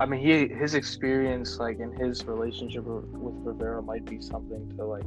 I 0.00 0.06
mean, 0.06 0.20
he 0.20 0.48
his 0.54 0.74
experience, 0.74 1.58
like, 1.58 1.78
in 1.80 1.92
his 1.92 2.24
relationship 2.26 2.84
with 2.84 3.34
Rivera, 3.44 3.82
might 3.82 4.04
be 4.04 4.20
something 4.20 4.68
to 4.76 4.84
like 4.84 5.04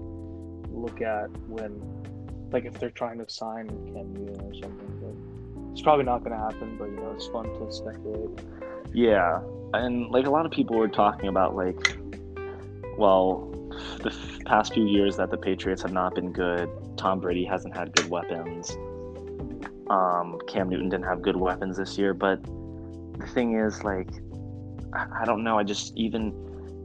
look 0.69 1.01
at 1.01 1.29
when, 1.47 1.81
like, 2.51 2.65
if 2.65 2.79
they're 2.79 2.89
trying 2.91 3.17
to 3.19 3.29
sign 3.29 3.67
Cam 3.67 4.13
Newton 4.13 4.41
or 4.41 4.53
something. 4.53 4.99
But 5.01 5.71
it's 5.71 5.81
probably 5.81 6.05
not 6.05 6.23
going 6.23 6.31
to 6.31 6.37
happen, 6.37 6.77
but 6.77 6.85
you 6.85 6.95
know, 6.95 7.11
it's 7.11 7.27
fun 7.27 7.45
to 7.45 7.71
speculate. 7.71 8.39
Yeah, 8.93 9.41
and 9.73 10.09
like 10.11 10.27
a 10.27 10.29
lot 10.29 10.45
of 10.45 10.51
people 10.51 10.77
were 10.77 10.87
talking 10.87 11.27
about 11.27 11.55
like, 11.55 11.97
well, 12.97 13.51
the 14.01 14.09
f- 14.09 14.45
past 14.45 14.73
few 14.73 14.85
years 14.85 15.17
that 15.17 15.31
the 15.31 15.37
Patriots 15.37 15.81
have 15.81 15.91
not 15.91 16.15
been 16.15 16.31
good. 16.31 16.69
Tom 16.97 17.19
Brady 17.19 17.45
hasn't 17.45 17.75
had 17.75 17.91
good 17.91 18.09
weapons. 18.09 18.71
Um, 19.89 20.39
Cam 20.47 20.69
Newton 20.69 20.89
didn't 20.89 21.05
have 21.05 21.21
good 21.21 21.35
weapons 21.35 21.77
this 21.77 21.97
year, 21.97 22.13
but 22.13 22.43
the 23.19 23.27
thing 23.33 23.59
is, 23.59 23.83
like, 23.83 24.09
I, 24.93 25.21
I 25.21 25.25
don't 25.25 25.43
know. 25.43 25.59
I 25.59 25.63
just 25.63 25.95
even 25.95 26.33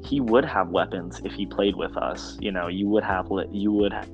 he 0.05 0.21
would 0.21 0.45
have 0.45 0.69
weapons 0.69 1.21
if 1.25 1.33
he 1.33 1.47
played 1.47 1.77
with 1.77 1.97
us. 1.97 2.37
You 2.41 2.53
know, 2.53 2.69
you 2.69 2.89
would 2.89 3.05
have 3.05 3.31
li- 3.31 3.49
you 3.51 3.73
would. 3.73 3.93
Have, 3.93 4.09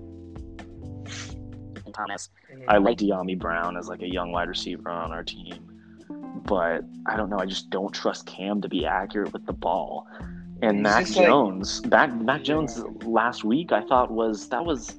Thomas. 1.92 2.28
I 2.68 2.76
like 2.78 2.99
Dyami 2.99 3.38
Brown 3.38 3.76
as 3.76 3.88
like 3.88 4.03
a 4.03 4.09
young 4.09 4.30
wide 4.32 4.49
receiver 4.49 4.90
on 4.90 5.12
our 5.12 5.24
team, 5.24 5.66
but 6.44 6.84
I 7.07 7.16
don't 7.16 7.30
know. 7.30 7.38
I 7.38 7.47
just 7.47 7.70
don't 7.70 7.92
trust 7.92 8.26
Cam 8.26 8.61
to 8.61 8.68
be 8.68 8.84
accurate 8.84 9.32
with 9.32 9.47
the 9.47 9.53
ball. 9.53 10.07
And 10.62 10.82
Mac 10.82 11.04
just 11.04 11.16
like- 11.16 11.26
Jones, 11.26 11.84
Mac 11.86 12.14
Mac 12.14 12.42
Jones 12.42 12.82
last 13.04 13.44
week, 13.44 13.72
I 13.72 13.82
thought 13.82 14.11
was 14.11 14.48
that 14.48 14.64
was 14.64 14.96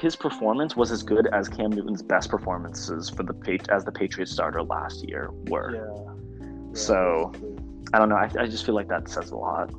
his 0.00 0.16
performance 0.16 0.76
was 0.76 0.90
as 0.90 1.02
good 1.02 1.26
as 1.28 1.48
Cam 1.48 1.70
Newton's 1.70 2.02
best 2.02 2.30
performances 2.30 3.10
for 3.10 3.22
the 3.22 3.34
as 3.70 3.84
the 3.84 3.92
Patriots 3.92 4.32
starter 4.32 4.62
last 4.62 5.06
year 5.08 5.30
were. 5.48 5.74
Yeah. 5.74 6.12
Yeah, 6.68 6.74
So-. 6.74 7.32
I 7.92 7.98
don't 7.98 8.08
know. 8.08 8.16
I, 8.16 8.28
I 8.38 8.46
just 8.46 8.66
feel 8.66 8.74
like 8.74 8.88
that 8.88 9.08
says 9.08 9.30
a 9.30 9.36
lot. 9.36 9.70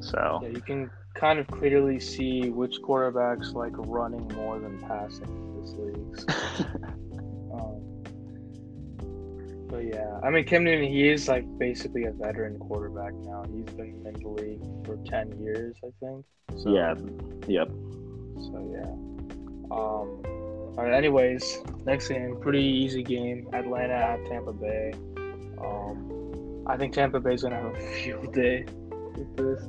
So 0.00 0.40
Yeah, 0.42 0.48
you 0.48 0.60
can 0.60 0.90
kind 1.14 1.38
of 1.38 1.46
clearly 1.46 1.98
see 2.00 2.50
which 2.50 2.80
quarterbacks 2.82 3.54
like 3.54 3.72
running 3.76 4.26
more 4.34 4.58
than 4.58 4.78
passing 4.80 5.24
in 5.24 5.60
this 5.60 5.72
league. 5.72 6.36
um, 7.54 7.99
but 9.70 9.84
yeah, 9.84 10.18
I 10.22 10.30
mean, 10.30 10.44
Cam 10.44 10.64
Newton, 10.64 10.88
he 10.90 11.08
is 11.08 11.28
like 11.28 11.44
basically 11.58 12.04
a 12.04 12.12
veteran 12.12 12.58
quarterback 12.58 13.14
now. 13.14 13.44
He's 13.44 13.64
been 13.76 14.04
in 14.06 14.14
the 14.20 14.28
league 14.28 14.62
for 14.86 14.96
ten 15.06 15.38
years, 15.40 15.76
I 15.84 15.90
think. 16.04 16.24
So, 16.58 16.74
yeah, 16.74 16.94
yep. 17.46 17.68
So 17.68 18.70
yeah. 18.74 18.90
Um. 19.70 20.22
All 20.76 20.84
right. 20.84 20.92
Anyways, 20.94 21.58
next 21.84 22.08
game, 22.08 22.36
pretty 22.40 22.62
easy 22.62 23.02
game. 23.02 23.48
Atlanta 23.52 23.94
at 23.94 24.24
Tampa 24.26 24.52
Bay. 24.52 24.92
Um, 25.60 26.64
I 26.66 26.76
think 26.76 26.92
Tampa 26.94 27.20
Bay's 27.20 27.42
gonna 27.42 27.56
have 27.56 27.74
a 27.74 27.80
field 28.02 28.32
day 28.32 28.64
with 29.16 29.36
this. 29.36 29.68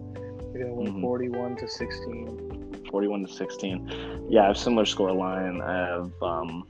They're 0.53 0.63
gonna 0.63 0.73
win 0.73 0.93
Mhm. 0.95 1.01
forty-one 1.01 1.55
to 1.57 1.67
sixteen. 1.67 2.47
41 2.89 3.25
to 3.25 3.31
16. 3.31 4.27
Yeah, 4.29 4.43
I 4.43 4.47
have 4.47 4.57
similar 4.57 4.83
score 4.83 5.13
line. 5.13 5.61
I 5.61 5.73
have 5.87 6.11
um, 6.21 6.67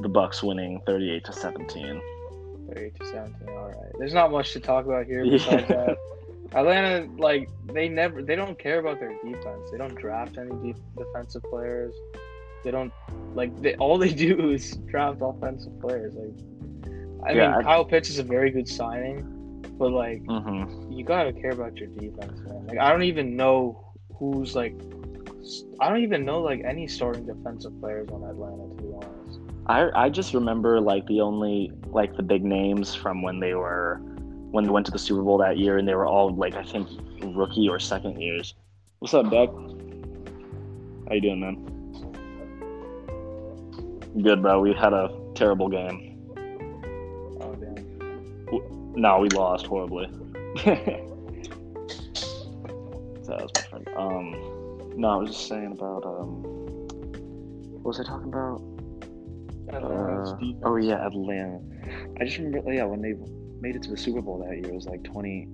the 0.00 0.08
Bucks 0.08 0.42
winning 0.42 0.80
38 0.86 1.22
to 1.26 1.32
17. 1.34 2.00
38 2.72 2.94
to 3.00 3.06
17. 3.06 3.48
All 3.48 3.66
right. 3.68 3.92
There's 3.98 4.14
not 4.14 4.30
much 4.32 4.52
to 4.52 4.60
talk 4.60 4.84
about 4.86 5.06
here 5.06 5.24
Yeah. 5.24 5.32
besides 5.32 5.68
that. 5.68 5.96
Atlanta, 6.52 7.08
like, 7.18 7.48
they 7.72 7.88
never, 7.88 8.22
they 8.22 8.36
don't 8.36 8.58
care 8.58 8.78
about 8.78 9.00
their 9.00 9.12
defense. 9.24 9.70
They 9.72 9.78
don't 9.78 9.94
draft 9.96 10.38
any 10.38 10.74
defensive 10.96 11.42
players. 11.44 11.94
They 12.62 12.70
don't, 12.70 12.92
like, 13.34 13.54
they 13.60 13.74
all 13.76 13.98
they 13.98 14.12
do 14.12 14.50
is 14.56 14.72
draft 14.86 15.18
offensive 15.20 15.78
players. 15.80 16.14
Like, 16.14 16.34
I 17.26 17.32
Yeah, 17.32 17.48
mean, 17.48 17.54
I- 17.58 17.62
Kyle 17.62 17.84
Pitts 17.84 18.08
is 18.10 18.18
a 18.18 18.22
very 18.22 18.50
good 18.50 18.68
signing, 18.68 19.22
but, 19.78 19.90
like, 19.92 20.22
Mm-hmm. 20.24 20.92
you 20.92 21.04
gotta 21.04 21.32
care 21.32 21.50
about 21.50 21.76
your 21.76 21.88
defense, 21.88 22.40
man. 22.46 22.66
Like, 22.68 22.78
I 22.78 22.90
don't 22.90 23.02
even 23.02 23.36
know 23.36 23.92
who's, 24.16 24.54
like, 24.54 24.74
I 25.80 25.88
don't 25.88 26.02
even 26.02 26.24
know, 26.24 26.40
like, 26.40 26.62
any 26.64 26.86
starting 26.86 27.26
defensive 27.26 27.78
players 27.80 28.08
on 28.10 28.22
Atlanta, 28.22 28.68
to 28.76 28.82
be 28.82 28.92
honest. 28.94 29.40
I 29.66 30.04
I 30.04 30.08
just 30.10 30.34
remember 30.34 30.78
like 30.78 31.06
the 31.06 31.22
only 31.22 31.72
like 31.94 32.16
the 32.16 32.22
big 32.22 32.44
names 32.44 32.94
from 32.94 33.22
when 33.22 33.40
they 33.40 33.54
were 33.54 34.00
when 34.50 34.64
they 34.64 34.70
went 34.70 34.84
to 34.86 34.92
the 34.92 34.98
Super 34.98 35.22
Bowl 35.22 35.38
that 35.38 35.56
year, 35.58 35.78
and 35.78 35.88
they 35.88 35.94
were 35.94 36.06
all 36.06 36.34
like 36.34 36.54
I 36.54 36.64
think 36.64 36.88
rookie 37.22 37.68
or 37.68 37.78
second 37.78 38.20
years. 38.20 38.54
What's 38.98 39.14
up, 39.14 39.30
Doug? 39.30 39.50
How 41.08 41.14
you 41.14 41.20
doing, 41.20 41.40
man? 41.40 41.70
Good, 44.22 44.42
bro. 44.42 44.60
We 44.60 44.72
had 44.72 44.92
a 44.92 45.10
terrible 45.34 45.68
game. 45.68 46.18
Oh, 47.40 47.54
damn. 47.54 48.94
No, 48.94 49.18
we 49.18 49.28
lost 49.30 49.66
horribly. 49.66 50.06
that 50.64 51.02
was 53.26 53.50
my 53.54 53.62
friend. 53.62 53.88
Um, 53.96 54.92
no, 54.96 55.08
I 55.10 55.16
was 55.16 55.30
just 55.30 55.48
saying 55.48 55.72
about 55.72 56.06
um, 56.06 56.42
what 57.82 57.84
was 57.84 58.00
I 58.00 58.04
talking 58.04 58.28
about? 58.28 58.62
Uh, 59.82 60.36
oh 60.64 60.76
yeah, 60.76 61.06
Atlanta. 61.06 61.60
I 62.20 62.24
just 62.24 62.38
remember, 62.38 62.72
yeah, 62.72 62.84
when 62.84 63.02
they 63.02 63.14
made 63.60 63.76
it 63.76 63.82
to 63.84 63.90
the 63.90 63.96
Super 63.96 64.20
Bowl 64.20 64.38
that 64.38 64.56
year, 64.56 64.66
it 64.66 64.74
was 64.74 64.86
like 64.86 65.02
20, 65.04 65.48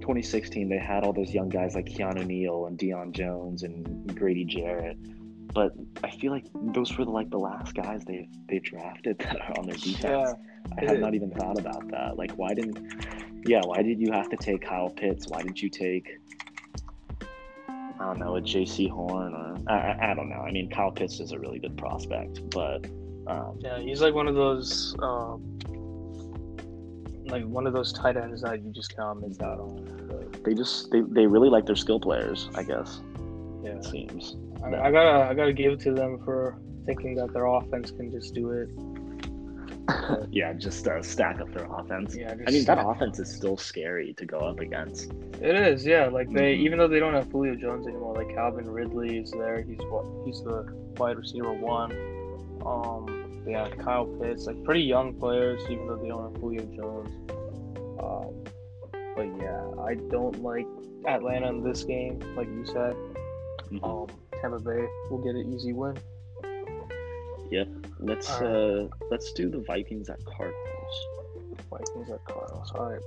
2016. 0.00 0.68
They 0.68 0.78
had 0.78 1.04
all 1.04 1.12
those 1.12 1.32
young 1.32 1.48
guys 1.48 1.74
like 1.74 1.86
Keanu 1.86 2.26
Neal 2.26 2.66
and 2.66 2.78
Deion 2.78 3.12
Jones 3.12 3.62
and 3.62 4.16
Grady 4.16 4.44
Jarrett. 4.44 4.98
But 5.54 5.72
I 6.04 6.10
feel 6.10 6.32
like 6.32 6.44
those 6.54 6.96
were 6.98 7.04
like 7.04 7.30
the 7.30 7.38
last 7.38 7.74
guys 7.74 8.04
they 8.04 8.28
they 8.48 8.58
drafted 8.58 9.18
that 9.20 9.40
are 9.40 9.58
on 9.58 9.66
their 9.66 9.76
defense. 9.76 10.02
Yeah. 10.02 10.32
I 10.78 10.84
had 10.84 11.00
not 11.00 11.14
even 11.14 11.30
thought 11.30 11.58
about 11.58 11.88
that. 11.92 12.18
Like, 12.18 12.32
why 12.32 12.52
didn't? 12.52 12.78
Yeah, 13.46 13.60
why 13.64 13.82
did 13.82 14.00
you 14.00 14.12
have 14.12 14.28
to 14.30 14.36
take 14.36 14.62
Kyle 14.62 14.90
Pitts? 14.90 15.26
Why 15.28 15.42
didn't 15.42 15.62
you 15.62 15.70
take? 15.70 16.18
I 17.98 18.04
don't 18.04 18.18
know, 18.18 18.36
a 18.36 18.40
Jaycee 18.42 18.90
Horn 18.90 19.32
or 19.34 19.56
I, 19.68 20.10
I 20.10 20.14
don't 20.14 20.28
know. 20.28 20.40
I 20.40 20.50
mean, 20.50 20.68
Kyle 20.68 20.90
Pitts 20.90 21.20
is 21.20 21.32
a 21.32 21.38
really 21.38 21.58
good 21.58 21.78
prospect, 21.78 22.50
but 22.50 22.86
um, 23.26 23.58
Yeah, 23.60 23.78
he's 23.78 24.00
like 24.00 24.14
one 24.14 24.28
of 24.28 24.34
those, 24.34 24.94
um, 25.00 25.58
like 27.26 27.44
one 27.44 27.66
of 27.66 27.72
those 27.72 27.92
tight 27.92 28.16
ends 28.16 28.42
that 28.42 28.62
you 28.64 28.72
just 28.72 28.94
cannot 28.94 29.20
miss 29.20 29.40
out 29.40 29.58
on. 29.58 30.30
They 30.44 30.54
just 30.54 30.90
they, 30.90 31.00
they 31.00 31.26
really 31.26 31.48
like 31.48 31.66
their 31.66 31.76
skill 31.76 31.98
players. 32.00 32.48
I 32.54 32.62
guess 32.62 33.00
yeah, 33.64 33.70
it 33.72 33.84
seems. 33.84 34.36
I, 34.62 34.68
I 34.68 34.90
gotta 34.92 35.28
I 35.30 35.34
gotta 35.34 35.52
give 35.52 35.72
it 35.72 35.80
to 35.80 35.92
them 35.92 36.20
for 36.24 36.58
thinking 36.86 37.16
that 37.16 37.32
their 37.32 37.46
offense 37.46 37.90
can 37.90 38.10
just 38.12 38.32
do 38.34 38.50
it. 38.52 38.68
yeah, 40.32 40.52
just 40.52 40.86
uh, 40.88 41.02
stack 41.02 41.40
up 41.40 41.52
their 41.52 41.66
offense. 41.72 42.16
Yeah, 42.16 42.34
I 42.46 42.50
mean, 42.50 42.64
that 42.64 42.78
offense 42.84 43.18
is 43.20 43.32
still 43.32 43.56
scary 43.56 44.14
to 44.14 44.24
go 44.26 44.38
up 44.38 44.58
against. 44.60 45.12
It 45.40 45.54
is, 45.54 45.84
yeah. 45.86 46.06
Like 46.06 46.28
they, 46.32 46.56
Mhm. 46.56 46.60
even 46.60 46.78
though 46.78 46.88
they 46.88 46.98
don't 46.98 47.14
have 47.14 47.30
Julio 47.30 47.54
Jones 47.54 47.86
anymore, 47.86 48.14
like 48.14 48.34
Calvin 48.34 48.68
Ridley 48.68 49.18
is 49.18 49.30
there. 49.30 49.62
He's 49.62 49.78
what? 49.88 50.04
He's 50.24 50.42
the 50.42 50.66
wide 50.96 51.16
receiver 51.18 51.52
one. 51.52 51.92
Um, 52.64 53.15
they 53.46 53.52
have 53.52 53.78
Kyle 53.78 54.04
Pitts, 54.04 54.46
like 54.46 54.62
pretty 54.64 54.82
young 54.82 55.14
players, 55.14 55.62
even 55.70 55.86
though 55.86 55.96
they 55.96 56.08
don't 56.08 56.32
have 56.32 56.40
Julio 56.42 56.64
Jones. 56.76 57.08
Um, 58.00 58.44
but 59.14 59.26
yeah, 59.40 59.82
I 59.82 59.94
don't 60.10 60.42
like 60.42 60.66
Atlanta 61.06 61.48
in 61.48 61.62
this 61.62 61.84
game, 61.84 62.18
like 62.36 62.48
you 62.48 62.66
said. 62.66 62.94
Mhm. 63.70 63.82
Um, 63.82 64.08
Tampa 64.40 64.58
Bay 64.58 64.86
will 65.10 65.18
get 65.18 65.36
an 65.36 65.54
easy 65.54 65.72
win. 65.72 65.96
Yeah, 67.50 67.64
let's 68.00 68.30
All 68.30 68.46
uh 68.46 68.88
let's 69.10 69.32
do 69.32 69.48
the 69.48 69.60
Vikings 69.60 70.08
at 70.08 70.18
Cardinals. 70.24 71.06
Vikings 71.70 72.10
at 72.10 72.24
Cardinals. 72.24 72.72
All 72.74 72.90
right. 72.90 73.02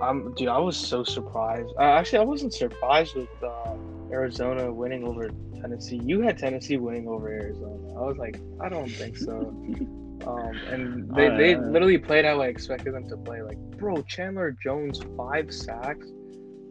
I'm, 0.00 0.34
dude, 0.34 0.48
I 0.48 0.58
was 0.58 0.76
so 0.76 1.04
surprised. 1.04 1.72
Uh, 1.78 1.82
actually, 1.82 2.18
I 2.18 2.24
wasn't 2.24 2.52
surprised 2.52 3.14
with 3.14 3.28
uh, 3.42 3.74
Arizona 4.10 4.72
winning 4.72 5.04
over 5.06 5.30
Tennessee. 5.60 6.00
You 6.04 6.20
had 6.20 6.38
Tennessee 6.38 6.76
winning 6.76 7.08
over 7.08 7.28
Arizona. 7.28 7.94
I 7.98 8.02
was 8.02 8.16
like, 8.18 8.38
I 8.60 8.68
don't 8.68 8.88
think 8.90 9.16
so. 9.16 9.54
Um, 10.26 10.56
and 10.72 11.14
they, 11.14 11.28
they 11.36 11.54
Uh, 11.54 11.60
literally 11.60 11.98
played 11.98 12.24
how 12.24 12.40
I 12.40 12.46
expected 12.46 12.94
them 12.94 13.06
to 13.10 13.16
play. 13.18 13.42
Like, 13.42 13.58
bro, 13.78 14.02
Chandler 14.02 14.50
Jones 14.64 15.00
five 15.16 15.52
sacks. 15.52 16.06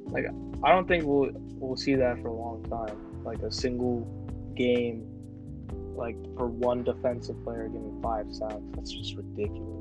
Like, 0.08 0.26
I 0.64 0.72
don't 0.72 0.88
think 0.88 1.06
we'll 1.06 1.30
we'll 1.60 1.78
see 1.78 1.94
that 1.96 2.20
for 2.22 2.30
a 2.30 2.34
long 2.34 2.64
time. 2.64 3.24
Like 3.24 3.40
a 3.44 3.52
single 3.52 4.02
game, 4.56 5.06
like 5.96 6.18
for 6.36 6.48
one 6.48 6.84
defensive 6.84 7.42
player 7.44 7.68
getting 7.68 8.00
five 8.02 8.26
sacks. 8.34 8.56
That's 8.74 8.92
just 8.92 9.16
ridiculous. 9.16 9.75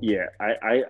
Yeah, 0.00 0.26
I, 0.40 0.54
I 0.62 0.84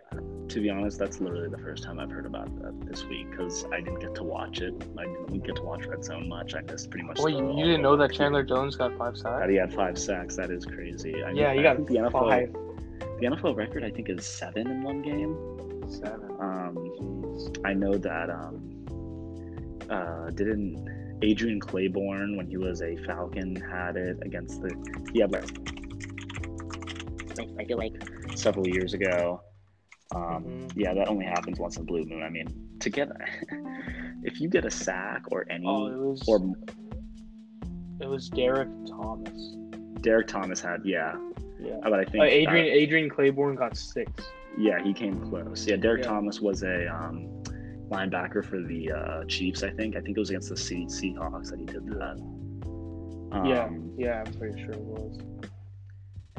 to 0.48 0.60
be 0.60 0.70
honest, 0.70 0.98
that's 0.98 1.20
literally 1.20 1.48
the 1.48 1.58
first 1.58 1.82
time 1.82 1.98
I've 1.98 2.10
heard 2.10 2.26
about 2.26 2.54
that 2.62 2.86
this 2.86 3.04
week 3.04 3.30
because 3.30 3.64
I 3.72 3.80
didn't 3.80 4.00
get 4.00 4.14
to 4.16 4.22
watch 4.22 4.60
it. 4.60 4.74
I 4.98 5.04
didn't 5.04 5.44
get 5.44 5.56
to 5.56 5.62
watch 5.62 5.86
Red 5.86 6.04
Zone 6.04 6.28
much. 6.28 6.54
I 6.54 6.60
missed 6.62 6.90
pretty 6.90 7.06
much. 7.06 7.18
Wait, 7.20 7.32
the- 7.36 7.38
you, 7.42 7.58
you 7.58 7.64
didn't 7.64 7.82
know 7.82 7.96
that 7.96 8.12
Chandler 8.12 8.42
Jones 8.42 8.76
got 8.76 8.96
five 8.96 9.16
sacks. 9.16 9.40
That 9.40 9.50
he 9.50 9.56
had 9.56 9.72
five 9.72 9.98
sacks. 9.98 10.36
That 10.36 10.50
is 10.50 10.64
crazy. 10.64 11.22
I 11.22 11.30
Yeah, 11.32 11.48
mean, 11.52 11.60
he 11.62 11.66
I 11.66 11.74
got 11.74 11.86
the 11.86 11.94
NFL, 11.94 12.12
five. 12.12 12.52
The 13.20 13.26
NFL 13.26 13.56
record, 13.56 13.84
I 13.84 13.90
think, 13.90 14.08
is 14.10 14.26
seven 14.26 14.66
in 14.68 14.82
one 14.82 15.02
game. 15.02 15.36
Seven. 15.90 16.30
Um, 16.40 17.60
I 17.64 17.72
know 17.74 17.94
that 17.96 18.30
um, 18.30 18.84
uh, 19.90 20.30
didn't 20.30 20.86
Adrian 21.22 21.60
Clayborn 21.60 22.36
when 22.36 22.46
he 22.46 22.56
was 22.56 22.80
a 22.82 22.96
Falcon 23.04 23.56
had 23.56 23.96
it 23.96 24.18
against 24.22 24.60
the 24.62 24.70
he 25.12 25.20
had 25.20 25.32
like 25.32 25.44
Like, 27.38 27.48
I 27.58 27.64
feel 27.64 27.78
like 27.78 27.94
several 28.36 28.66
years 28.66 28.94
ago. 28.94 29.40
Um, 30.14 30.44
Mhm. 30.44 30.72
Yeah, 30.74 30.94
that 30.94 31.08
only 31.08 31.26
happens 31.26 31.58
once 31.58 31.76
in 31.76 31.84
blue 31.84 32.04
moon. 32.04 32.22
I 32.22 32.30
mean, 32.30 32.46
to 32.80 32.88
get 32.90 33.08
if 34.22 34.40
you 34.40 34.48
get 34.48 34.64
a 34.64 34.70
sack 34.70 35.22
or 35.30 35.44
any 35.50 35.66
Oh, 35.66 35.86
it 35.86 35.96
was 35.98 36.22
or 36.26 36.38
it 38.00 38.08
was 38.08 38.28
Derrick 38.30 38.68
Thomas. 38.88 39.56
Derrick 40.00 40.28
Thomas 40.28 40.60
had, 40.60 40.80
yeah, 40.84 41.16
Yeah. 41.60 41.78
but 41.82 41.94
I 41.94 42.04
think 42.04 42.22
Uh, 42.22 42.26
Adrian 42.26 42.66
that- 42.66 42.76
Adrian 42.76 43.10
Clayborn 43.10 43.56
got 43.56 43.76
six. 43.76 44.10
yeah, 44.56 44.82
he 44.82 44.92
came 44.94 45.18
close. 45.28 45.66
Yeah, 45.66 45.76
Derrick 45.76 46.02
Yeah. 46.04 46.10
Thomas 46.10 46.40
was 46.40 46.62
a 46.62 46.86
um, 46.86 47.28
linebacker 47.90 48.44
for 48.44 48.60
the 48.62 48.92
uh, 48.92 49.24
Chiefs. 49.24 49.62
I 49.62 49.70
think. 49.70 49.96
I 49.96 50.00
think 50.00 50.16
it 50.16 50.20
was 50.20 50.30
against 50.30 50.48
the 50.50 50.56
Se- 50.56 50.86
Seahawks 50.86 51.50
that 51.50 51.58
he 51.58 51.66
did 51.66 51.86
that. 51.86 52.18
Um, 53.30 53.44
yeah, 53.44 53.68
yeah, 53.98 54.22
I'm 54.26 54.32
pretty 54.34 54.62
sure 54.62 54.70
it 54.72 54.80
was. 54.80 55.18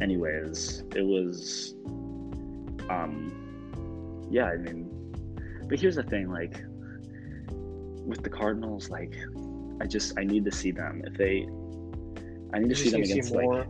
Anyways, 0.01 0.83
it 0.95 1.05
was 1.05 1.75
um 2.89 4.27
yeah, 4.31 4.45
I 4.45 4.57
mean 4.57 4.89
but 5.67 5.79
here's 5.79 5.95
the 5.95 6.03
thing, 6.03 6.29
like 6.29 6.61
with 8.05 8.23
the 8.23 8.29
Cardinals, 8.29 8.89
like 8.89 9.15
I 9.81 9.85
just 9.85 10.17
I 10.17 10.23
need 10.23 10.43
to 10.45 10.51
see 10.51 10.71
them. 10.71 11.03
If 11.05 11.13
they 11.15 11.47
I 12.53 12.59
need 12.59 12.69
to 12.69 12.75
see 12.75 12.89
them 12.89 13.01
just 13.03 13.13
need 13.13 13.21
to 13.21 13.27
against 13.27 13.29
see 13.29 13.35
like 13.35 13.67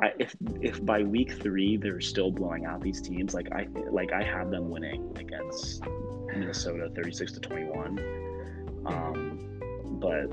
I, 0.00 0.12
if 0.20 0.36
if 0.62 0.84
by 0.84 1.02
week 1.02 1.42
three 1.42 1.76
they're 1.76 2.00
still 2.00 2.30
blowing 2.30 2.66
out 2.66 2.80
these 2.80 3.02
teams, 3.02 3.34
like 3.34 3.50
I 3.52 3.66
like 3.90 4.12
I 4.12 4.22
have 4.22 4.50
them 4.50 4.70
winning 4.70 5.12
against 5.18 5.82
Minnesota 6.28 6.88
thirty 6.94 7.12
six 7.12 7.32
to 7.32 7.40
twenty 7.40 7.64
one. 7.64 7.98
Um, 8.86 9.60
but 10.00 10.30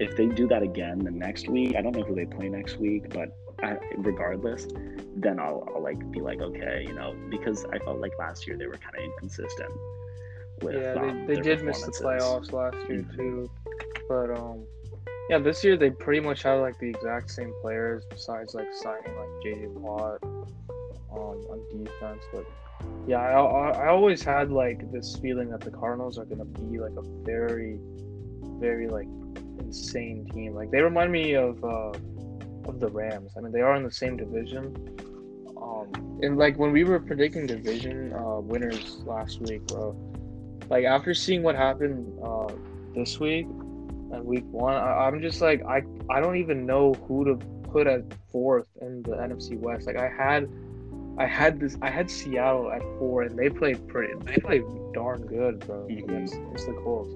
if 0.00 0.16
they 0.16 0.26
do 0.26 0.48
that 0.48 0.62
again 0.62 1.00
the 1.00 1.10
next 1.10 1.48
week, 1.48 1.76
I 1.76 1.82
don't 1.82 1.94
know 1.94 2.02
who 2.02 2.14
they 2.14 2.24
play 2.24 2.48
next 2.48 2.78
week, 2.78 3.10
but 3.10 3.28
I, 3.62 3.76
regardless, 3.96 4.66
then 5.16 5.40
I'll, 5.40 5.66
I'll 5.74 5.82
like 5.82 6.10
be 6.10 6.20
like 6.20 6.40
okay, 6.40 6.84
you 6.86 6.94
know, 6.94 7.14
because 7.30 7.64
I 7.66 7.78
felt 7.78 8.00
like 8.00 8.12
last 8.18 8.46
year 8.46 8.56
they 8.56 8.66
were 8.66 8.76
kind 8.76 8.96
of 8.96 9.02
inconsistent. 9.02 9.72
With, 10.62 10.74
yeah, 10.74 10.94
um, 10.94 11.26
they, 11.26 11.34
they 11.36 11.42
their 11.42 11.56
did 11.56 11.64
miss 11.64 11.82
the 11.82 11.92
playoffs 11.92 12.52
last 12.52 12.76
year 12.88 13.02
Mhm. 13.02 13.16
too. 13.16 13.50
But 14.08 14.30
um 14.30 14.64
yeah, 15.28 15.38
this 15.38 15.64
year 15.64 15.76
they 15.76 15.90
pretty 15.90 16.20
much 16.20 16.42
have 16.44 16.60
like 16.60 16.78
the 16.78 16.88
exact 16.88 17.30
same 17.30 17.52
players 17.60 18.04
besides 18.08 18.54
like 18.54 18.72
signing 18.72 19.14
like 19.16 19.28
JJ 19.44 19.68
Watt 19.72 20.22
um, 20.22 21.44
on 21.50 21.84
defense. 21.84 22.22
But 22.32 22.46
yeah, 23.08 23.18
I, 23.18 23.40
I 23.40 23.70
I 23.70 23.88
always 23.88 24.22
had 24.22 24.50
like 24.52 24.90
this 24.92 25.16
feeling 25.16 25.50
that 25.50 25.60
the 25.60 25.70
Cardinals 25.70 26.18
are 26.18 26.24
gonna 26.24 26.44
be 26.44 26.78
like 26.78 26.92
a 26.96 27.02
very, 27.24 27.80
very 28.60 28.88
like 28.88 29.08
insane 29.58 30.28
team. 30.32 30.54
Like 30.54 30.70
they 30.70 30.80
remind 30.80 31.10
me 31.10 31.34
of 31.34 31.62
uh, 31.64 31.92
of 32.68 32.80
the 32.80 32.88
Rams. 32.88 33.32
I 33.36 33.40
mean, 33.40 33.52
they 33.52 33.60
are 33.60 33.76
in 33.76 33.82
the 33.82 33.92
same 33.92 34.16
division. 34.16 34.74
Um, 35.60 36.18
and 36.22 36.36
like 36.36 36.58
when 36.58 36.72
we 36.72 36.84
were 36.84 37.00
predicting 37.00 37.46
division 37.46 38.12
uh, 38.12 38.40
winners 38.40 38.98
last 39.04 39.40
week, 39.40 39.66
bro. 39.66 39.94
Like 40.68 40.84
after 40.84 41.14
seeing 41.14 41.42
what 41.42 41.54
happened 41.54 42.18
uh, 42.24 42.52
this 42.94 43.20
week 43.20 43.46
and 43.46 44.24
week 44.24 44.44
one, 44.50 44.74
I, 44.74 45.06
I'm 45.06 45.20
just 45.20 45.40
like 45.40 45.62
I 45.64 45.82
I 46.10 46.20
don't 46.20 46.36
even 46.36 46.66
know 46.66 46.94
who 47.06 47.24
to 47.24 47.36
put 47.68 47.86
at 47.86 48.02
fourth 48.30 48.68
in 48.80 49.02
the 49.02 49.12
NFC 49.12 49.58
West. 49.58 49.86
Like 49.86 49.96
I 49.98 50.08
had 50.08 50.48
I 51.18 51.26
had 51.26 51.60
this 51.60 51.76
I 51.82 51.90
had 51.90 52.10
Seattle 52.10 52.70
at 52.70 52.82
four 52.98 53.22
and 53.22 53.38
they 53.38 53.48
played 53.48 53.86
pretty 53.88 54.14
they 54.24 54.36
played 54.38 54.64
darn 54.92 55.22
good, 55.26 55.60
bro. 55.60 55.86
Mhm. 55.88 56.04
Against, 56.04 56.34
against 56.34 56.66
the 56.66 56.74
Colts. 56.74 57.12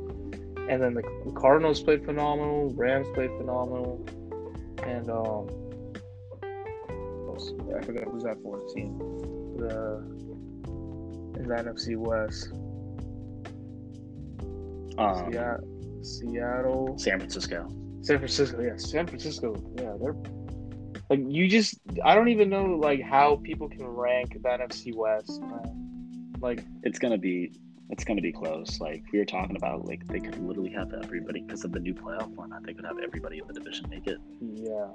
And 0.69 0.81
then 0.81 0.95
the 0.95 1.03
Cardinals 1.35 1.83
played 1.83 2.05
phenomenal, 2.05 2.73
Rams 2.77 3.09
played 3.15 3.31
phenomenal, 3.39 4.05
and 4.87 5.11
um 5.11 5.49
I 7.75 7.83
forgot 7.83 8.05
who's 8.05 8.25
that 8.25 8.37
fourth 8.43 8.75
team. 8.75 8.99
The 9.57 9.97
in 11.39 11.49
the 11.49 11.55
NFC 11.55 11.97
West. 11.97 12.53
Um, 14.99 15.33
Seattle, 15.33 16.03
Seattle, 16.03 16.99
San 16.99 17.19
Francisco. 17.19 17.69
San 18.03 18.19
Francisco. 18.19 18.61
Yeah, 18.61 18.77
San 18.77 19.07
Francisco. 19.07 19.55
Yeah, 19.77 19.95
they're 20.01 20.15
like 21.09 21.21
you 21.27 21.49
just. 21.49 21.81
I 22.05 22.15
don't 22.15 22.29
even 22.29 22.51
know 22.51 22.65
like 22.65 23.03
how 23.03 23.37
people 23.43 23.69
can 23.69 23.87
rank 23.87 24.33
the 24.33 24.49
NFC 24.49 24.95
West. 24.95 25.41
Man. 25.41 26.33
Like 26.41 26.65
It's 26.83 26.99
gonna 26.99 27.19
be 27.19 27.53
it's 27.91 28.05
gonna 28.05 28.23
be 28.23 28.33
close. 28.33 28.81
Like 28.81 29.03
we 29.13 29.19
were 29.19 29.25
talking 29.25 29.57
about, 29.57 29.87
like 29.87 30.07
they 30.07 30.21
could 30.21 30.39
literally 30.39 30.71
have 30.71 30.95
everybody 30.95 31.41
because 31.41 31.65
of 31.65 31.73
the 31.73 31.81
new 31.81 31.95
playoff 31.95 32.35
format. 32.35 32.63
They 32.65 32.73
could 32.73 32.85
have 32.85 32.99
everybody 32.99 33.39
in 33.39 33.47
the 33.47 33.55
division 33.55 33.87
make 33.91 34.07
it. 34.07 34.19
yeah, 34.41 34.89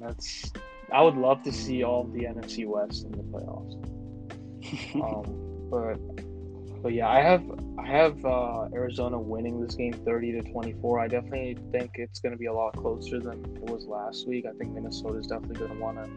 that's. 0.00 0.52
I 0.92 1.02
would 1.02 1.16
love 1.16 1.42
to 1.44 1.52
see 1.52 1.84
all 1.84 2.04
the 2.04 2.24
NFC 2.24 2.66
West 2.66 3.04
in 3.04 3.12
the 3.12 3.22
playoffs. 3.22 3.86
Um, 4.94 5.68
but 5.70 5.98
but 6.82 6.92
yeah, 6.92 7.08
I 7.08 7.20
have 7.20 7.42
I 7.78 7.86
have 7.86 8.24
uh, 8.24 8.68
Arizona 8.72 9.18
winning 9.18 9.60
this 9.60 9.74
game 9.74 9.92
thirty 9.92 10.32
to 10.32 10.42
twenty 10.42 10.74
four. 10.80 11.00
I 11.00 11.08
definitely 11.08 11.56
think 11.72 11.92
it's 11.94 12.20
going 12.20 12.32
to 12.32 12.38
be 12.38 12.46
a 12.46 12.52
lot 12.52 12.76
closer 12.76 13.20
than 13.20 13.44
it 13.44 13.62
was 13.62 13.86
last 13.86 14.26
week. 14.28 14.46
I 14.46 14.52
think 14.52 14.72
Minnesota 14.74 15.18
is 15.18 15.26
definitely 15.26 15.56
going 15.56 15.72
to 15.72 15.78
want 15.78 15.96
to, 15.98 16.10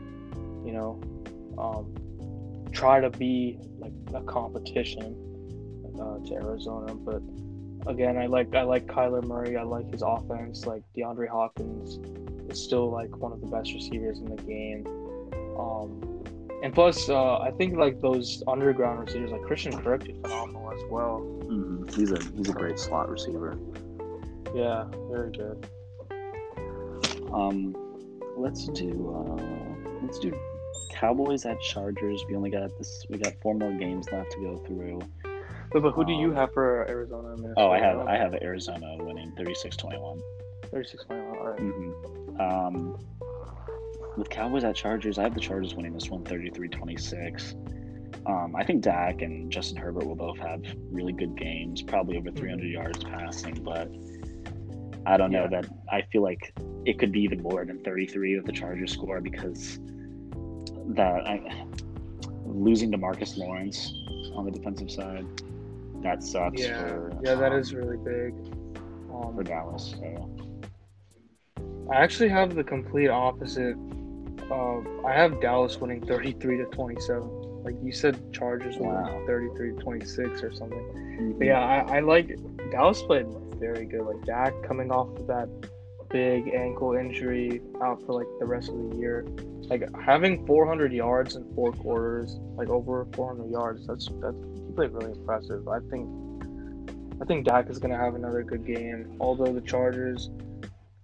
you 0.65 0.73
know, 0.73 0.99
um, 1.57 2.71
try 2.71 2.99
to 2.99 3.09
be 3.09 3.59
like 3.79 3.93
a 4.13 4.21
competition 4.21 5.32
uh, 5.99 6.19
to 6.27 6.33
Arizona. 6.35 6.93
But 6.93 7.21
again, 7.89 8.17
I 8.17 8.25
like 8.27 8.53
I 8.55 8.63
like 8.63 8.85
Kyler 8.87 9.23
Murray. 9.23 9.57
I 9.57 9.63
like 9.63 9.91
his 9.91 10.01
offense. 10.01 10.65
Like 10.65 10.83
DeAndre 10.95 11.27
Hopkins 11.27 11.99
is 12.51 12.63
still 12.63 12.89
like 12.89 13.15
one 13.17 13.31
of 13.31 13.41
the 13.41 13.47
best 13.47 13.73
receivers 13.73 14.19
in 14.19 14.25
the 14.35 14.41
game. 14.43 14.85
Um, 15.57 16.23
and 16.63 16.73
plus, 16.73 17.09
uh, 17.09 17.39
I 17.39 17.51
think 17.51 17.75
like 17.77 17.99
those 17.99 18.41
underground 18.47 19.01
receivers, 19.01 19.31
like 19.31 19.41
Christian 19.43 19.77
Kirk, 19.81 20.07
is 20.07 20.17
phenomenal 20.21 20.71
as 20.71 20.81
well. 20.89 21.19
Mhm. 21.43 21.93
He's 21.93 22.11
a 22.11 22.19
he's 22.35 22.49
a 22.49 22.53
great 22.53 22.79
slot 22.79 23.09
receiver. 23.09 23.57
Yeah, 24.55 24.85
very 25.09 25.31
good. 25.31 25.67
Um, 27.33 27.75
let's 28.37 28.67
do 28.67 28.89
uh, 29.09 29.83
let's 30.03 30.19
do 30.19 30.31
Cowboys 30.91 31.45
at 31.45 31.59
Chargers. 31.59 32.23
We 32.29 32.35
only 32.35 32.49
got 32.49 32.77
this. 32.77 33.05
We 33.09 33.17
got 33.17 33.33
four 33.41 33.55
more 33.55 33.73
games 33.73 34.09
left 34.11 34.31
to 34.31 34.39
go 34.39 34.57
through. 34.57 35.01
But, 35.74 35.82
but 35.82 35.91
who 35.91 36.05
do 36.05 36.13
you 36.13 36.30
Um, 36.30 36.36
have 36.36 36.53
for 36.53 36.88
Arizona? 36.88 37.30
Minnesota? 37.36 37.53
Oh, 37.57 37.71
I 37.71 37.80
have 37.80 37.99
I 38.07 38.15
have 38.17 38.34
Arizona 38.36 38.95
winning 39.03 39.32
36-21. 39.38 40.19
36 40.71 41.03
21. 41.05 41.38
All 41.38 41.47
right. 41.47 41.59
hmm 41.59 42.41
Um, 42.41 42.97
with 44.17 44.30
Cowboys 44.30 44.63
at 44.63 44.76
Chargers, 44.76 45.17
I 45.17 45.24
have 45.24 45.34
the 45.34 45.39
Chargers 45.39 45.74
winning 45.76 45.93
this 45.93 46.09
one 46.09 46.24
33 46.24 46.69
26. 46.69 47.55
Um, 48.26 48.55
I 48.55 48.63
think 48.63 48.84
Dak 48.84 49.21
and 49.21 49.51
Justin 49.51 49.78
Herbert 49.78 50.05
will 50.05 50.15
both 50.15 50.38
have 50.38 50.61
really 50.91 51.11
good 51.13 51.36
games, 51.36 51.82
probably 51.82 52.17
over 52.17 52.32
300 52.32 52.65
yards 52.65 53.03
passing, 53.03 53.55
but 53.63 53.89
I 55.05 55.17
don't 55.17 55.32
know 55.32 55.47
Yeah. 55.51 55.61
that 55.61 55.65
I 55.91 56.03
feel 56.11 56.21
like 56.21 56.53
it 56.86 56.99
could 56.99 57.11
be 57.11 57.21
even 57.21 57.41
more 57.41 57.65
than 57.65 57.84
33 57.84 58.38
with 58.38 58.45
the 58.45 58.51
Chargers 58.53 58.93
score 58.93 59.19
because 59.19 59.80
that 60.95 61.28
I, 61.28 61.65
losing 62.45 62.91
DeMarcus 62.91 63.36
Lawrence 63.38 63.91
on 64.36 64.45
the 64.45 64.51
defensive 64.51 64.91
side, 64.91 65.26
that 66.03 66.23
sucks 66.23 66.61
Yeah, 66.61 66.79
for 66.87 67.11
yeah, 67.23 67.35
that 67.35 67.51
um, 67.51 67.59
is 67.59 67.73
really 67.73 67.97
big. 67.97 68.33
Um, 69.13 69.35
for 69.35 69.43
Dallas. 69.43 69.95
So. 69.99 70.37
I 71.91 71.95
actually 71.97 72.29
have 72.29 72.55
the 72.55 72.63
complete 72.63 73.09
opposite. 73.09 73.75
Uh, 74.49 74.79
I 75.05 75.13
have 75.13 75.39
Dallas 75.41 75.77
winning 75.77 76.05
33 76.05 76.57
to 76.57 76.65
27. 76.65 77.21
Like 77.63 77.75
you 77.81 77.91
said, 77.91 78.33
Chargers 78.33 78.77
Wow. 78.77 79.03
winning 79.05 79.27
33 79.27 79.71
to 79.75 79.79
26 79.81 80.43
or 80.43 80.51
something. 80.53 80.77
Mm-hmm. 80.79 81.37
But 81.37 81.47
yeah, 81.47 81.59
I, 81.59 81.97
I 81.97 81.99
like 81.99 82.35
Dallas 82.71 83.01
played 83.03 83.27
very 83.59 83.85
good. 83.85 84.01
Like 84.01 84.23
Dak 84.25 84.53
coming 84.67 84.91
off 84.91 85.09
of 85.17 85.27
that 85.27 85.47
big 86.09 86.53
ankle 86.53 86.93
injury 86.93 87.61
out 87.81 88.01
for 88.05 88.13
like 88.13 88.27
the 88.39 88.45
rest 88.45 88.69
of 88.69 88.91
the 88.91 88.97
year. 88.97 89.25
Like 89.69 89.83
having 90.01 90.45
400 90.45 90.91
yards 90.91 91.35
in 91.35 91.43
four 91.55 91.71
quarters, 91.71 92.37
like 92.55 92.69
over 92.69 93.07
400 93.13 93.49
yards. 93.49 93.87
That's 93.87 94.07
that's 94.21 94.35
played 94.76 94.91
really 94.91 95.11
impressive. 95.11 95.67
I 95.67 95.80
think 95.89 96.09
I 97.21 97.26
think 97.26 97.45
Dak 97.45 97.69
is 97.69 97.80
gonna 97.80 97.97
have 97.97 98.15
another 98.15 98.43
good 98.43 98.65
game. 98.65 99.17
Although 99.19 99.53
the 99.53 99.61
Chargers 99.61 100.30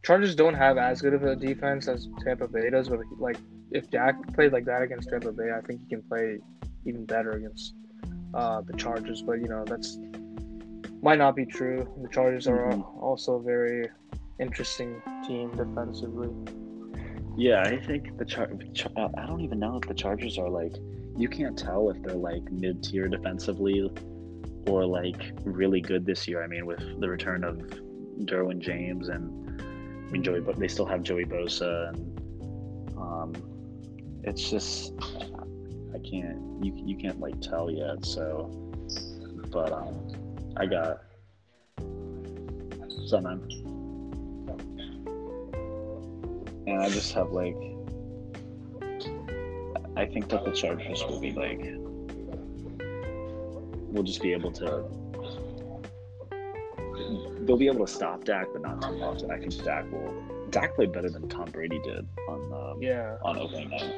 Chargers 0.03 0.33
don't 0.35 0.53
have 0.55 0.77
as 0.77 1.01
good 1.01 1.13
of 1.13 1.23
a 1.23 1.35
defense 1.35 1.87
as 1.87 2.07
Tampa 2.23 2.47
Bay 2.47 2.69
does, 2.69 2.89
but 2.89 2.99
like 3.19 3.37
if 3.71 3.89
Dak 3.89 4.15
played 4.33 4.51
like 4.53 4.65
that 4.65 4.81
against 4.81 5.09
Tampa 5.09 5.31
Bay, 5.31 5.51
I 5.55 5.61
think 5.61 5.81
he 5.81 5.87
can 5.87 6.01
play 6.03 6.39
even 6.85 7.05
better 7.05 7.31
against 7.31 7.73
uh, 8.33 8.61
the 8.61 8.73
Chargers. 8.73 9.21
But 9.21 9.33
you 9.41 9.47
know 9.47 9.63
that's 9.65 9.97
might 11.01 11.17
not 11.19 11.35
be 11.35 11.45
true. 11.45 11.87
The 12.01 12.09
Chargers 12.09 12.47
are 12.47 12.71
Mhm. 12.71 13.01
also 13.01 13.35
a 13.35 13.41
very 13.41 13.89
interesting 14.39 15.01
team 15.27 15.51
defensively. 15.55 16.29
Yeah, 17.37 17.61
I 17.63 17.77
think 17.79 18.17
the 18.17 18.25
char- 18.25 18.49
uh, 18.97 19.09
I 19.17 19.25
don't 19.25 19.41
even 19.41 19.59
know 19.59 19.77
if 19.77 19.87
the 19.87 19.93
Chargers 19.93 20.37
are 20.37 20.49
like. 20.49 20.73
You 21.19 21.27
can't 21.27 21.57
tell 21.57 21.89
if 21.89 22.01
they're 22.01 22.15
like 22.15 22.49
mid 22.49 22.81
tier 22.81 23.09
defensively, 23.09 23.91
or 24.67 24.85
like 24.85 25.33
really 25.43 25.81
good 25.81 26.05
this 26.05 26.29
year. 26.29 26.41
I 26.41 26.47
mean, 26.47 26.65
with 26.65 26.99
the 27.01 27.09
return 27.09 27.43
of 27.43 27.57
Derwin 28.21 28.59
James 28.59 29.09
and 29.09 29.61
I 29.61 30.11
mean 30.11 30.23
Joey, 30.23 30.39
but 30.39 30.57
they 30.57 30.69
still 30.69 30.85
have 30.85 31.03
Joey 31.03 31.25
Bosa, 31.25 31.89
and 31.89 32.97
um, 32.97 33.33
it's 34.23 34.49
just 34.49 34.93
I 35.93 35.99
can't 35.99 36.39
you 36.63 36.71
you 36.85 36.95
can't 36.95 37.19
like 37.19 37.41
tell 37.41 37.69
yet. 37.69 38.05
So, 38.05 38.49
but 39.51 39.73
um, 39.73 40.07
I 40.55 40.67
got 40.67 41.01
some 43.07 43.23
man. 43.23 43.41
And 46.65 46.81
I 46.81 46.89
just 46.89 47.11
have 47.13 47.31
like 47.31 47.57
I 49.99 50.05
think 50.05 50.29
that 50.29 50.45
the 50.45 50.51
Chargers 50.51 51.03
will 51.03 51.19
be 51.19 51.31
like 51.33 51.59
we'll 53.91 54.03
just 54.03 54.21
be 54.21 54.31
able 54.33 54.51
to 54.53 54.85
they'll 57.41 57.57
be 57.57 57.67
able 57.67 57.85
to 57.85 57.91
stop 57.91 58.23
Dak 58.23 58.47
but 58.53 58.61
not 58.61 58.79
much 58.97 59.23
and 59.23 59.31
I 59.31 59.39
think 59.39 59.61
Dak 59.63 59.91
will 59.91 60.13
Dak 60.51 60.75
played 60.75 60.91
better 60.93 61.09
than 61.09 61.27
Tom 61.27 61.49
Brady 61.51 61.79
did 61.83 62.07
on 62.27 62.53
um, 62.53 62.81
Yeah, 62.81 63.17
on 63.23 63.37
opening 63.37 63.69
night. 63.69 63.95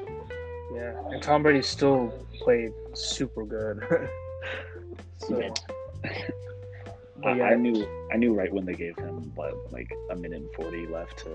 yeah. 0.73 0.93
And 1.11 1.21
Tom 1.21 1.43
Brady 1.43 1.61
still 1.61 2.11
played 2.39 2.71
super 2.93 3.45
good. 3.45 3.81
so, 5.17 5.39
yeah. 7.23 7.43
I 7.43 7.55
knew 7.55 7.85
I 8.11 8.17
knew 8.17 8.33
right 8.33 8.51
when 8.51 8.65
they 8.65 8.73
gave 8.73 8.97
him 8.97 9.31
what 9.35 9.53
like 9.71 9.89
a 10.09 10.15
minute 10.15 10.41
and 10.41 10.51
forty 10.55 10.87
left 10.87 11.19
to 11.19 11.29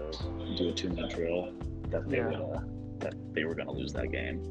do 0.56 0.68
a 0.70 0.72
two 0.72 0.88
minute 0.90 1.10
drill 1.14 1.52
that 1.90 2.08
they 2.10 2.16
Yeah. 2.18 2.26
would 2.30 2.40
uh, 2.56 2.60
that 2.98 3.14
they 3.32 3.44
were 3.44 3.54
gonna 3.54 3.72
lose 3.72 3.92
that 3.92 4.10
game, 4.10 4.42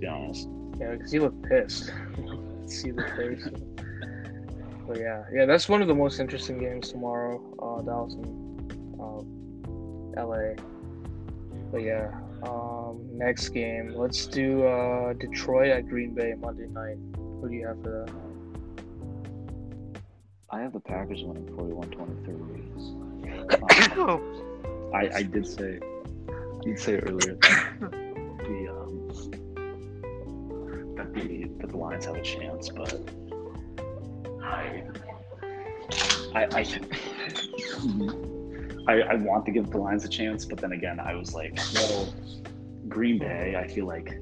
be 0.00 0.06
honest. 0.06 0.48
yeah, 0.78 0.92
because 0.92 1.12
he 1.12 1.18
looked 1.18 1.42
pissed. 1.48 1.92
See 2.66 2.90
the 2.90 3.02
face. 3.16 3.48
But 4.86 4.98
yeah, 4.98 5.24
yeah, 5.32 5.44
that's 5.44 5.68
one 5.68 5.82
of 5.82 5.88
the 5.88 5.94
most 5.94 6.18
interesting 6.18 6.58
games 6.58 6.90
tomorrow. 6.90 7.38
Uh, 7.62 7.82
Dallas 7.82 8.14
and 8.14 8.72
um, 9.00 10.12
LA. 10.16 10.54
But 11.70 11.82
yeah, 11.82 12.10
um, 12.42 13.06
next 13.12 13.50
game. 13.50 13.92
Let's 13.94 14.26
do 14.26 14.66
uh, 14.66 15.12
Detroit 15.12 15.70
at 15.70 15.86
Green 15.88 16.14
Bay 16.14 16.34
Monday 16.38 16.66
night. 16.66 16.96
Who 17.40 17.48
do 17.48 17.54
you 17.54 17.66
have 17.66 17.80
for 17.82 18.06
that? 18.06 18.14
I 20.50 20.60
have 20.60 20.72
the 20.72 20.80
Packers 20.80 21.22
winning 21.22 21.46
41-23. 21.46 23.98
Um, 23.98 24.20
I, 24.92 25.08
I 25.18 25.22
did 25.22 25.46
say, 25.46 25.78
did 26.62 26.78
say 26.78 26.98
earlier 26.98 27.36
that 27.36 27.78
the 28.40 28.68
that 31.14 31.68
the 31.70 31.76
Lions 31.76 32.06
have 32.06 32.16
a 32.16 32.22
chance, 32.22 32.68
but 32.68 33.00
I 34.42 34.82
I 36.34 36.44
I, 36.52 36.64
I 38.88 39.00
I 39.02 39.14
want 39.16 39.44
to 39.46 39.52
give 39.52 39.70
the 39.70 39.78
Lions 39.78 40.04
a 40.04 40.08
chance, 40.08 40.44
but 40.44 40.58
then 40.58 40.72
again, 40.72 41.00
I 41.00 41.14
was 41.14 41.34
like, 41.34 41.58
well, 41.74 42.12
Green 42.88 43.18
Bay. 43.18 43.56
I 43.58 43.66
feel 43.68 43.86
like 43.86 44.12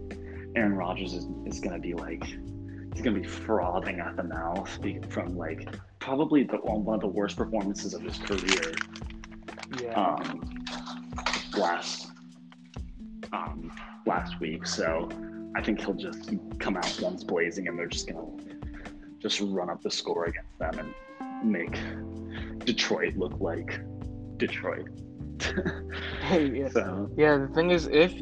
Aaron 0.56 0.74
Rodgers 0.74 1.14
is, 1.14 1.26
is 1.46 1.60
gonna 1.60 1.78
be 1.78 1.94
like 1.94 2.24
he's 2.24 3.02
gonna 3.04 3.20
be 3.20 3.26
frothing 3.26 4.00
at 4.00 4.16
the 4.16 4.24
mouth 4.24 4.68
from 5.10 5.36
like 5.36 5.68
probably 5.98 6.42
the 6.44 6.56
one 6.56 6.94
of 6.94 7.00
the 7.00 7.06
worst 7.06 7.36
performances 7.36 7.94
of 7.94 8.02
his 8.02 8.18
career 8.18 8.74
Yeah. 9.80 9.92
um, 9.92 10.64
last 11.56 12.08
um, 13.32 13.70
last 14.06 14.40
week. 14.40 14.66
So 14.66 15.08
I 15.58 15.62
think 15.62 15.80
he'll 15.80 15.94
just 15.94 16.30
come 16.60 16.76
out 16.76 16.96
guns 17.00 17.24
blazing, 17.24 17.66
and 17.66 17.76
they're 17.76 17.88
just 17.88 18.08
gonna 18.08 18.26
just 19.18 19.40
run 19.40 19.68
up 19.68 19.82
the 19.82 19.90
score 19.90 20.26
against 20.26 20.56
them 20.60 20.94
and 21.20 21.50
make 21.50 21.76
Detroit 22.64 23.16
look 23.16 23.34
like 23.40 23.80
Detroit. 24.36 24.88
yeah. 26.30 26.68
so 26.68 27.10
Yeah, 27.16 27.36
the 27.38 27.48
thing 27.54 27.70
is, 27.70 27.88
if 27.88 28.14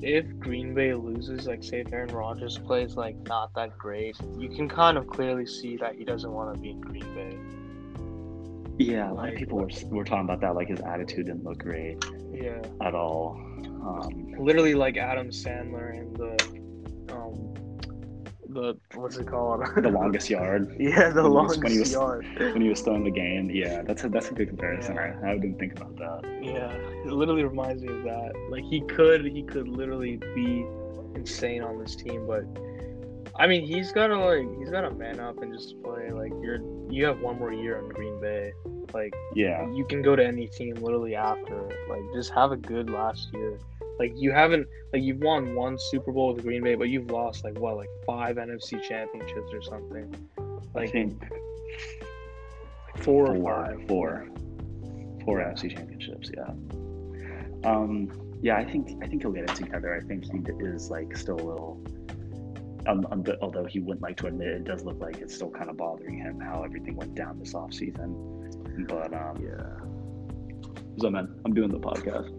if 0.00 0.26
Green 0.38 0.74
Bay 0.74 0.94
loses, 0.94 1.46
like 1.48 1.64
say 1.64 1.80
if 1.80 1.92
Aaron 1.92 2.14
Rodgers 2.14 2.56
plays 2.58 2.94
like 2.96 3.16
not 3.26 3.52
that 3.54 3.76
great, 3.78 4.16
you 4.38 4.48
can 4.48 4.68
kind 4.68 4.96
of 4.96 5.08
clearly 5.08 5.46
see 5.46 5.76
that 5.78 5.96
he 5.96 6.04
doesn't 6.04 6.30
want 6.30 6.54
to 6.54 6.60
be 6.60 6.70
in 6.70 6.80
Green 6.80 7.14
Bay. 7.14 7.36
yeah, 8.78 9.10
a 9.10 9.14
lot 9.14 9.28
of 9.30 9.34
people 9.34 9.58
were 9.58 9.70
were 9.90 10.04
talking 10.04 10.24
about 10.24 10.40
that. 10.42 10.54
Like 10.54 10.68
his 10.68 10.80
attitude 10.80 11.26
didn't 11.26 11.42
look 11.44 11.58
great 11.58 11.98
Yeah, 12.32 12.62
at 12.80 12.94
all. 12.94 13.40
Um, 13.64 14.34
literally 14.38 14.74
like 14.74 14.96
Adam 14.96 15.28
Sandler 15.30 15.94
in 15.96 16.12
the 16.14 16.65
um 17.16 17.52
the 18.48 18.74
what's 18.94 19.16
it 19.16 19.26
called? 19.26 19.64
the 19.76 19.88
longest 19.90 20.30
yard 20.30 20.74
yeah, 20.78 21.10
the 21.10 21.22
when 21.22 21.32
longest 21.32 21.62
when 21.62 21.72
he 21.72 21.78
was- 21.80 21.92
yard. 21.92 22.24
when 22.38 22.60
he 22.62 22.68
was 22.68 22.78
still 22.78 22.94
in 22.94 23.04
the 23.04 23.10
game. 23.10 23.50
Yeah, 23.50 23.82
that's 23.82 24.04
a 24.04 24.08
that's 24.08 24.30
a 24.30 24.34
good 24.34 24.48
comparison. 24.48 24.96
I, 24.98 25.32
I 25.32 25.34
didn't 25.38 25.58
think 25.58 25.72
about 25.76 25.96
that. 25.96 26.20
Yeah, 26.42 26.70
it 26.70 27.12
literally 27.12 27.44
reminds 27.44 27.82
me 27.82 27.92
of 27.92 28.04
that. 28.04 28.32
Like 28.50 28.64
he 28.64 28.80
could, 28.82 29.24
he 29.26 29.42
could 29.42 29.68
literally 29.68 30.16
be 30.34 30.64
insane 31.16 31.62
on 31.62 31.78
this 31.78 31.96
team, 31.96 32.26
but 32.26 32.44
I 33.38 33.46
mean, 33.46 33.66
he's 33.66 33.92
gotta 33.92 34.16
like, 34.16 34.46
he's 34.58 34.70
gotta 34.70 34.90
man 34.90 35.18
up 35.20 35.42
and 35.42 35.52
just 35.52 35.74
play. 35.82 36.10
Like 36.10 36.32
you're, 36.40 36.60
you 36.90 37.04
have 37.04 37.20
one 37.20 37.38
more 37.38 37.52
year 37.52 37.78
in 37.78 37.88
Green 37.88 38.18
Bay. 38.20 38.52
Like 38.94 39.12
Yeah, 39.34 39.68
you 39.72 39.84
can 39.84 40.00
go 40.02 40.14
to 40.16 40.24
any 40.24 40.46
team 40.46 40.76
literally 40.76 41.16
after. 41.16 41.68
Like 41.90 42.02
just 42.14 42.32
have 42.32 42.52
a 42.52 42.56
good 42.56 42.88
last 42.90 43.28
year. 43.34 43.58
Like 43.98 44.12
you 44.16 44.30
haven't, 44.32 44.66
like 44.92 45.02
you've 45.02 45.20
won 45.20 45.54
one 45.54 45.76
Super 45.78 46.12
Bowl 46.12 46.34
with 46.34 46.44
Green 46.44 46.62
Bay, 46.62 46.74
but 46.74 46.88
you've 46.88 47.10
lost 47.10 47.44
like 47.44 47.58
what, 47.58 47.76
like 47.76 47.88
five 48.06 48.36
NFC 48.36 48.82
championships 48.82 49.52
or 49.52 49.62
something. 49.62 50.14
I 50.38 50.80
Like 50.80 50.92
think 50.92 51.22
four 52.98 53.30
or 53.30 53.34
four, 53.36 53.64
five. 53.66 53.88
four, 53.88 54.26
four 55.24 55.38
NFC 55.40 55.74
championships. 55.74 56.30
Yeah. 56.36 56.50
Um. 57.70 58.10
Yeah, 58.42 58.56
I 58.56 58.64
think 58.70 59.02
I 59.02 59.06
think 59.08 59.22
he'll 59.22 59.32
get 59.32 59.44
it 59.50 59.56
together. 59.56 59.94
I 59.94 60.06
think 60.06 60.24
he 60.30 60.38
is 60.64 60.90
like 60.90 61.16
still 61.16 61.36
a 61.36 61.46
little. 61.46 61.82
Um, 62.86 63.04
um, 63.10 63.22
but 63.22 63.38
although 63.42 63.64
he 63.64 63.80
wouldn't 63.80 64.02
like 64.02 64.16
to 64.18 64.26
admit, 64.28 64.46
it 64.48 64.64
does 64.64 64.84
look 64.84 65.00
like 65.00 65.16
it's 65.18 65.34
still 65.34 65.50
kind 65.50 65.68
of 65.70 65.76
bothering 65.76 66.18
him 66.18 66.38
how 66.38 66.62
everything 66.62 66.94
went 66.94 67.14
down 67.16 67.36
this 67.40 67.52
offseason. 67.54 68.86
But 68.86 69.12
um, 69.12 69.36
Yeah. 69.42 69.80
so 70.98 71.10
man, 71.10 71.34
I'm 71.44 71.52
doing 71.54 71.70
the 71.70 71.80
podcast. 71.80 72.30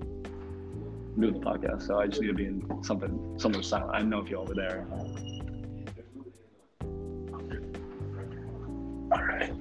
I'm 1.17 1.21
doing 1.21 1.33
the 1.33 1.39
podcast, 1.39 1.87
so 1.87 1.99
I 1.99 2.05
just 2.05 2.21
need 2.21 2.27
to 2.27 2.33
be 2.35 2.45
in 2.45 2.83
something 2.83 3.39
somewhere 3.39 3.63
silent. 3.63 3.89
I 3.91 3.99
don't 3.99 4.11
know 4.11 4.19
if 4.19 4.29
y'all 4.29 4.45
were 4.45 4.53
there. 4.53 4.85
All 9.11 9.23
right. 9.23 9.51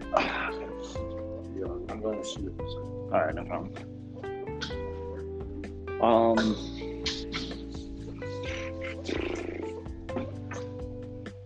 Yeah, 1.57 1.64
I'm 1.88 2.02
going 2.02 2.18
to 2.18 2.24
sleep. 2.28 2.61
All 2.61 3.09
right, 3.09 3.34
no 3.34 3.44
problem. 3.44 3.72
Um, 6.02 6.36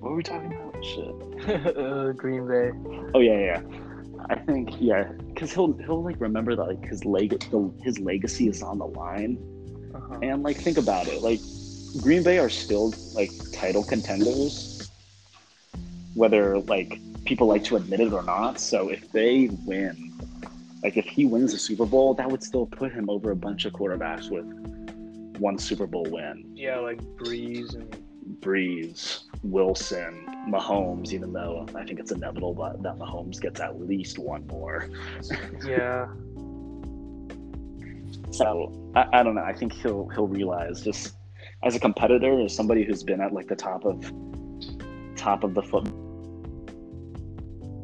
what 0.00 0.11
were 0.11 0.16
we 0.16 0.24
talking 0.24 0.52
about? 0.52 0.84
Shit. 0.84 1.76
uh, 1.76 2.11
Green 2.16 2.48
Bay. 2.48 2.72
Oh 3.14 3.20
yeah, 3.20 3.38
yeah. 3.38 3.62
I 4.28 4.34
think 4.34 4.70
yeah, 4.80 5.04
because 5.28 5.52
he'll 5.52 5.72
he'll 5.78 6.02
like 6.02 6.20
remember 6.20 6.56
that 6.56 6.64
like 6.64 6.84
his 6.84 7.04
leg 7.04 7.38
the, 7.52 7.72
his 7.84 8.00
legacy 8.00 8.48
is 8.48 8.61
on 8.61 8.78
the 8.78 8.86
line, 8.86 9.38
Uh-huh. 10.03 10.18
and 10.22 10.42
like 10.42 10.57
think 10.57 10.78
about 10.78 11.07
it, 11.07 11.22
like 11.22 11.40
Green 12.01 12.22
Bay 12.22 12.38
are 12.38 12.48
still 12.51 12.94
like 13.14 13.30
title 13.53 13.84
contenders, 13.84 14.90
whether 16.14 16.59
like 16.61 16.98
people 17.24 17.46
like 17.46 17.64
to 17.64 17.76
admit 17.76 18.01
it 18.01 18.12
or 18.12 18.22
not. 18.22 18.61
So 18.61 18.88
if 18.88 19.11
they 19.12 19.48
win, 19.64 20.12
like 20.82 20.96
if 20.96 21.05
he 21.07 21.26
wins 21.26 21.53
the 21.53 21.59
Super 21.59 21.86
Bowl, 21.86 22.14
that 22.14 22.30
would 22.30 22.42
still 22.42 22.66
put 22.66 22.92
him 22.92 23.11
over 23.11 23.30
a 23.30 23.36
bunch 23.36 23.64
of 23.64 23.72
quarterbacks 23.72 24.30
with 24.30 24.44
one 25.38 25.59
Super 25.59 25.86
Bowl 25.86 26.07
win. 26.11 26.53
Yeah, 26.55 26.78
like 26.78 27.01
Brees 27.16 27.74
and 27.74 27.96
Brees, 28.40 29.24
Wilson, 29.42 30.26
Mahomes, 30.48 31.12
even 31.12 31.32
though 31.32 31.66
I 31.74 31.84
think 31.84 31.98
it's 31.98 32.12
inevitable 32.12 32.55
that, 32.55 32.82
that 32.82 32.98
Mahomes 32.98 33.40
gets 33.40 33.61
at 33.61 33.80
least 33.80 34.18
one 34.18 34.46
more. 34.46 34.88
yeah. 35.66 36.09
So 38.31 38.93
I, 38.95 39.07
I 39.12 39.22
don't 39.22 39.35
know. 39.35 39.43
I 39.43 39.53
think 39.53 39.72
he'll 39.72 40.09
he'll 40.09 40.28
realize 40.28 40.83
just 40.83 41.16
as 41.62 41.74
a 41.74 41.81
competitor, 41.81 42.41
as 42.41 42.55
somebody 42.55 42.85
who's 42.85 43.03
been 43.03 43.20
at 43.20 43.33
like 43.33 43.49
the 43.49 43.57
top 43.57 43.85
of 43.85 44.01
top 45.16 45.45
of 45.45 45.55
the 45.55 45.62
foot 45.62 45.89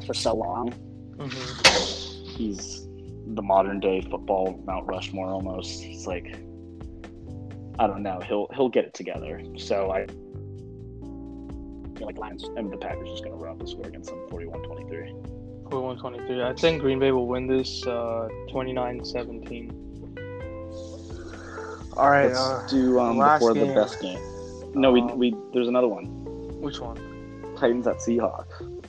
for 0.06 0.14
so 0.14 0.34
long, 0.34 0.72
hmm 1.18 2.06
he's 2.36 2.86
the 3.34 3.42
modern 3.42 3.80
day 3.80 4.00
football 4.02 4.62
Mount 4.66 4.86
Rushmore 4.86 5.28
almost. 5.28 5.82
He's 5.82 6.06
like 6.06 6.38
I 7.78 7.86
don't 7.86 8.02
know. 8.02 8.20
He'll 8.26 8.48
he'll 8.54 8.68
get 8.68 8.84
it 8.84 8.94
together. 8.94 9.42
So 9.56 9.90
I 9.90 10.06
feel 11.96 12.06
like 12.06 12.18
Lions 12.18 12.44
and 12.44 12.72
the 12.72 12.76
Packers 12.76 13.08
just 13.10 13.24
gonna 13.24 13.36
run 13.36 13.52
up 13.52 13.58
the 13.58 13.66
score 13.66 13.86
against 13.86 14.10
them 14.10 14.20
41-23. 14.30 15.70
For 15.70 15.80
123. 15.80 16.42
I 16.42 16.54
think 16.54 16.80
Green 16.80 16.98
Bay 16.98 17.10
will 17.10 17.26
win 17.26 17.46
this 17.46 17.86
uh 17.86 18.28
29-17. 18.50 19.85
All 21.96 22.10
right. 22.10 22.26
Let's 22.26 22.38
Uh, 22.38 22.66
do 22.68 22.98
um, 23.00 23.18
before 23.18 23.54
the 23.54 23.66
best 23.74 24.00
game. 24.00 24.18
No, 24.74 24.92
we, 24.92 25.00
Um, 25.00 25.18
we 25.18 25.34
there's 25.52 25.68
another 25.68 25.88
one. 25.88 26.04
which 26.60 26.80
one? 26.80 26.96
Titans 27.58 27.86
at 27.86 27.96
Seahawks. 27.96 28.82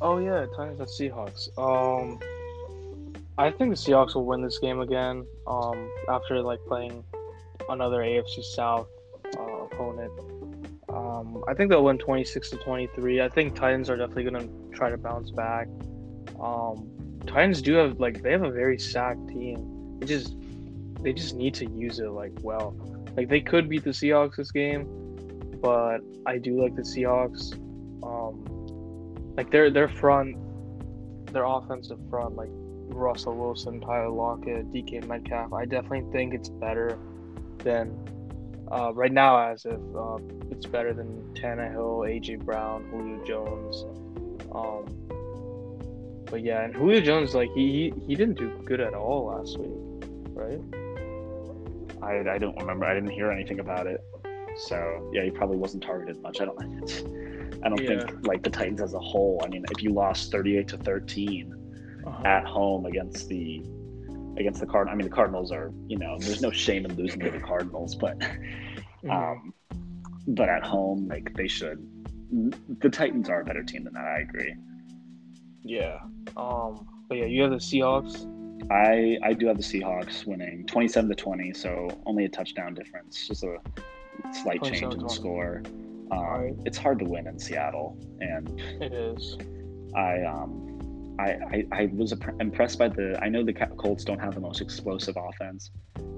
Oh 0.00 0.18
yeah, 0.18 0.46
Titans 0.56 0.80
at 0.80 0.88
Seahawks. 0.88 1.48
Um, 1.58 2.18
I 3.38 3.50
think 3.50 3.70
the 3.70 3.76
Seahawks 3.76 4.14
will 4.14 4.26
win 4.26 4.42
this 4.42 4.58
game 4.58 4.80
again. 4.80 5.24
Um, 5.46 5.88
after 6.08 6.40
like 6.42 6.60
playing 6.66 7.02
another 7.70 7.98
AFC 8.02 8.42
South 8.42 8.88
uh, 9.38 9.40
opponent. 9.64 10.12
Um, 10.88 11.42
I 11.48 11.54
think 11.54 11.70
they'll 11.70 11.84
win 11.84 11.96
twenty 11.98 12.24
six 12.24 12.50
to 12.50 12.56
twenty 12.58 12.86
three. 12.88 13.22
I 13.22 13.28
think 13.28 13.54
Titans 13.54 13.88
are 13.88 13.96
definitely 13.96 14.24
gonna 14.24 14.48
try 14.74 14.90
to 14.90 14.98
bounce 14.98 15.30
back. 15.30 15.68
Um, 16.38 16.90
Titans 17.26 17.62
do 17.62 17.72
have 17.74 17.98
like 17.98 18.22
they 18.22 18.32
have 18.32 18.42
a 18.42 18.50
very 18.50 18.78
stacked 18.78 19.26
team. 19.28 19.96
They 20.00 20.06
just 20.06 20.34
they 21.02 21.12
just 21.12 21.34
need 21.34 21.54
to 21.54 21.68
use 21.70 21.98
it 21.98 22.10
like 22.10 22.32
well. 22.42 22.76
Like 23.16 23.28
they 23.28 23.40
could 23.40 23.68
beat 23.68 23.84
the 23.84 23.90
Seahawks 23.90 24.36
this 24.36 24.50
game, 24.50 24.86
but 25.60 25.98
I 26.26 26.38
do 26.38 26.62
like 26.62 26.74
the 26.76 26.82
Seahawks. 26.82 27.54
Um, 28.02 28.44
like 29.36 29.50
their 29.50 29.70
their 29.70 29.88
front, 29.88 30.36
their 31.32 31.44
offensive 31.44 31.98
front, 32.10 32.36
like 32.36 32.50
Russell 32.52 33.34
Wilson, 33.34 33.80
Tyler 33.80 34.10
Lockett, 34.10 34.72
DK 34.72 35.06
Metcalf. 35.06 35.52
I 35.52 35.64
definitely 35.64 36.10
think 36.12 36.34
it's 36.34 36.48
better 36.48 36.98
than 37.58 37.96
uh, 38.70 38.92
right 38.94 39.12
now, 39.12 39.38
as 39.50 39.64
if 39.64 39.80
uh, 39.96 40.18
it's 40.50 40.66
better 40.66 40.92
than 40.92 41.34
Tannehill, 41.34 42.08
AJ 42.08 42.44
Brown, 42.44 42.84
Julio 42.90 43.24
Jones. 43.24 43.84
Um, 44.54 44.86
but 46.30 46.42
yeah, 46.42 46.64
and 46.64 46.74
Julio 46.74 47.00
Jones, 47.00 47.34
like 47.34 47.50
he, 47.54 47.92
he 47.94 48.06
he 48.06 48.14
didn't 48.14 48.38
do 48.38 48.50
good 48.64 48.80
at 48.80 48.94
all 48.94 49.26
last 49.26 49.58
week, 49.58 50.08
right? 50.34 50.81
I, 52.02 52.34
I 52.34 52.38
don't 52.38 52.56
remember. 52.58 52.84
I 52.86 52.94
didn't 52.94 53.10
hear 53.10 53.30
anything 53.30 53.60
about 53.60 53.86
it. 53.86 54.00
So 54.56 55.10
yeah, 55.12 55.22
he 55.24 55.30
probably 55.30 55.56
wasn't 55.56 55.82
targeted 55.82 56.20
much. 56.22 56.40
I 56.40 56.44
don't. 56.46 56.58
I 57.64 57.68
don't 57.68 57.80
Yeah. 57.80 58.04
think 58.04 58.26
like 58.26 58.42
the 58.42 58.50
Titans 58.50 58.80
as 58.80 58.92
a 58.94 58.98
whole. 58.98 59.40
I 59.44 59.48
mean, 59.48 59.64
if 59.70 59.82
you 59.82 59.90
lost 59.90 60.32
thirty-eight 60.32 60.68
to 60.68 60.76
thirteen 60.78 61.54
Uh-huh. 62.06 62.22
at 62.26 62.44
home 62.44 62.86
against 62.86 63.28
the 63.28 63.62
against 64.36 64.60
the 64.60 64.66
Card, 64.66 64.88
I 64.88 64.94
mean 64.94 65.06
the 65.08 65.14
Cardinals 65.14 65.52
are. 65.52 65.72
You 65.86 65.98
know, 65.98 66.16
there's 66.18 66.42
no 66.42 66.50
shame 66.50 66.84
in 66.84 66.94
losing 66.96 67.20
to 67.20 67.30
the 67.30 67.38
Cardinals, 67.40 67.94
but 67.94 68.18
Mhm. 69.04 69.10
um, 69.10 69.54
but 70.26 70.48
at 70.48 70.64
home, 70.64 71.06
like 71.08 71.34
they 71.34 71.48
should. 71.48 71.86
The 72.80 72.88
Titans 72.90 73.28
are 73.28 73.40
a 73.42 73.44
better 73.44 73.62
team 73.62 73.84
than 73.84 73.92
that. 73.94 74.04
I 74.06 74.20
agree. 74.20 74.54
yeah. 75.62 75.98
Um, 76.36 76.86
but 77.08 77.18
yeah, 77.18 77.26
you 77.26 77.42
have 77.42 77.50
the 77.52 77.58
Seahawks. 77.58 78.26
I 78.70 79.18
I 79.22 79.32
do 79.32 79.46
have 79.46 79.56
the 79.56 79.62
Seahawks 79.62 80.26
winning 80.26 80.66
twenty-seven 80.66 81.08
to 81.10 81.16
twenty, 81.16 81.52
so 81.52 81.88
only 82.06 82.24
a 82.24 82.28
touchdown 82.28 82.74
difference, 82.74 83.26
just 83.28 83.42
a 83.44 83.56
slight 84.42 84.62
change 84.62 84.82
in 84.82 84.90
the 84.90 84.96
27-20. 84.96 85.10
score. 85.10 85.62
Um, 86.10 86.18
Alright. 86.18 86.54
It's 86.66 86.78
hard 86.78 86.98
to 87.00 87.04
win 87.06 87.26
in 87.26 87.38
Seattle, 87.38 87.96
and 88.20 88.60
It 88.80 88.92
is. 88.92 89.36
I 89.94 90.22
um 90.22 91.16
I 91.18 91.30
I, 91.32 91.66
I 91.72 91.90
was 91.94 92.12
impressed 92.40 92.78
by 92.78 92.88
the. 92.88 93.18
I 93.22 93.28
know 93.28 93.42
the 93.44 93.52
Colts 93.52 94.04
don't 94.04 94.18
have 94.20 94.34
the 94.34 94.40
most 94.40 94.60
explosive 94.60 95.16
offense, 95.18 95.70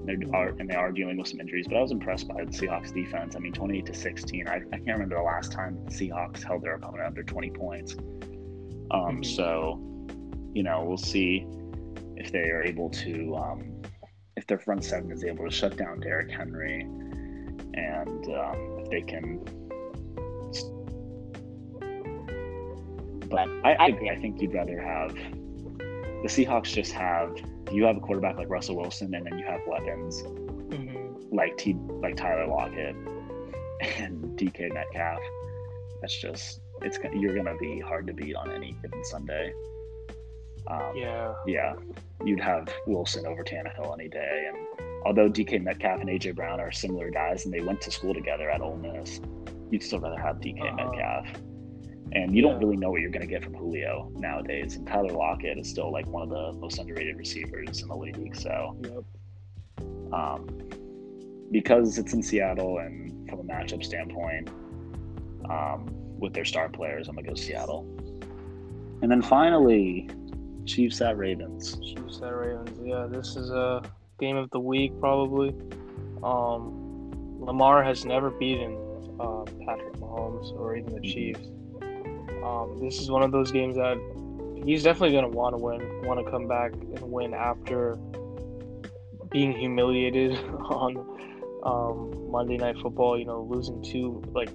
they 0.05 0.17
are 0.33 0.49
and 0.59 0.69
they 0.69 0.75
are 0.75 0.93
dealing 0.93 1.17
with 1.17 1.29
some 1.29 1.41
injuries, 1.41 1.67
but 1.67 1.77
I 1.77 1.81
was 1.83 1.91
impressed 1.93 2.29
by 2.29 2.45
the 2.45 2.51
Seahawks 2.53 2.93
defense. 2.95 3.35
I 3.37 3.39
mean, 3.41 3.53
twenty-eight 3.53 3.87
to 3.87 3.95
sixteen. 3.95 4.47
I, 4.47 4.57
I 4.57 4.77
can't 4.77 4.87
remember 4.87 5.17
the 5.17 5.23
last 5.23 5.51
time 5.51 5.79
the 5.85 5.91
Seahawks 5.91 6.43
held 6.45 6.63
their 6.63 6.75
opponent 6.75 7.03
under 7.07 7.23
twenty 7.25 7.51
points. 7.51 7.95
Um, 8.91 9.21
Mhm. 9.23 9.25
so 9.25 9.81
you 10.55 10.63
know 10.63 10.85
we'll 10.87 10.97
see 10.97 11.47
if 12.25 12.33
they 12.33 12.51
are 12.51 12.63
able 12.63 12.89
to 12.89 13.37
um, 13.37 13.83
if 14.37 14.47
their 14.47 14.59
front 14.59 14.83
seven 14.85 15.11
is 15.13 15.25
able 15.25 15.45
to 15.45 15.51
shut 15.51 15.77
down 15.77 16.01
Derrick 16.01 16.31
Henry, 16.31 16.81
and 16.81 18.25
um, 18.35 18.79
if 18.81 18.91
they 18.91 19.03
can. 19.03 19.41
But 23.29 23.49
I, 23.65 23.75
I 23.75 23.87
agree. 23.89 24.11
I 24.11 24.17
think 24.17 24.41
you'd 24.41 24.55
rather 24.55 24.81
have 24.81 25.15
the 25.15 26.29
Seahawks 26.29 26.73
just 26.73 26.93
have 26.93 27.37
you 27.73 27.85
have 27.85 27.97
a 27.97 28.01
quarterback 28.01 28.37
like 28.37 28.49
Russell 28.49 28.77
Wilson, 28.77 29.15
and 29.15 29.27
then 29.27 29.39
you 29.39 29.45
have 29.45 29.61
weapons 29.67 30.23
hmm 30.23 31.01
like 31.31 31.57
T 31.57 31.75
like 32.01 32.17
Tyler 32.17 32.47
Lockett 32.47 32.95
and 33.99 34.39
DK 34.39 34.73
Metcalf. 34.73 35.21
That's 36.01 36.17
just 36.21 36.61
it's 36.83 36.99
you're 37.15 37.35
gonna 37.35 37.57
be 37.59 37.81
hard 37.81 38.07
to 38.07 38.13
beat 38.13 38.35
on 38.35 38.51
any 38.51 38.73
given 38.83 39.05
Sunday. 39.05 39.53
Um, 40.69 40.97
Yeah. 40.97 41.35
yeah, 41.47 41.75
you'd 42.25 42.41
have 42.41 42.69
Wilson 42.87 43.27
over 43.27 43.43
Tannehill 43.45 43.93
any 43.99 44.09
day. 44.09 44.49
And 44.49 44.57
although 45.05 45.29
DK 45.29 45.59
Metcalf 45.63 46.01
and 46.01 46.09
AJ 46.09 46.35
Brown 46.35 46.61
are 46.61 46.73
similar 46.73 47.11
guys 47.11 47.45
and 47.45 47.53
they 47.53 47.61
went 47.61 47.81
to 47.83 47.91
school 47.91 48.15
together 48.15 48.51
at 48.51 48.61
Ole 48.61 48.77
Miss, 48.77 49.21
you'd 49.71 49.83
still 49.83 50.01
rather 50.01 50.19
have 50.21 50.37
DK 50.41 50.61
Uh-huh. 50.63 50.77
Metcalf. 50.77 51.27
And 52.13 52.35
you 52.35 52.43
don't 52.43 52.59
really 52.61 52.77
know 52.77 52.91
what 52.91 53.01
you're 53.01 53.11
going 53.11 53.23
to 53.23 53.29
get 53.29 53.43
from 53.43 53.55
Julio 53.55 54.11
nowadays. 54.15 54.77
And 54.77 54.87
Tyler 54.87 55.11
Lockett 55.13 55.59
is 55.59 55.69
still 55.69 55.91
like 55.91 56.07
one 56.07 56.23
of 56.23 56.29
the 56.31 56.53
most 56.61 56.79
underrated 56.79 57.17
receivers 57.17 57.83
in 57.83 57.89
the 57.89 57.97
league. 57.97 58.37
So, 58.37 58.77
Yep. 58.83 60.13
um, 60.13 60.47
because 61.51 61.99
it's 61.99 62.13
in 62.13 62.23
Seattle 62.23 62.79
and 62.79 63.29
from 63.29 63.41
a 63.41 63.43
matchup 63.45 63.83
standpoint, 63.85 64.49
um, 65.51 65.87
with 66.19 66.33
their 66.33 66.45
star 66.45 66.69
players, 66.69 67.09
I'm 67.09 67.15
going 67.17 67.25
to 67.25 67.31
go 67.33 67.35
Seattle. 67.35 67.85
And 69.03 69.11
then 69.11 69.21
finally, 69.21 70.09
Chiefs 70.67 71.01
at 71.01 71.17
Ravens. 71.17 71.77
Chiefs 71.81 72.21
at 72.23 72.35
Ravens. 72.35 72.79
Yeah, 72.83 73.07
this 73.09 73.37
is 73.37 73.51
a 73.51 73.83
game 74.19 74.37
of 74.37 74.51
the 74.51 74.61
week 74.61 74.99
probably. 75.01 75.51
Um, 76.23 76.81
Lamar 77.41 77.85
has 77.85 78.05
never 78.05 78.31
beaten 78.31 78.79
uh, 79.21 79.45
Patrick 79.67 79.95
Mahomes 79.95 80.53
or 80.53 80.77
even 80.77 80.95
the. 80.95 81.01
Chiefs. 81.01 81.47
Um, 82.43 82.79
this 82.81 83.01
is 83.01 83.11
one 83.11 83.23
of 83.23 83.33
those 83.33 83.51
games 83.51 83.77
that 83.77 83.97
he's 84.65 84.83
definitely 84.83 85.13
going 85.13 85.31
to 85.31 85.37
want 85.37 85.55
to 85.55 85.63
win, 85.63 86.07
want 86.07 86.25
to 86.25 86.31
come 86.31 86.47
back 86.47 86.73
and 86.73 87.01
win 87.03 87.35
after 87.35 87.97
being 89.31 89.53
humiliated 89.53 90.33
on 90.71 90.97
um, 91.65 92.31
Monday 92.31 92.57
Night 92.57 92.77
Football. 92.79 93.19
You 93.19 93.27
know, 93.27 93.43
losing 93.43 93.83
two, 93.83 94.23
like 94.33 94.51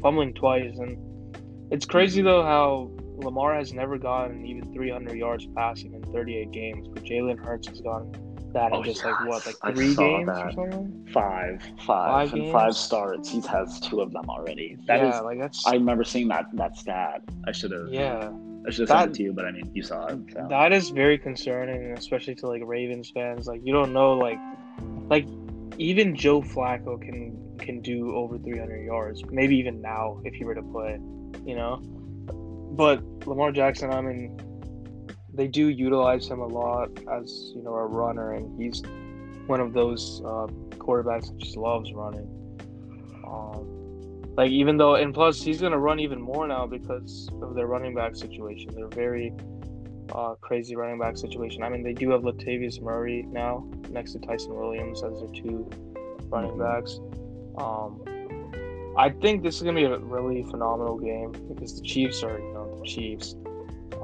fumbling 0.00 0.34
twice, 0.34 0.76
and 0.78 1.36
it's 1.70 1.86
crazy 1.86 2.22
though 2.22 2.42
how 2.42 2.90
Lamar 3.16 3.54
has 3.54 3.72
never 3.72 3.98
gotten 3.98 4.44
even 4.46 4.72
300 4.72 5.16
yards 5.16 5.46
passing 5.56 5.94
in 5.94 6.02
38 6.12 6.50
games, 6.52 6.88
but 6.88 7.04
Jalen 7.04 7.38
Hurts 7.44 7.68
has 7.68 7.80
gotten 7.80 8.12
that 8.52 8.72
in 8.72 8.78
Oh, 8.78 8.82
just 8.84 9.04
like 9.04 9.18
what, 9.20 9.44
like 9.46 9.56
three 9.74 9.94
saw 9.94 10.02
games 10.02 10.28
or 10.28 10.34
that. 10.34 10.54
something? 10.54 11.08
Five, 11.12 11.62
five, 11.86 11.86
Five 11.86 12.32
and 12.32 12.42
games? 12.42 12.52
five 12.52 12.74
starts. 12.76 13.28
He's 13.30 13.46
has 13.46 13.80
two 13.80 14.00
of 14.00 14.12
them 14.12 14.24
already. 14.28 14.76
That 14.86 15.00
is, 15.00 15.14
yeah, 15.14 15.20
like 15.20 15.38
that's 15.38 15.66
I 15.66 15.72
remember 15.74 16.04
seeing 16.04 16.28
that 16.28 16.46
that 16.54 16.76
stat. 16.76 17.22
I 17.46 17.52
should 17.52 17.72
have. 17.72 17.88
yeah, 17.88 18.30
I 18.66 18.70
should 18.70 18.88
have 18.88 18.98
sent 18.98 19.10
it 19.10 19.14
to 19.16 19.22
you, 19.24 19.32
but 19.32 19.44
I 19.44 19.50
mean, 19.52 19.70
you 19.74 19.82
saw 19.82 20.06
it. 20.06 20.18
so. 20.32 20.46
that 20.48 20.72
is 20.72 20.90
very 20.90 21.18
concerning, 21.18 21.92
especially 21.98 22.34
to 22.36 22.46
like 22.48 22.62
Ravens 22.64 23.10
fans. 23.12 23.46
Like 23.46 23.60
you 23.64 23.72
don't 23.72 23.92
know, 23.92 24.12
like, 24.12 24.38
like 25.10 25.26
even 25.78 26.14
Joe 26.14 26.40
Flacco 26.40 27.00
can 27.00 27.36
can 27.58 27.80
do 27.80 28.14
over 28.14 28.38
300 28.38 28.84
yards, 28.84 29.22
maybe 29.30 29.56
even 29.56 29.80
now 29.80 30.20
if 30.24 30.34
he 30.34 30.44
were 30.44 30.54
to 30.54 30.62
play, 30.62 30.98
you 31.44 31.56
know. 31.56 31.82
But 32.76 33.02
Lamar 33.26 33.52
Jackson, 33.52 33.92
I 33.92 34.00
mean, 34.00 34.36
they 35.32 35.46
do 35.46 35.68
utilize 35.68 36.28
him 36.28 36.40
a 36.40 36.46
lot 36.46 36.90
as 37.12 37.52
you 37.54 37.62
know 37.62 37.74
a 37.74 37.86
runner, 37.86 38.32
and 38.34 38.60
he's 38.60 38.82
one 39.46 39.60
of 39.60 39.72
those 39.72 40.20
uh, 40.24 40.46
quarterbacks 40.78 41.28
that 41.28 41.38
just 41.38 41.56
loves 41.56 41.92
running. 41.92 42.28
Um, 43.26 44.32
like 44.36 44.50
even 44.50 44.76
though, 44.76 44.96
and 44.96 45.14
plus 45.14 45.40
he's 45.40 45.60
gonna 45.60 45.78
run 45.78 46.00
even 46.00 46.20
more 46.20 46.48
now 46.48 46.66
because 46.66 47.28
of 47.42 47.54
their 47.54 47.66
running 47.66 47.94
back 47.94 48.16
situation. 48.16 48.74
They're 48.74 48.88
very 48.88 49.32
uh, 50.12 50.34
crazy 50.40 50.74
running 50.74 50.98
back 50.98 51.16
situation. 51.16 51.62
I 51.62 51.68
mean, 51.68 51.82
they 51.82 51.92
do 51.92 52.10
have 52.10 52.22
Latavius 52.22 52.80
Murray 52.80 53.24
now 53.28 53.68
next 53.90 54.12
to 54.12 54.18
Ty'Son 54.18 54.54
Williams 54.54 55.02
as 55.02 55.20
their 55.20 55.42
two 55.42 55.70
running 56.28 56.58
backs. 56.58 56.98
Um, 57.56 58.02
I 58.96 59.10
think 59.10 59.42
this 59.42 59.56
is 59.56 59.62
gonna 59.62 59.74
be 59.76 59.84
a 59.84 59.98
really 59.98 60.42
phenomenal 60.44 60.98
game 60.98 61.32
because 61.48 61.80
the 61.80 61.86
Chiefs 61.86 62.22
are, 62.22 62.38
you 62.38 62.52
know, 62.54 62.78
the 62.78 62.84
Chiefs. 62.84 63.34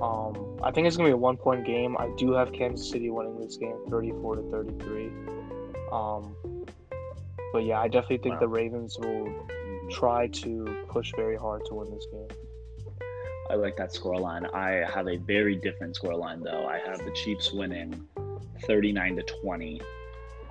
Um, 0.00 0.56
I 0.62 0.70
think 0.70 0.86
it's 0.86 0.96
gonna 0.96 1.08
be 1.10 1.12
a 1.12 1.16
one-point 1.16 1.64
game. 1.66 1.96
I 1.98 2.10
do 2.16 2.32
have 2.32 2.52
Kansas 2.52 2.88
City 2.90 3.10
winning 3.10 3.38
this 3.38 3.56
game, 3.56 3.76
thirty-four 3.88 4.36
to 4.36 4.42
thirty-three. 4.50 5.10
Um, 5.92 6.34
but 7.52 7.64
yeah, 7.64 7.80
I 7.80 7.88
definitely 7.88 8.18
think 8.18 8.34
Wow. 8.34 8.40
the 8.40 8.48
Ravens 8.48 8.96
will 8.98 9.28
try 9.90 10.28
to 10.28 10.84
push 10.88 11.12
very 11.16 11.36
hard 11.36 11.64
to 11.66 11.74
win 11.74 11.90
this 11.90 12.06
game. 12.12 12.28
I 13.50 13.54
like 13.54 13.76
that 13.76 13.92
scoreline. 13.92 14.52
I 14.54 14.88
have 14.88 15.08
a 15.08 15.16
very 15.16 15.56
different 15.56 15.98
scoreline 16.00 16.42
though. 16.44 16.66
I 16.66 16.78
have 16.78 16.98
the 17.04 17.10
Chiefs 17.12 17.52
winning 17.52 18.06
39 18.66 19.16
to 19.16 19.22
20. 19.42 19.80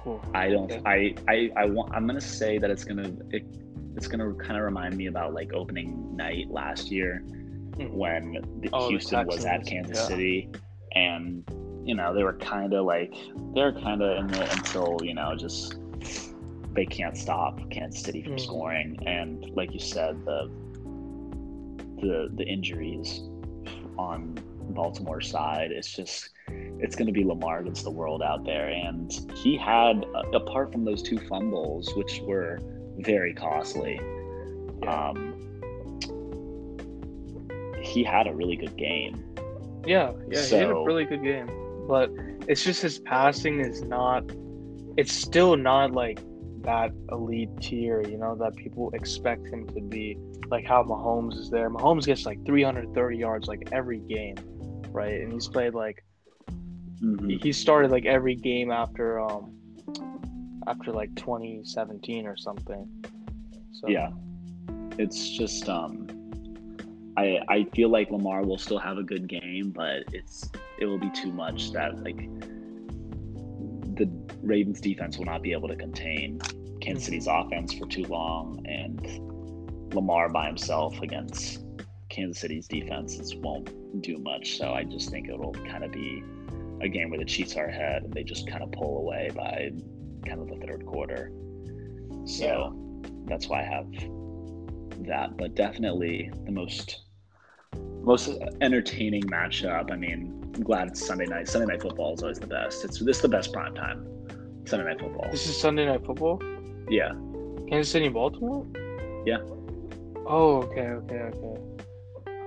Cool. 0.03 0.21
I 0.33 0.49
don't 0.49 0.71
Okay. 0.71 0.81
I 0.85 1.15
I 1.33 1.51
I 1.55 1.65
want 1.65 1.93
I'm 1.93 2.05
going 2.05 2.19
to 2.19 2.25
say 2.25 2.57
that 2.57 2.69
it's 2.69 2.83
going 2.83 2.97
to 2.97 3.35
it, 3.35 3.45
it's 3.95 4.07
going 4.07 4.19
to 4.19 4.33
kind 4.41 4.57
of 4.57 4.63
remind 4.63 4.95
me 4.95 5.07
about 5.07 5.33
like 5.33 5.51
opening 5.53 6.15
night 6.15 6.49
last 6.49 6.91
year 6.91 7.23
Mhm. 7.25 7.93
when 7.93 8.41
the 8.61 8.69
Oh, 8.73 8.89
Houston 8.89 9.25
was 9.25 9.45
at 9.45 9.65
Kansas 9.65 9.97
yeah. 9.97 10.07
City 10.07 10.49
and 10.95 11.43
you 11.85 11.95
know, 11.95 12.13
they 12.13 12.23
were 12.23 12.33
kind 12.33 12.73
of 12.73 12.85
like 12.85 13.13
they're 13.55 13.71
kind 13.71 14.01
of 14.03 14.17
in 14.17 14.33
it 14.35 14.53
until, 14.57 14.97
you 15.01 15.13
know, 15.13 15.35
just 15.35 15.77
they 16.73 16.85
can't 16.85 17.17
stop 17.17 17.57
Kansas 17.71 18.01
City 18.03 18.21
from 18.21 18.33
Mhm. 18.33 18.39
scoring 18.39 18.99
and 19.07 19.49
like 19.55 19.73
you 19.73 19.79
said 19.79 20.23
the 20.25 20.49
the 22.01 22.29
the 22.35 22.43
injuries 22.45 23.21
on 23.97 24.37
Baltimore 24.69 25.21
side. 25.21 25.71
It's 25.71 25.95
just 25.95 26.29
it's 26.81 26.95
going 26.95 27.07
to 27.07 27.13
be 27.13 27.23
Lamar 27.23 27.59
against 27.59 27.83
the 27.83 27.91
world 27.91 28.21
out 28.21 28.45
there, 28.45 28.69
and 28.69 29.11
he 29.35 29.57
had 29.57 30.05
uh, 30.15 30.29
apart 30.33 30.71
from 30.71 30.85
those 30.85 31.01
two 31.01 31.17
fumbles, 31.17 31.93
which 31.95 32.21
were 32.21 32.59
very 33.03 33.33
costly. 33.33 33.99
Yeah. 34.83 35.09
Um, 35.09 35.35
he 37.81 38.03
had 38.03 38.27
a 38.27 38.33
really 38.33 38.55
good 38.55 38.75
game. 38.77 39.23
Yeah, 39.85 40.11
yeah, 40.29 40.43
he 40.45 40.55
had 40.55 40.69
a 40.69 40.73
really 40.75 41.05
good 41.05 41.23
game, 41.23 41.49
but 41.87 42.11
it's 42.47 42.63
just 42.63 42.81
his 42.81 42.99
passing 42.99 43.59
is 43.59 43.81
not. 43.83 44.23
It's 44.97 45.13
still 45.13 45.55
not 45.55 45.91
like 45.93 46.19
that 46.63 46.91
elite 47.11 47.49
tier, 47.61 48.01
you 48.01 48.17
know, 48.17 48.35
that 48.35 48.55
people 48.55 48.91
expect 48.93 49.47
him 49.47 49.65
to 49.67 49.81
be. 49.81 50.17
Like 50.51 50.65
how 50.65 50.83
Mahomes 50.83 51.35
is 51.35 51.49
there. 51.49 51.69
Mahomes 51.69 52.05
gets 52.05 52.25
like 52.25 52.43
330 52.45 53.17
yards 53.17 53.47
like 53.47 53.69
every 53.71 53.99
game, 53.99 54.35
right? 54.91 55.21
And 55.21 55.31
he's 55.31 55.47
played 55.47 55.73
like 55.73 56.03
Mhm. 57.01 57.39
he 57.41 57.53
started 57.53 57.91
like 57.91 58.05
every 58.05 58.35
game 58.35 58.71
after 58.71 59.19
um 59.21 59.53
after 60.67 60.91
like 60.91 61.13
2017 61.15 62.25
or 62.25 62.37
something. 62.37 62.87
So 63.71 63.87
Yeah, 63.87 64.09
it's 64.97 65.29
just 65.29 65.69
um, 65.69 66.07
I 67.17 67.39
I 67.47 67.63
feel 67.75 67.89
like 67.89 68.11
Lamar 68.11 68.43
will 68.43 68.57
still 68.57 68.79
have 68.79 68.97
a 68.97 69.03
good 69.03 69.27
game, 69.27 69.71
but 69.71 70.03
it's 70.13 70.49
it 70.79 70.85
will 70.85 70.99
be 70.99 71.09
too 71.11 71.31
much 71.31 71.71
that 71.71 72.03
like 72.03 72.17
the 73.95 74.09
Ravens 74.41 74.79
defense 74.79 75.17
will 75.17 75.25
not 75.25 75.41
be 75.41 75.51
able 75.51 75.67
to 75.67 75.75
contain 75.75 76.39
Kansas 76.81 77.05
City's 77.05 77.27
offense 77.27 77.73
for 77.73 77.87
too 77.87 78.03
long, 78.05 78.65
and 78.65 79.93
Lamar 79.93 80.29
by 80.29 80.47
himself 80.47 81.01
against 81.01 81.63
Kansas 82.09 82.39
City's 82.39 82.67
defenses 82.67 83.35
won't 83.35 84.01
do 84.01 84.17
much. 84.17 84.57
So 84.57 84.73
I 84.73 84.83
just 84.83 85.09
think 85.09 85.29
it'll 85.29 85.53
kind 85.53 85.83
of 85.83 85.91
be 85.91 86.23
a 86.81 86.87
game 86.87 87.09
where 87.09 87.19
the 87.19 87.25
Chiefs 87.25 87.55
are 87.55 87.65
ahead 87.65 88.03
and 88.03 88.13
they 88.13 88.23
just 88.23 88.47
kind 88.47 88.63
of 88.63 88.71
pull 88.71 88.99
away 88.99 89.29
by 89.35 89.71
kind 90.25 90.41
of 90.41 90.47
the 90.47 90.65
third 90.65 90.85
quarter. 90.85 91.31
So 92.25 92.75
that's 93.25 93.47
why 93.47 93.61
I 93.61 93.65
have 93.65 93.87
that. 95.05 95.37
But 95.37 95.55
definitely 95.55 96.31
the 96.45 96.51
most 96.51 97.01
most 98.01 98.29
entertaining 98.61 99.23
matchup. 99.23 99.91
I 99.91 99.95
mean, 99.95 100.51
I'm 100.55 100.63
glad 100.63 100.87
it's 100.87 101.05
Sunday 101.05 101.25
night. 101.25 101.47
Sunday 101.47 101.67
night 101.67 101.81
football 101.81 102.13
is 102.13 102.21
always 102.21 102.39
the 102.39 102.47
best. 102.47 102.83
It's 102.85 102.99
this 102.99 103.17
is 103.17 103.21
the 103.21 103.29
best 103.29 103.53
prime 103.53 103.75
time. 103.75 104.05
Sunday 104.65 104.85
night 104.85 104.99
football. 104.99 105.27
This 105.31 105.47
is 105.47 105.59
Sunday 105.59 105.85
Night 105.87 106.05
Football. 106.05 106.39
Yeah. 106.89 107.13
Kansas 107.69 107.91
City, 107.91 108.07
Baltimore. 108.07 108.67
Yeah. 109.25 109.39
Oh, 110.27 110.61
okay, 110.63 110.89
okay, 110.89 111.15
okay. 111.15 111.61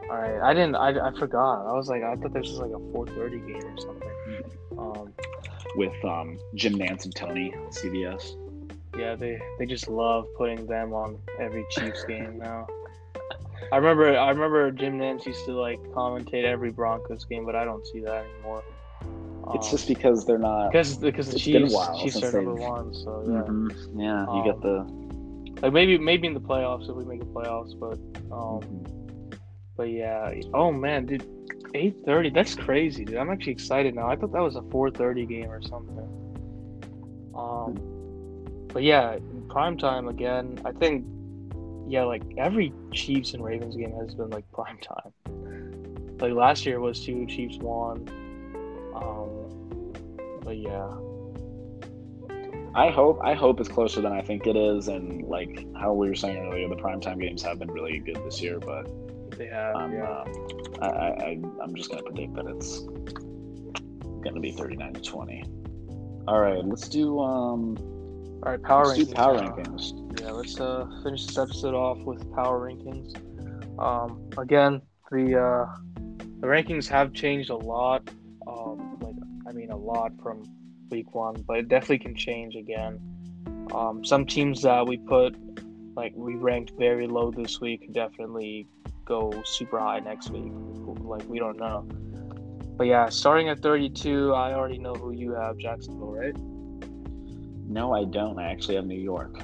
All 0.08 0.18
right, 0.18 0.40
I 0.40 0.54
didn't. 0.54 0.76
I, 0.76 0.90
I 0.90 1.18
forgot. 1.18 1.66
I 1.66 1.72
was 1.72 1.88
like, 1.88 2.04
I 2.04 2.14
thought 2.14 2.32
this 2.32 2.48
was 2.48 2.60
like 2.60 2.70
a 2.70 2.78
4:30 2.78 3.46
game 3.46 3.64
or 3.64 3.80
something. 3.80 4.10
Um, 4.78 5.12
With 5.76 6.04
um, 6.04 6.38
Jim 6.54 6.74
Nantz 6.74 7.04
and 7.04 7.14
Tony 7.14 7.54
on 7.54 7.66
CBS. 7.70 8.36
yeah, 8.98 9.14
they 9.14 9.40
they 9.58 9.66
just 9.66 9.88
love 9.88 10.26
putting 10.36 10.66
them 10.66 10.92
on 10.92 11.18
every 11.40 11.64
Chiefs 11.70 12.04
game 12.04 12.38
now. 12.38 12.66
I 13.72 13.76
remember. 13.76 14.16
I 14.18 14.28
remember 14.30 14.70
Jim 14.70 14.98
Nantz 14.98 15.24
used 15.24 15.44
to 15.46 15.52
like 15.52 15.80
commentate 15.94 16.44
every 16.44 16.70
Broncos 16.72 17.24
game, 17.24 17.46
but 17.46 17.56
I 17.56 17.64
don't 17.64 17.86
see 17.86 18.00
that 18.00 18.24
anymore. 18.34 18.62
It's 19.54 19.66
Um, 19.66 19.70
just 19.72 19.88
because 19.88 20.24
they're 20.26 20.38
not. 20.38 20.70
because 20.70 20.96
because 20.96 21.28
the 21.28 21.36
it's 21.36 21.44
Chiefs 21.44 21.74
Chiefs 22.02 22.22
are 22.22 22.32
number 22.42 22.54
one, 22.54 22.92
so 22.94 23.22
yeah. 23.26 23.42
Mhm. 23.42 23.70
Yeah, 23.98 24.24
you 24.24 24.40
Um, 24.40 24.44
get 24.44 24.60
the. 24.60 25.62
Like 25.62 25.72
maybe 25.72 25.96
maybe 25.96 26.26
in 26.26 26.34
the 26.34 26.40
playoffs 26.40 26.88
if 26.90 26.96
we 26.96 27.04
make 27.04 27.20
the 27.20 27.26
playoffs, 27.26 27.72
but 27.78 27.98
um. 28.34 28.60
But 29.76 29.90
yeah, 29.90 30.32
oh 30.52 30.70
man, 30.70 31.06
dude, 31.06 31.24
eight 31.74 31.96
thirty. 32.04 32.30
That's 32.30 32.54
crazy, 32.54 33.04
dude. 33.04 33.16
I'm 33.16 33.30
actually 33.30 33.52
excited 33.52 33.94
now. 33.94 34.08
I 34.08 34.16
thought 34.16 34.32
that 34.32 34.42
was 34.42 34.56
a 34.56 34.62
four 34.62 34.90
thirty 34.90 35.26
game 35.26 35.50
or 35.50 35.62
something. 35.62 36.08
Um, 37.34 37.74
but 38.68 38.82
yeah, 38.82 39.18
prime 39.48 39.76
time 39.76 40.08
again. 40.08 40.60
I 40.64 40.72
think, 40.72 41.06
yeah, 41.86 42.04
like 42.04 42.22
every 42.36 42.72
Chiefs 42.92 43.34
and 43.34 43.44
Ravens 43.44 43.76
game 43.76 43.92
has 43.92 44.14
been 44.14 44.30
like 44.30 44.50
prime 44.52 44.78
time. 44.78 46.18
Like 46.18 46.32
last 46.32 46.64
year 46.64 46.80
was 46.80 47.04
two 47.04 47.26
Chiefs 47.26 47.58
won. 47.58 48.08
Um, 48.94 49.92
but 50.44 50.56
yeah, 50.56 50.88
I 52.74 52.90
hope 52.90 53.20
I 53.22 53.34
hope 53.34 53.60
it's 53.60 53.68
closer 53.68 54.00
than 54.00 54.12
I 54.12 54.22
think 54.22 54.46
it 54.46 54.56
is, 54.56 54.88
and 54.88 55.22
like 55.28 55.66
how 55.76 55.92
we 55.92 56.08
were 56.08 56.14
saying 56.14 56.38
earlier, 56.38 56.68
the 56.68 56.76
primetime 56.76 57.20
games 57.20 57.42
have 57.42 57.58
been 57.58 57.70
really 57.70 57.98
good 57.98 58.16
this 58.24 58.40
year. 58.40 58.58
But 58.58 58.90
they 59.39 59.47
have. 59.47 59.76
I'm 59.76 59.93
yeah. 59.93 60.05
uh, 60.05 60.24
I, 60.80 60.87
I 60.87 61.07
I- 61.26 61.41
I'm 61.62 61.74
just 61.74 61.91
gonna 61.91 62.03
predict 62.03 62.35
that 62.35 62.47
it's 62.47 62.80
gonna 64.24 64.41
be 64.41 64.53
39 64.53 64.95
to 64.95 65.01
20. 65.01 65.45
All 66.28 66.41
right, 66.41 66.64
let's 66.64 66.89
do 66.89 67.18
um 67.20 67.76
All 68.45 68.53
right, 68.53 68.62
power 68.62 68.87
let's 68.87 68.99
do 68.99 69.07
rankings. 69.07 69.14
power 69.14 69.35
now. 69.35 69.51
rankings. 69.51 70.20
yeah, 70.20 70.30
let's 70.30 70.61
uh, 70.61 70.87
finish 71.03 71.26
this 71.26 71.39
episode 71.39 71.74
off 71.74 71.99
with 72.05 72.33
power 72.35 72.61
rankings. 72.70 73.14
Um, 73.80 74.30
again, 74.39 74.80
the 75.11 75.41
uh, 75.41 75.74
the 76.41 76.47
rankings 76.47 76.87
have 76.89 77.12
changed 77.12 77.51
a 77.51 77.57
lot. 77.57 78.09
Um, 78.47 78.99
like 79.01 79.14
I 79.49 79.53
mean, 79.53 79.70
a 79.70 79.76
lot 79.76 80.12
from 80.22 80.43
week 80.91 81.14
one, 81.14 81.43
but 81.47 81.59
it 81.59 81.68
definitely 81.68 81.99
can 81.99 82.14
change 82.14 82.55
again. 82.55 83.01
Um, 83.74 84.05
some 84.05 84.26
teams 84.26 84.62
that 84.62 84.87
we 84.87 84.99
put 84.99 85.35
like 85.97 86.12
we 86.14 86.37
ranked 86.37 86.72
very 86.78 87.07
low 87.07 87.30
this 87.30 87.61
week 87.61 87.93
definitely 87.93 88.66
go 89.05 89.42
super 89.44 89.78
high 89.78 90.00
next 90.00 90.30
week. 90.30 90.53
Like 91.05 91.24
we 91.28 91.38
don't 91.38 91.59
know. 91.59 91.86
But 92.76 92.86
yeah, 92.86 93.09
starting 93.09 93.48
at 93.48 93.61
32, 93.61 94.32
I 94.34 94.55
already 94.55 94.78
know 94.78 94.94
who 94.94 95.12
you 95.12 95.32
have, 95.34 95.59
Jacksonville, 95.59 96.11
right? 96.12 96.34
No, 97.68 97.92
I 97.94 98.05
don't. 98.05 98.38
I 98.38 98.50
actually 98.50 98.76
have 98.76 98.86
New 98.86 98.98
York. 99.00 99.40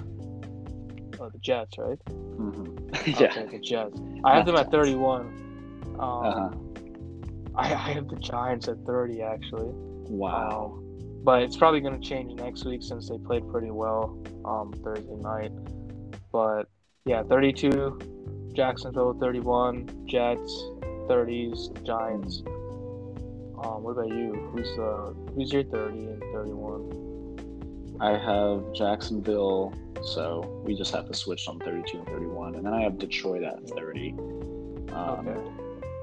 Oh, 1.20 1.28
the 1.28 1.38
Jets, 1.38 1.76
right? 1.78 1.98
hmm 2.08 2.64
Okay, 2.96 3.46
the 3.50 3.58
Jets. 3.58 4.00
I 4.24 4.34
have 4.36 4.46
them 4.46 4.56
at 4.56 4.70
31. 4.70 5.20
Um, 5.20 6.00
Uh-huh. 6.00 6.50
I, 7.54 7.64
I 7.74 7.92
have 7.92 8.08
the 8.08 8.16
Giants 8.16 8.68
at 8.68 8.78
30, 8.86 9.22
actually. 9.22 9.70
Wow. 10.08 10.72
Um, 10.74 11.22
but 11.24 11.42
it's 11.42 11.56
probably 11.56 11.80
going 11.80 12.00
to 12.00 12.08
change 12.08 12.32
next 12.40 12.64
week 12.64 12.82
since 12.82 13.08
they 13.08 13.18
played 13.18 13.48
pretty 13.50 13.70
well 13.70 14.16
um, 14.44 14.72
Thursday 14.84 15.16
night. 15.16 15.52
But 16.32 16.68
yeah, 17.04 17.22
32, 17.24 17.98
Jacksonville 18.58 19.14
31, 19.20 19.88
Jets 20.06 20.52
30s, 21.08 21.70
Giants. 21.86 22.42
Um, 22.44 23.84
what 23.84 23.92
about 23.92 24.08
you? 24.08 24.34
Who's 24.50 24.66
uh 24.80 25.12
who's 25.36 25.52
your 25.52 25.62
30 25.62 25.96
and 25.96 26.22
31? 26.32 27.96
I 28.00 28.18
have 28.18 28.74
Jacksonville, 28.74 29.72
so 30.02 30.60
we 30.64 30.74
just 30.74 30.92
have 30.92 31.06
to 31.06 31.14
switch 31.14 31.46
on 31.46 31.60
32 31.60 31.98
and 31.98 32.06
31, 32.08 32.56
and 32.56 32.66
then 32.66 32.74
I 32.74 32.82
have 32.82 32.98
Detroit 32.98 33.44
at 33.44 33.62
30. 33.70 34.10
Um, 34.18 35.28
Okay. 35.28 35.40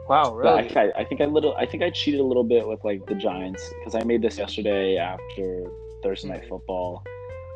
Wow, 0.08 0.32
I 0.32 0.38
really? 0.38 0.64
think 0.70 0.78
I, 0.78 0.92
I 1.02 1.04
think 1.04 1.20
I 1.20 1.26
little 1.26 1.56
I 1.58 1.66
think 1.66 1.84
I 1.84 1.90
cheated 1.90 2.22
a 2.22 2.24
little 2.24 2.46
bit 2.46 2.66
with 2.66 2.82
like 2.86 3.06
the 3.06 3.16
Giants 3.16 3.62
because 3.80 3.96
I 3.96 4.04
made 4.06 4.22
this 4.22 4.38
yesterday 4.38 4.96
after 4.96 5.66
Thursday 6.02 6.30
night 6.30 6.48
football. 6.48 7.04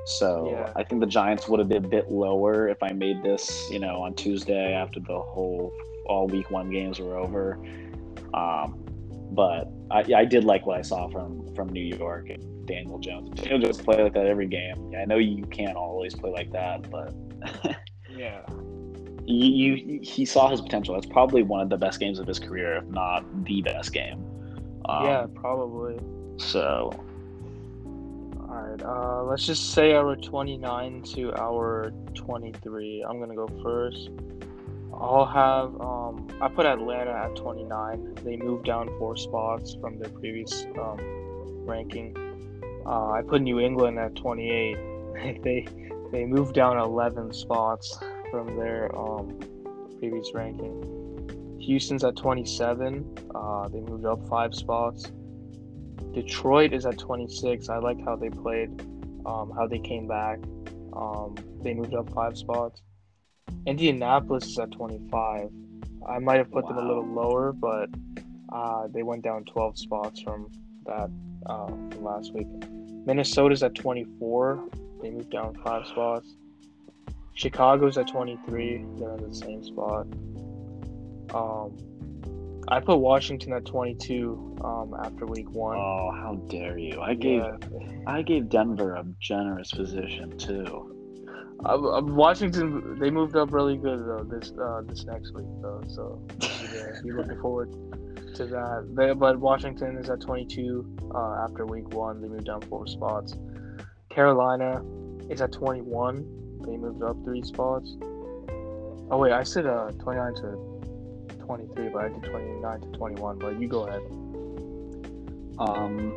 So 0.10 0.50
Yeah. 0.52 0.74
I 0.76 0.84
think 0.84 1.02
the 1.02 1.08
Giants 1.08 1.48
would 1.48 1.60
have 1.60 1.70
been 1.70 1.86
a 1.86 1.88
bit 1.88 2.10
lower 2.10 2.68
if 2.68 2.82
I 2.82 2.92
made 2.92 3.22
this, 3.22 3.70
you 3.70 3.80
know, 3.80 4.02
on 4.02 4.16
Tuesday 4.16 4.74
after 4.74 5.00
the 5.00 5.20
whole 5.20 5.72
all 6.08 6.28
week 6.28 6.50
one 6.50 6.72
games 6.72 7.00
were 7.00 7.16
over. 7.16 7.60
Um, 8.34 8.84
but 9.32 9.72
I, 9.92 10.04
I 10.16 10.26
did 10.26 10.44
like 10.44 10.66
what 10.66 10.80
I 10.80 10.82
saw 10.82 11.08
from 11.10 11.54
from 11.56 11.70
New 11.70 11.96
York 11.96 12.30
and 12.30 12.66
Daniel 12.66 12.98
Jones. 12.98 13.40
Daniel 13.40 13.60
Jones 13.60 13.80
play 13.82 14.02
like 14.02 14.14
that 14.14 14.26
every 14.26 14.48
game. 14.48 14.94
I 15.00 15.06
know 15.06 15.18
you 15.18 15.44
can't 15.46 15.78
always 15.78 16.16
play 16.16 16.32
like 16.32 16.52
that, 16.54 16.90
but 16.90 17.14
Yeah. 18.16 18.42
you, 19.26 19.74
you 19.76 20.00
he 20.02 20.26
saw 20.26 20.50
his 20.50 20.60
potential. 20.60 20.96
That's 20.96 21.06
probably 21.06 21.44
one 21.44 21.62
of 21.62 21.70
the 21.70 21.78
best 21.78 22.00
games 22.00 22.18
of 22.18 22.26
his 22.26 22.40
career, 22.40 22.78
if 22.78 22.86
not 22.86 23.24
the 23.46 23.62
best 23.62 23.94
game. 23.94 24.26
Um, 24.86 25.06
yeah, 25.06 25.28
probably. 25.36 26.00
So 26.38 26.90
All 28.50 28.56
right. 28.56 28.82
Uh, 28.82 29.24
let's 29.26 29.46
just 29.46 29.74
say 29.74 29.94
our 29.94 30.16
29 30.16 31.04
to 31.14 31.32
our 31.36 31.92
23. 32.16 33.06
I'm 33.08 33.20
gonna 33.20 33.36
go 33.36 33.48
first. 33.62 34.10
I'll 34.92 35.26
have. 35.26 35.80
Um, 35.80 36.28
I 36.42 36.48
put 36.48 36.66
Atlanta 36.66 37.12
at 37.12 37.36
29. 37.36 38.16
They 38.24 38.38
moved 38.38 38.66
down 38.66 38.90
four 38.98 39.16
spots 39.16 39.78
from 39.80 40.00
their 40.00 40.10
previous 40.10 40.66
um, 40.82 40.98
ranking. 41.68 42.16
Uh, 42.88 43.12
I 43.12 43.22
put 43.22 43.44
New 43.44 43.60
England 43.60 44.00
at 44.00 44.16
28. 44.16 44.78
they 45.44 45.68
they 46.12 46.26
moved 46.26 46.56
down 46.56 46.78
11 46.78 47.34
spots 47.34 48.00
from 48.32 48.58
their 48.58 48.98
um, 48.98 49.38
previous 50.00 50.32
ranking. 50.34 51.58
Houston's 51.60 52.04
at 52.04 52.16
27. 52.16 53.16
Uh, 53.36 53.68
they 53.68 53.80
moved 53.80 54.06
up 54.06 54.28
five 54.28 54.56
spots. 54.56 55.12
Detroit 56.22 56.74
is 56.74 56.86
at 56.86 56.98
26. 56.98 57.70
I 57.70 57.78
like 57.78 58.04
how 58.04 58.18
they 58.18 58.30
played, 58.30 58.70
um, 59.26 59.52
how 59.56 59.68
they 59.68 59.80
came 59.80 60.06
back. 60.06 60.40
Um, 60.92 61.36
they 61.64 61.74
moved 61.74 61.94
up 61.94 62.14
five 62.14 62.38
spots. 62.38 62.82
Indianapolis 63.66 64.46
is 64.46 64.60
at 64.60 64.72
25. 64.72 65.50
I 66.08 66.20
might 66.20 66.38
have 66.38 66.52
put 66.52 66.68
them 66.68 66.78
a 66.78 66.86
little 66.86 67.06
lower, 67.06 67.54
but 67.54 67.90
uh, 68.52 68.88
they 68.88 69.02
went 69.04 69.24
down 69.24 69.46
12 69.46 69.80
spots 69.80 70.22
from 70.22 70.52
that 70.86 71.10
uh, 71.46 71.68
from 71.68 72.04
last 72.04 72.34
week. 72.34 72.48
Minnesota's 73.06 73.64
at 73.64 73.76
24. 73.76 74.62
They 75.02 75.12
moved 75.12 75.30
down 75.30 75.56
five 75.64 75.88
spots. 75.88 76.36
Chicago's 77.34 77.98
at 77.98 78.10
23. 78.10 78.86
They're 78.98 79.16
in 79.16 79.30
the 79.30 79.34
same 79.34 79.64
spot. 79.64 80.06
Um, 81.34 81.78
I 82.72 82.80
put 82.80 82.98
Washington 82.98 83.54
at 83.54 83.66
22 83.66 84.58
um, 84.64 84.94
after 85.04 85.26
week 85.26 85.50
one. 85.50 85.76
oh, 85.78 86.12
how 86.12 86.36
dare 86.50 86.78
you! 86.78 87.02
I 87.02 87.16
gave 87.16 87.42
Yeah. 87.42 87.80
I 88.06 88.22
gave 88.22 88.48
Denver 88.50 88.96
a 88.96 89.06
generous 89.20 89.72
position 89.72 90.38
too. 90.38 90.96
Uh, 91.66 91.74
uh, 91.74 92.02
Washington, 92.02 92.98
they 93.00 93.10
moved 93.10 93.36
up 93.36 93.52
really 93.52 93.76
good 93.76 94.00
though 94.00 94.24
this 94.24 94.54
uh, 94.62 94.82
this 94.86 95.04
next 95.06 95.34
week 95.34 95.48
though, 95.62 95.82
so 95.88 96.22
yeah, 96.42 97.02
be 97.04 97.12
looking 97.12 97.40
forward 97.42 97.72
to 98.36 98.46
that. 98.46 98.88
They, 98.96 99.14
but 99.14 99.40
Washington 99.40 99.98
is 99.98 100.10
at 100.10 100.22
22 100.22 100.98
uh, 101.14 101.46
after 101.46 101.66
week 101.66 101.90
one. 101.94 102.22
They 102.22 102.28
moved 102.28 102.46
down 102.46 102.62
four 102.62 102.86
spots. 102.86 103.36
Carolina 104.10 104.84
is 105.28 105.42
at 105.42 105.52
21. 105.52 106.62
They 106.66 106.78
moved 106.78 107.02
up 107.02 107.18
three 107.24 107.42
spots. 107.42 107.98
Oh 109.12 109.18
wait, 109.18 109.32
I 109.32 109.42
said 109.42 109.66
uh 109.66 109.90
29 110.00 110.36
to 110.36 110.79
23, 111.50 111.90
but 111.90 112.04
I 112.04 112.10
did 112.10 112.22
29 112.22 112.82
to 112.82 112.88
21. 112.90 113.40
But 113.40 113.60
you 113.60 113.68
go 113.68 113.88
ahead. 113.88 114.02
Um, 115.58 116.14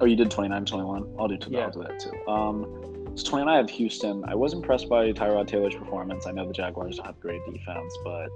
oh, 0.00 0.04
you 0.04 0.16
did 0.16 0.30
29, 0.30 0.66
21. 0.66 1.14
I'll 1.18 1.28
do, 1.28 1.38
two, 1.38 1.50
Yeah. 1.50 1.60
I'll 1.60 1.70
do 1.70 1.82
that 1.82 1.98
too. 1.98 2.30
Um, 2.30 3.16
so 3.16 3.30
29, 3.30 3.48
I 3.48 3.56
have 3.56 3.70
Houston. 3.70 4.22
I 4.28 4.34
was 4.34 4.52
impressed 4.52 4.90
by 4.90 5.12
Tyrod 5.12 5.46
Taylor's 5.46 5.74
performance. 5.74 6.26
I 6.26 6.32
know 6.32 6.46
the 6.46 6.52
Jaguars 6.52 6.98
don't 6.98 7.06
have 7.06 7.18
great 7.20 7.40
defense, 7.50 7.96
but 8.04 8.28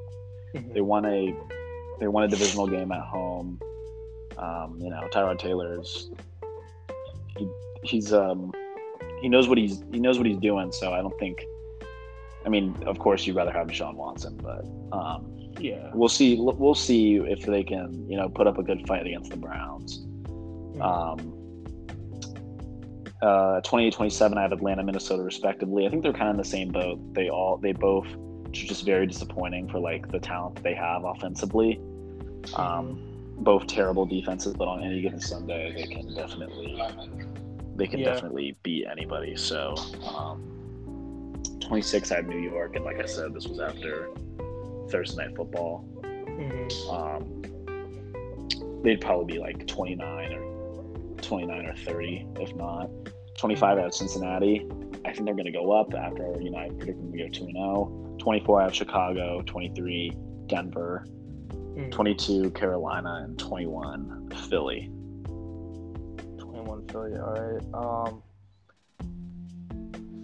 they 0.72 0.81
won 0.81 1.05
a 1.05 1.37
they 2.01 2.09
won 2.09 2.24
a 2.24 2.29
divisional 2.29 2.66
game 2.66 2.91
at 2.91 3.03
home. 3.03 3.61
Um, 4.39 4.79
you 4.81 4.89
know, 4.89 5.01
Tyrod 5.12 5.39
Taylor's 5.39 6.11
he 7.37 7.47
he's 7.83 8.14
um 8.14 8.51
he 9.20 9.29
knows 9.29 9.47
what 9.47 9.59
he's 9.59 9.85
he 9.93 10.01
knows 10.01 10.16
what 10.16 10.27
he's 10.27 10.39
doing. 10.39 10.72
So 10.72 10.95
I 10.95 11.03
don't 11.03 11.18
think. 11.18 11.45
I 12.47 12.49
mean, 12.49 12.77
of 12.87 12.99
course, 12.99 13.27
you'd 13.27 13.35
rather 13.35 13.51
have 13.51 13.66
Deshaun 13.66 13.97
Watson, 13.97 14.39
but 14.41 14.64
um, 14.97 15.36
Yeah. 15.59 15.91
we'll 15.95 16.09
see. 16.09 16.37
We'll 16.39 16.75
see 16.75 17.17
if 17.17 17.43
they 17.47 17.63
can, 17.65 18.09
you 18.09 18.17
know, 18.17 18.29
put 18.29 18.47
up 18.47 18.59
a 18.59 18.63
good 18.63 18.87
fight 18.87 19.07
against 19.07 19.31
the 19.31 19.37
Browns. 19.37 20.05
Um, 20.81 21.33
uh, 23.23 23.61
28 23.63 23.95
27, 23.95 24.37
I 24.39 24.43
have 24.43 24.53
Atlanta, 24.53 24.83
Minnesota, 24.85 25.23
respectively. 25.23 25.87
I 25.87 25.91
think 25.91 26.03
they're 26.03 26.13
kind 26.13 26.29
of 26.29 26.35
in 26.35 26.37
the 26.37 26.45
same 26.45 26.69
boat. 26.69 26.99
They 27.15 27.31
all, 27.31 27.57
they 27.57 27.73
both 27.73 28.07
are 28.07 28.51
just 28.53 28.85
very 28.85 29.07
disappointing 29.07 29.69
for 29.69 29.79
like 29.79 30.11
the 30.13 30.19
talent 30.21 30.57
that 30.57 30.65
they 30.65 30.75
have 30.75 31.05
offensively. 31.05 31.81
Um, 32.55 33.03
both 33.39 33.67
terrible 33.67 34.07
defenses, 34.07 34.55
but 34.55 34.69
on 34.69 34.83
any 34.85 35.01
given 35.03 35.21
Sunday, 35.21 35.73
they 35.75 35.87
can 35.87 36.15
definitely, 36.15 36.81
they 37.77 37.87
can 37.87 38.01
Yeah. 38.01 38.13
definitely 38.13 38.57
beat 38.63 38.87
anybody. 38.91 39.37
So, 39.37 39.75
um, 40.15 40.43
26, 41.61 42.13
I 42.13 42.17
have 42.17 42.27
New 42.27 42.39
York, 42.39 42.77
and 42.77 42.85
like 42.85 43.01
I 43.01 43.07
said, 43.07 43.35
this 43.35 43.47
was 43.47 43.61
after 43.61 44.09
Thursday 44.91 45.24
night 45.26 45.37
football 45.37 45.84
Mhm. 46.03 46.70
um, 46.93 48.82
they'd 48.82 49.01
probably 49.01 49.34
be 49.34 49.39
like 49.41 49.66
29 49.66 50.32
or 50.32 51.16
29 51.22 51.66
or 51.66 51.74
30 51.74 52.26
if 52.41 52.55
not 52.55 52.91
25 53.39 53.78
out 53.78 53.87
of 53.87 53.95
cincinnati 53.95 54.66
i 55.05 55.12
think 55.12 55.24
they're 55.24 55.34
going 55.34 55.45
to 55.47 55.51
go 55.53 55.72
up 55.72 55.93
after 55.95 56.41
you 56.41 56.51
know 56.51 56.59
i 56.59 56.68
predict 56.68 56.99
them 56.99 57.11
to 57.12 57.18
go 57.18 57.28
2 57.28 57.45
and 57.45 57.53
0 57.55 58.16
24 58.18 58.61
out 58.62 58.68
of 58.68 58.74
chicago 58.74 59.43
23 59.47 60.12
denver 60.47 61.05
Mhm. 61.51 61.91
22 61.91 62.51
carolina 62.53 63.22
and 63.24 63.39
21 63.39 64.28
philly 64.49 64.91
21 66.39 66.87
Philly. 66.89 67.12
All 67.18 67.34
right. 67.34 67.64
Um, 67.74 68.22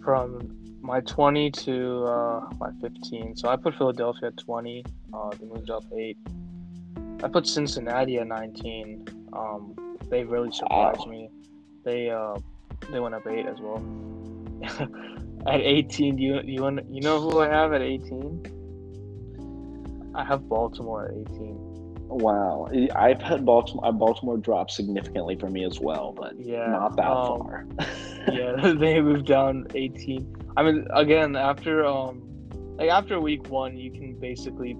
from 0.02 0.40
my 0.82 1.00
20 1.00 1.50
to 1.50 2.04
uh, 2.04 2.50
my 2.58 2.70
15. 2.80 3.36
So 3.36 3.48
I 3.48 3.56
put 3.56 3.74
Philadelphia 3.76 4.28
at 4.28 4.36
20. 4.36 4.84
Uh, 5.12 5.30
they 5.30 5.46
moved 5.46 5.70
up 5.70 5.84
eight. 5.96 6.18
I 7.22 7.28
put 7.28 7.46
Cincinnati 7.46 8.18
at 8.18 8.26
19. 8.26 9.28
Um, 9.32 9.96
they 10.10 10.24
really 10.24 10.50
surprised 10.50 11.06
me. 11.06 11.30
They 11.84 12.10
uh, 12.10 12.34
they 12.90 12.98
went 13.00 13.14
up 13.14 13.26
eight 13.28 13.46
as 13.46 13.58
well. 13.60 13.82
at 15.46 15.60
18, 15.60 16.18
you 16.18 16.40
you 16.44 16.62
want 16.62 16.80
you 16.90 17.00
know 17.00 17.20
who 17.20 17.40
I 17.40 17.48
have 17.48 17.72
at 17.72 17.80
18? 17.80 20.10
I 20.14 20.24
have 20.24 20.48
Baltimore 20.48 21.06
at 21.06 21.14
18. 21.32 21.58
wow 22.08 22.68
i've 22.94 23.22
had 23.22 23.46
baltimore 23.46 23.90
baltimore 23.90 24.36
drop 24.36 24.70
significantly 24.70 25.34
for 25.34 25.48
me 25.48 25.64
as 25.64 25.80
well 25.80 26.12
but 26.12 26.38
Yeah, 26.38 26.66
not 26.66 26.94
that 26.96 27.10
um, 27.10 27.38
far 27.38 27.66
yeah, 28.30 28.74
they 28.78 29.00
moved 29.00 29.26
down 29.26 29.66
18. 29.74 30.36
I 30.56 30.62
mean, 30.62 30.86
again, 30.94 31.36
after 31.36 31.84
um, 31.86 32.22
like 32.76 32.90
after 32.90 33.20
week 33.20 33.48
one, 33.48 33.76
you 33.76 33.90
can 33.90 34.18
basically 34.18 34.76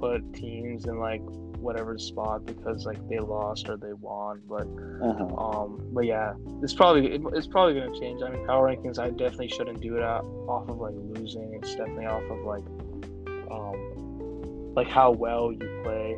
put 0.00 0.32
teams 0.34 0.86
in 0.86 0.98
like 0.98 1.22
whatever 1.60 1.98
spot 1.98 2.46
because 2.46 2.86
like 2.86 2.96
they 3.08 3.18
lost 3.18 3.68
or 3.68 3.76
they 3.76 3.92
won. 3.92 4.40
But 4.48 4.66
uh-huh. 5.02 5.36
um, 5.36 5.80
but 5.92 6.06
yeah, 6.06 6.32
it's 6.62 6.74
probably 6.74 7.14
it, 7.14 7.22
it's 7.32 7.46
probably 7.46 7.74
gonna 7.74 7.98
change. 7.98 8.22
I 8.22 8.30
mean, 8.30 8.46
power 8.46 8.68
rankings, 8.68 8.98
I 8.98 9.10
definitely 9.10 9.48
shouldn't 9.48 9.80
do 9.80 9.96
it 9.96 10.02
out, 10.02 10.24
off 10.48 10.68
of 10.68 10.78
like 10.78 10.94
losing. 10.96 11.54
It's 11.54 11.74
definitely 11.74 12.06
off 12.06 12.22
of 12.24 12.38
like 12.44 12.64
um, 13.50 14.74
like 14.74 14.88
how 14.88 15.10
well 15.10 15.52
you 15.52 15.80
play. 15.84 16.16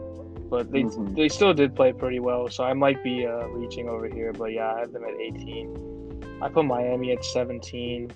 But 0.49 0.71
they 0.71 0.83
Mhm. 0.83 1.17
they 1.17 1.29
still 1.29 1.55
did 1.55 1.75
play 1.75 1.93
pretty 1.95 2.21
well, 2.21 2.49
so 2.51 2.63
I 2.65 2.75
might 2.75 3.03
be 3.03 3.27
uh, 3.27 3.47
reaching 3.49 3.89
over 3.89 4.07
here. 4.07 4.33
But 4.33 4.53
yeah, 4.53 4.75
I 4.75 4.81
have 4.81 4.93
them 4.93 5.05
at 5.05 5.19
18. 5.19 6.39
I 6.43 6.49
put 6.49 6.65
Miami 6.67 7.13
at 7.13 7.25
17. 7.25 8.11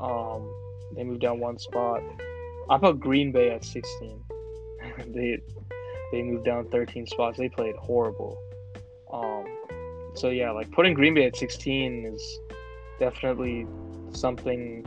Um, 0.00 0.52
they 0.94 1.04
moved 1.04 1.20
down 1.20 1.40
one 1.40 1.58
spot. 1.58 2.02
I 2.68 2.78
put 2.78 3.00
Green 3.00 3.32
Bay 3.32 3.50
at 3.50 3.64
16. 3.64 4.24
they 5.08 5.38
they 6.12 6.22
moved 6.22 6.44
down 6.44 6.68
13 6.68 7.06
spots. 7.06 7.38
They 7.38 7.48
played 7.48 7.76
horrible. 7.76 8.38
Um, 9.12 9.44
so 10.14 10.28
yeah, 10.30 10.50
like 10.50 10.70
putting 10.72 10.94
Green 10.94 11.14
Bay 11.14 11.26
at 11.26 11.36
16 11.36 12.06
is 12.06 12.38
definitely 12.98 13.66
something 14.12 14.84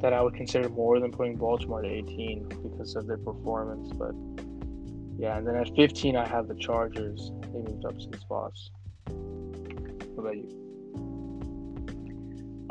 that 0.00 0.12
I 0.12 0.22
would 0.22 0.34
consider 0.34 0.68
more 0.68 1.00
than 1.00 1.10
putting 1.10 1.36
Baltimore 1.36 1.84
at 1.84 1.90
18 1.90 2.48
because 2.62 2.94
of 2.96 3.06
their 3.06 3.18
performance. 3.18 3.90
But 3.92 4.12
yeah, 5.18 5.36
and 5.36 5.46
then 5.46 5.56
at 5.56 5.74
15 5.74 6.16
I 6.16 6.26
have 6.26 6.48
the 6.48 6.54
Chargers. 6.54 7.32
They 7.52 7.58
moved 7.58 7.84
up 7.84 8.00
six 8.00 8.20
spots. 8.20 8.70
What 9.08 10.24
about 10.24 10.36
you? 10.36 10.48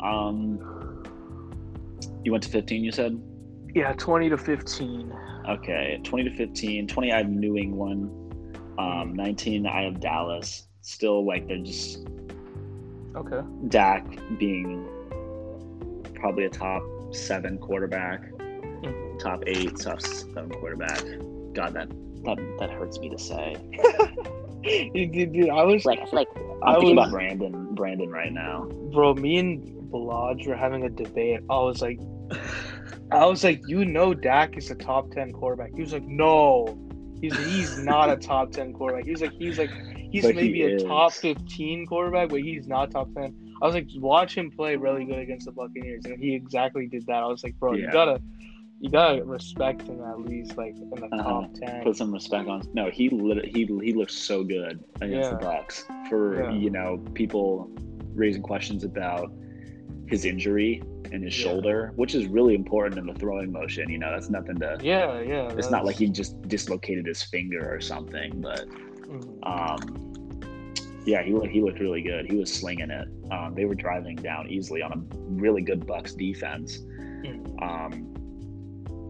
Um, 0.02 1.04
you 2.28 2.34
went 2.34 2.44
to 2.44 2.50
15. 2.50 2.84
You 2.84 2.92
said. 2.92 3.18
Yeah, 3.74 3.94
20 3.94 4.28
to 4.30 4.38
15. 4.38 5.14
Okay, 5.48 6.00
20 6.04 6.30
to 6.30 6.36
15. 6.36 6.88
20, 6.88 7.12
I 7.14 7.18
have 7.20 7.30
New 7.30 7.56
England. 7.56 8.10
Um, 8.78 9.14
19, 9.16 9.66
I 9.66 9.84
have 9.84 10.02
Dallas. 10.02 10.68
Still, 10.82 11.26
like, 11.26 11.48
they're 11.48 11.58
just 11.60 12.06
Okay. 13.16 13.40
Dak 13.70 14.06
being 14.38 14.86
probably 16.16 16.44
a 16.46 16.50
top 16.50 16.84
seven 17.12 17.58
quarterback, 17.60 18.30
Mhm. 18.38 19.20
top 19.20 19.44
eight, 19.48 19.76
top 19.78 20.02
seven 20.02 20.50
quarterback. 20.50 21.02
God, 21.54 21.74
that 21.76 21.90
that, 22.26 22.38
that 22.60 22.70
hurts 22.72 23.00
me 23.00 23.10
to 23.10 23.18
say. 23.18 23.56
dude, 24.94 25.12
dude, 25.14 25.32
dude, 25.34 25.50
I 25.50 25.64
was 25.64 25.86
Like 25.86 26.00
I 26.00 26.06
feel 26.06 26.14
like 26.20 26.28
I'm 26.36 26.64
I 26.64 26.74
thinking 26.74 26.96
was- 26.98 27.06
about 27.08 27.12
Brandon, 27.12 27.74
Brandon 27.74 28.10
right 28.10 28.34
now. 28.34 28.66
bro, 28.92 29.14
me 29.14 29.38
and 29.38 29.64
Balaj 29.92 30.46
were 30.48 30.56
having 30.56 30.84
a 30.84 30.90
debate. 30.90 31.40
I 31.50 31.58
was 31.60 31.82
like, 31.82 32.00
I 33.12 33.26
was 33.26 33.44
like, 33.44 33.62
you 33.68 33.86
know, 33.86 34.14
Dak 34.14 34.58
is 34.58 34.70
a 34.72 34.76
top 34.76 35.12
ten 35.12 35.32
quarterback. 35.32 35.72
He 35.74 35.82
was 35.82 35.94
like, 35.94 36.04
no, 36.06 36.78
he's 37.22 37.38
he's 37.38 37.78
not 37.78 38.10
a 38.10 38.18
top 38.18 38.52
ten 38.52 38.74
quarterback. 38.74 39.06
He's 39.06 39.22
like, 39.22 39.32
he's 39.34 39.58
like, 39.58 39.72
he's 40.12 40.24
But 40.24 40.36
he 40.36 40.42
maybe 40.42 40.64
a 40.64 40.80
top 40.80 41.14
fifteen 41.14 41.86
quarterback, 41.86 42.30
but 42.30 42.42
he's 42.42 42.68
not 42.68 42.92
top 42.92 43.14
ten. 43.16 43.34
I 43.62 43.66
was 43.66 43.74
like, 43.76 43.88
watch 43.96 44.36
him 44.38 44.52
play 44.52 44.76
really 44.76 45.06
good 45.06 45.20
against 45.20 45.46
the 45.46 45.52
Buccaneers, 45.52 46.06
and 46.06 46.22
he 46.22 46.36
exactly 46.36 46.88
did 46.88 47.06
that. 47.08 47.24
I 47.24 47.28
was 47.28 47.44
like, 47.44 47.56
bro, 47.60 47.74
you 47.74 47.90
gotta, 47.92 48.22
you 48.80 48.92
gotta 48.92 49.24
respect 49.24 49.82
him 49.84 50.04
at 50.04 50.20
least, 50.22 50.58
like 50.58 50.76
in 50.76 50.90
the 50.92 51.08
Uh-huh. 51.14 51.24
top 51.24 51.54
ten. 51.56 51.84
Put 51.84 51.96
some 51.96 52.12
respect 52.14 52.48
on. 52.50 52.62
No, 52.74 52.92
he 52.92 53.10
lit, 53.10 53.46
he 53.46 53.66
he 53.66 53.94
looks 53.94 54.14
so 54.14 54.44
good 54.44 54.84
against 55.02 55.32
the 55.32 55.38
Yeah. 55.38 55.52
Bucks. 55.52 55.86
For 56.10 56.44
Yeah. 56.44 56.52
you 56.52 56.70
know 56.70 56.98
people 57.16 57.72
raising 58.14 58.42
questions 58.44 58.84
about 58.84 59.32
his 60.08 60.26
injury 60.26 60.82
and 61.12 61.24
his 61.24 61.38
Yeah. 61.38 61.44
shoulder, 61.52 61.92
which 61.96 62.16
is 62.16 62.28
really 62.28 62.56
important 62.56 62.98
in 63.00 63.06
the 63.06 63.14
throwing 63.14 63.52
motion. 63.52 63.90
You 63.90 64.00
know, 64.00 64.12
that's 64.12 64.30
nothing 64.30 64.56
to. 64.60 64.78
Yeah, 64.82 65.22
yeah. 65.22 65.50
It's 65.58 65.70
not 65.72 65.86
like 65.86 65.98
he 65.98 66.08
just 66.10 66.42
dislocated 66.48 67.06
his 67.06 67.22
finger 67.22 67.74
or 67.74 67.80
something, 67.82 68.42
but 68.42 68.68
Mhm. 68.70 69.38
um, 69.44 70.14
yeah, 71.06 71.24
he 71.24 71.34
looked 71.34 71.48
he 71.48 71.62
looked 71.62 71.80
really 71.80 72.02
good. 72.02 72.26
He 72.30 72.36
was 72.38 72.52
slinging 72.52 72.90
it. 72.90 73.08
Um, 73.32 73.54
they 73.56 73.66
were 73.66 73.76
driving 73.76 74.16
down 74.18 74.50
easily 74.50 74.82
on 74.82 74.92
a 74.92 75.18
really 75.42 75.62
good 75.62 75.86
Bucks 75.86 76.14
defense. 76.14 76.80
Mhm. 76.80 77.62
Um, 77.62 78.14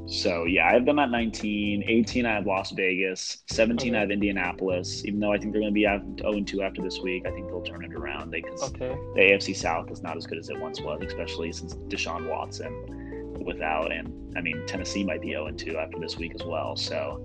so 0.08 0.46
yeah, 0.46 0.68
I 0.68 0.74
have 0.74 0.86
them 0.86 1.00
at 1.00 1.12
19. 1.12 1.84
18, 1.88 2.26
I 2.26 2.36
have 2.36 2.46
Las 2.48 2.72
Vegas. 2.72 3.44
17, 3.48 3.94
I 3.94 3.98
Okay. 3.98 4.02
have 4.02 4.12
Indianapolis. 4.12 5.04
Even 5.06 5.20
though 5.20 5.34
I 5.34 5.38
think 5.38 5.52
they're 5.52 5.62
going 5.62 5.74
to 5.74 5.76
be 5.76 5.86
at 5.86 6.02
0 6.20 6.42
2 6.42 6.62
after 6.62 6.82
this 6.82 7.00
week, 7.02 7.26
I 7.26 7.32
think 7.32 7.48
they'll 7.48 7.62
turn 7.62 7.84
it 7.84 7.94
around. 7.94 8.32
They 8.32 8.42
because 8.42 8.64
Okay. 8.74 8.96
the 9.16 9.22
AFC 9.22 9.56
South 9.56 9.92
is 9.92 10.02
not 10.02 10.18
as 10.18 10.26
good 10.26 10.38
as 10.38 10.50
it 10.50 10.60
once 10.60 10.82
was, 10.82 11.02
especially 11.06 11.52
since 11.52 11.76
Deshaun 11.90 12.28
Watson 12.30 13.36
without. 13.46 13.92
And 13.92 14.36
I 14.38 14.42
mean, 14.42 14.66
Tennessee 14.66 15.04
might 15.04 15.22
be 15.22 15.30
0 15.30 15.52
2 15.52 15.78
after 15.78 16.00
this 16.00 16.18
week 16.18 16.34
as 16.36 16.44
well. 16.46 16.76
So, 16.76 17.22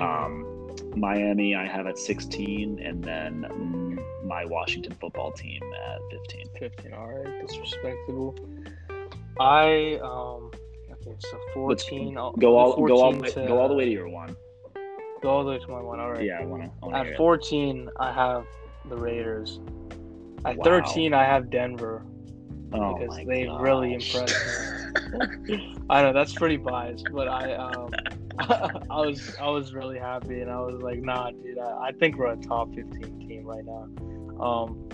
um, 0.00 0.44
Miami, 0.96 1.54
I 1.54 1.66
have 1.66 1.86
at 1.86 1.98
16, 1.98 2.80
and 2.80 3.02
then 3.04 3.44
mm, 3.50 3.98
my 4.24 4.44
Washington 4.44 4.94
football 5.00 5.32
team 5.32 5.60
at 5.88 6.00
15. 6.10 6.46
15 6.58 6.92
all 6.92 7.08
right 7.08 7.34
that's 7.40 7.56
respectable 7.58 8.34
i 9.40 9.98
um 10.02 10.47
so 11.18 11.38
14 11.54 12.16
I'll, 12.18 12.32
Go 12.32 12.56
all 12.56 12.76
go 12.86 13.00
all 13.00 13.12
14 13.12 13.32
to- 13.42 13.46
go 13.48 13.58
all 13.60 13.68
the 13.68 13.74
way 13.74 13.84
to 13.86 13.90
your 13.90 14.08
one. 14.08 14.36
go 15.22 15.30
all 15.30 15.44
the 15.44 15.50
way 15.50 15.58
to 15.58 15.68
my 15.68 15.80
one 15.80 16.00
all 16.00 16.12
right 16.12 16.24
Yeah, 16.24 16.40
I 16.40 16.44
want 16.44 16.70
to. 16.82 16.94
at 16.94 17.16
14 17.16 17.88
i 17.98 18.12
have 18.12 18.44
the 18.88 18.96
raiders. 18.96 19.60
At 20.44 20.56
Wow. 20.56 20.64
13 20.64 21.14
i 21.14 21.24
have 21.24 21.50
denver. 21.50 22.04
Oh 22.72 22.94
because 22.98 23.16
they 23.26 23.46
really 23.58 23.94
impressed 23.94 24.36
me. 25.48 25.74
I 25.90 26.02
know 26.02 26.12
that's 26.12 26.34
pretty 26.34 26.56
biased 26.58 27.06
but 27.12 27.28
i 27.28 27.54
um 27.54 27.90
i 28.38 29.00
was 29.00 29.34
i 29.40 29.48
was 29.48 29.72
really 29.74 29.98
happy 29.98 30.40
and 30.42 30.50
i 30.50 30.60
was 30.60 30.80
like 30.82 31.00
nah 31.00 31.30
dude 31.30 31.58
i, 31.58 31.88
I 31.88 31.92
think 31.92 32.16
we're 32.18 32.32
a 32.32 32.36
top 32.36 32.68
15 32.74 33.26
team 33.26 33.44
right 33.44 33.64
now. 33.64 33.88
Um 34.44 34.88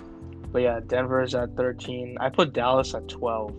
but 0.52 0.62
yeah 0.62 0.80
denver 0.86 1.20
is 1.22 1.34
at 1.34 1.54
13 1.56 2.16
i 2.20 2.28
put 2.30 2.52
dallas 2.52 2.94
at 2.94 3.08
12 3.08 3.50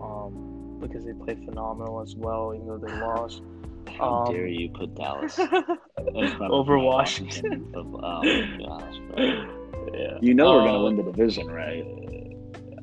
um 0.00 0.53
because 0.86 1.04
they 1.04 1.12
play 1.12 1.34
phenomenal 1.44 2.00
as 2.00 2.14
well 2.16 2.52
even 2.54 2.66
though 2.66 2.78
they 2.78 2.92
lost 3.00 3.42
How 3.98 4.14
Um, 4.14 4.24
dare 4.32 4.46
you 4.46 4.70
put 4.70 4.94
Dallas 4.94 5.38
in 6.14 6.36
front 6.36 6.42
of 6.42 6.50
over 6.50 6.76
my 6.76 6.82
washington 6.84 7.66
Oh 7.74 8.24
my 8.24 8.46
gosh, 8.58 8.96
bro. 9.08 9.18
yeah 9.94 10.18
You 10.20 10.34
know 10.34 10.52
we're 10.52 10.64
gonna 10.64 10.78
Uh, 10.78 10.84
win 10.84 10.96
the 10.96 11.02
division, 11.02 11.46
right? 11.48 11.84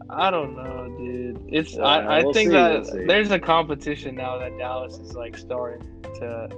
I 0.10 0.30
don't 0.30 0.56
know, 0.56 0.94
dude. 0.98 1.42
It's 1.48 1.78
Well, 1.78 1.86
I, 1.86 2.20
I 2.20 2.24
we'll 2.24 2.34
think 2.34 2.50
see, 2.50 2.52
that 2.52 2.84
we'll 2.92 3.08
there's 3.08 3.32
a 3.32 3.40
competition 3.40 4.16
now 4.16 4.38
that 4.40 4.58
Dallas 4.58 4.98
is 4.98 5.14
like 5.16 5.38
starting 5.38 5.88
to 6.20 6.50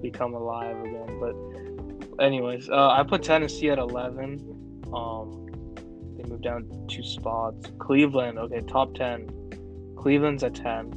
become 0.00 0.34
alive 0.34 0.76
again. 0.80 1.18
But 1.20 2.24
anyways, 2.24 2.70
uh, 2.70 2.88
I 2.90 3.02
put 3.02 3.22
Tennessee 3.22 3.68
at 3.70 3.78
eleven. 3.78 4.40
Um, 4.92 5.46
they 6.16 6.24
moved 6.24 6.44
down 6.44 6.66
two 6.88 7.02
spots. 7.02 7.70
Cleveland, 7.78 8.38
okay, 8.38 8.60
top 8.62 8.94
ten. 8.94 9.28
Cleveland's 10.04 10.44
at 10.44 10.54
ten. 10.54 10.90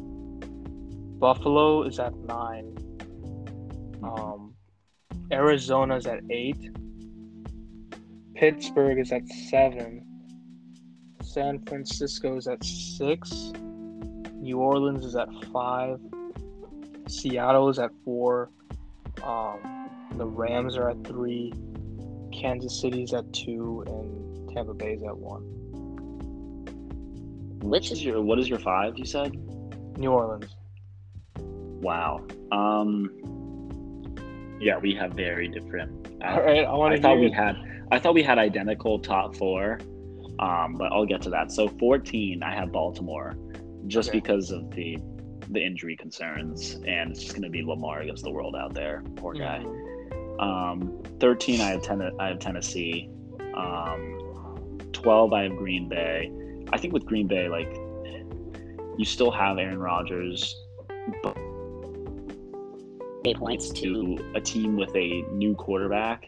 Buffalo 1.17 1.83
is 1.83 1.97
at 1.97 2.13
nine. 2.13 2.75
Um, 4.03 4.53
Arizona's 5.31 6.05
at 6.05 6.19
eight. 6.29 6.57
Pittsburgh 8.35 8.99
is 8.99 9.13
at 9.13 9.25
seven. 9.49 10.05
San 11.21 11.63
Francisco 11.65 12.35
is 12.35 12.49
at 12.49 12.61
six. 12.61 13.53
New 14.33 14.57
Orleans 14.57 15.05
is 15.05 15.15
at 15.15 15.29
five. 15.53 16.01
Seattle 17.07 17.69
is 17.69 17.79
at 17.79 17.91
four. 18.03 18.49
Um, 19.23 19.89
the 20.17 20.25
Rams 20.25 20.75
are 20.75 20.89
at 20.89 21.01
three. 21.05 21.53
Kansas 22.33 22.81
City's 22.81 23.13
at 23.13 23.31
two, 23.31 23.85
and 23.87 24.53
Tampa 24.53 24.73
Bay's 24.73 25.01
at 25.03 25.17
one. 25.17 25.56
Which 27.61 27.91
is 27.91 28.03
your 28.03 28.21
what 28.21 28.39
is 28.39 28.47
your 28.47 28.59
five? 28.59 28.97
You 28.97 29.05
said. 29.05 29.33
New 29.97 30.11
Orleans. 30.11 30.55
Wow. 31.81 32.25
Um. 32.51 33.09
Yeah, 34.59 34.77
we 34.77 34.93
have 34.95 35.13
very 35.13 35.47
different. 35.47 36.07
All 36.23 36.41
right, 36.41 36.65
I 36.65 36.73
want 36.73 36.93
to. 36.93 36.99
I 36.99 37.01
thought 37.01 37.19
we 37.19 37.29
had. 37.31 37.55
I 37.91 37.99
thought 37.99 38.13
we 38.15 38.23
had 38.23 38.37
identical 38.37 38.99
top 38.99 39.35
four, 39.35 39.79
um, 40.39 40.75
but 40.77 40.91
I'll 40.91 41.05
get 41.05 41.21
to 41.23 41.29
that. 41.29 41.51
So 41.51 41.67
14, 41.79 42.43
I 42.43 42.53
have 42.53 42.71
Baltimore, 42.71 43.33
just 43.87 44.09
Okay. 44.09 44.19
because 44.19 44.51
of 44.51 44.69
the 44.71 44.97
the 45.51 45.63
injury 45.63 45.95
concerns, 45.95 46.81
and 46.85 47.11
it's 47.11 47.21
just 47.21 47.31
going 47.31 47.43
to 47.43 47.49
be 47.49 47.63
Lamar 47.63 48.01
against 48.01 48.23
the 48.23 48.31
world 48.31 48.55
out 48.55 48.73
there. 48.73 49.01
Poor 49.15 49.33
guy. 49.33 49.63
Mhm. 49.63 50.41
Um, 50.41 51.01
13, 51.19 51.61
I 51.61 51.69
have 51.69 51.81
ten- 51.83 52.11
I 52.19 52.27
have 52.27 52.39
Tennessee. 52.39 53.09
Um, 53.55 54.19
12, 54.91 55.31
I 55.33 55.43
have 55.43 55.55
Green 55.55 55.87
Bay. 55.87 56.29
I 56.73 56.77
think 56.77 56.93
with 56.93 57.05
Green 57.05 57.27
Bay, 57.27 57.49
like 57.49 57.71
you 58.97 59.05
still 59.05 59.31
have 59.31 59.57
Aaron 59.57 59.79
Rodgers, 59.79 60.55
but 61.23 61.37
eight 63.25 63.37
points 63.37 63.69
to 63.69 63.81
to 63.81 64.31
a 64.35 64.41
team 64.41 64.75
with 64.77 64.95
a 64.95 65.21
new 65.33 65.53
quarterback 65.55 66.27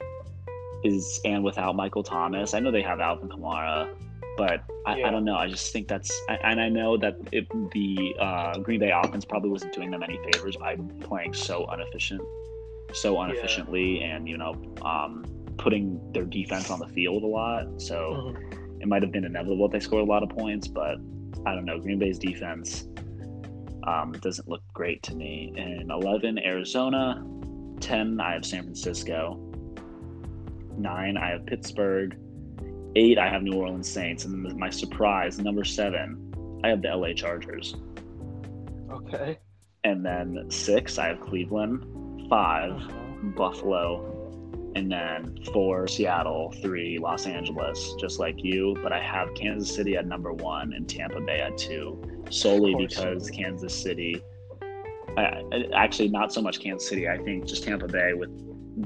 is 0.84 1.20
and 1.26 1.44
without 1.44 1.76
Michael 1.76 2.04
Thomas. 2.04 2.54
I 2.54 2.60
know 2.60 2.72
they 2.72 2.82
have 2.82 3.00
Alvin 3.00 3.28
Kamara, 3.30 3.90
but 4.38 4.64
I, 4.86 4.98
Yeah. 4.98 5.08
I 5.08 5.12
don't 5.12 5.26
know. 5.26 5.36
I 5.36 5.48
just 5.50 5.74
think 5.74 5.88
that's 5.88 6.12
and 6.30 6.62
I 6.62 6.70
know 6.70 6.96
that 6.98 7.18
it, 7.32 7.48
the 7.72 8.16
uh, 8.20 8.60
Green 8.60 8.80
Bay 8.80 8.92
offense 8.92 9.26
probably 9.26 9.50
wasn't 9.50 9.74
doing 9.74 9.92
them 9.92 10.04
any 10.04 10.18
favors 10.32 10.56
by 10.56 10.78
playing 11.02 11.34
so 11.34 11.70
inefficient, 11.74 12.22
so 12.94 13.22
inefficiently, 13.24 14.02
and 14.04 14.28
you 14.28 14.38
know 14.38 14.56
um, 14.84 15.26
putting 15.58 16.00
their 16.14 16.24
defense 16.26 16.70
on 16.70 16.80
the 16.80 16.88
field 16.88 17.24
a 17.24 17.28
lot. 17.28 17.68
So 17.82 17.96
Mhm. 18.36 18.59
It 18.82 18.88
might 18.88 19.02
have 19.04 19.12
been 19.12 19.26
inevitable 19.26 19.66
if 19.66 19.72
they 19.72 19.80
scored 19.80 20.08
a 20.08 20.12
lot 20.12 20.24
of 20.24 20.30
points, 20.30 20.68
but 20.68 20.98
I 21.46 21.54
don't 21.56 21.66
know. 21.66 21.80
Green 21.80 22.00
Bay's 22.00 22.20
defense 22.20 22.88
um, 23.84 24.12
doesn't 24.22 24.48
look 24.48 24.62
great 24.74 25.02
to 25.04 25.16
me. 25.16 25.54
And 25.58 25.92
11, 25.92 26.40
Arizona. 26.40 27.26
10, 27.80 28.20
I 28.20 28.34
have 28.34 28.46
San 28.46 28.64
Francisco. 28.64 29.40
9, 30.78 31.18
I 31.18 31.30
have 31.30 31.46
Pittsburgh. 31.46 32.18
8, 32.96 33.18
I 33.18 33.30
have 33.30 33.44
New 33.44 33.54
Orleans 33.54 33.90
Saints. 33.90 34.26
And 34.26 34.46
then 34.46 34.60
my 34.60 34.70
surprise, 34.70 35.40
number 35.40 35.64
7, 35.64 36.60
I 36.64 36.70
have 36.70 36.82
the 36.82 36.90
LA 36.90 37.14
Chargers. 37.14 37.76
Okay. 38.92 39.38
And 39.84 40.06
then 40.06 40.46
6, 40.50 40.98
I 40.98 41.08
have 41.08 41.22
Cleveland. 41.22 41.86
5, 42.30 42.72
Mhm. 42.72 43.36
Buffalo, 43.36 44.09
and 44.76 44.92
then 44.92 45.38
four 45.54 45.88
Seattle, 45.88 46.54
three 46.62 47.00
Los 47.00 47.26
Angeles, 47.26 47.96
just 48.00 48.20
like 48.20 48.44
you. 48.44 48.76
But 48.82 48.94
I 48.94 49.02
have 49.02 49.34
Kansas 49.34 49.74
City 49.74 49.96
at 49.96 50.06
number 50.06 50.34
one 50.34 50.74
and 50.74 50.88
Tampa 50.88 51.20
Bay 51.22 51.40
at 51.40 51.58
two, 51.58 52.24
solely 52.30 52.76
because 52.76 53.30
Kansas 53.30 53.74
City. 53.74 54.24
I, 55.18 55.44
actually, 55.74 56.10
not 56.10 56.32
so 56.32 56.42
much 56.42 56.60
Kansas 56.60 56.88
City. 56.88 57.10
I 57.10 57.18
think 57.18 57.46
just 57.46 57.64
Tampa 57.64 57.88
Bay 57.88 58.14
with 58.14 58.30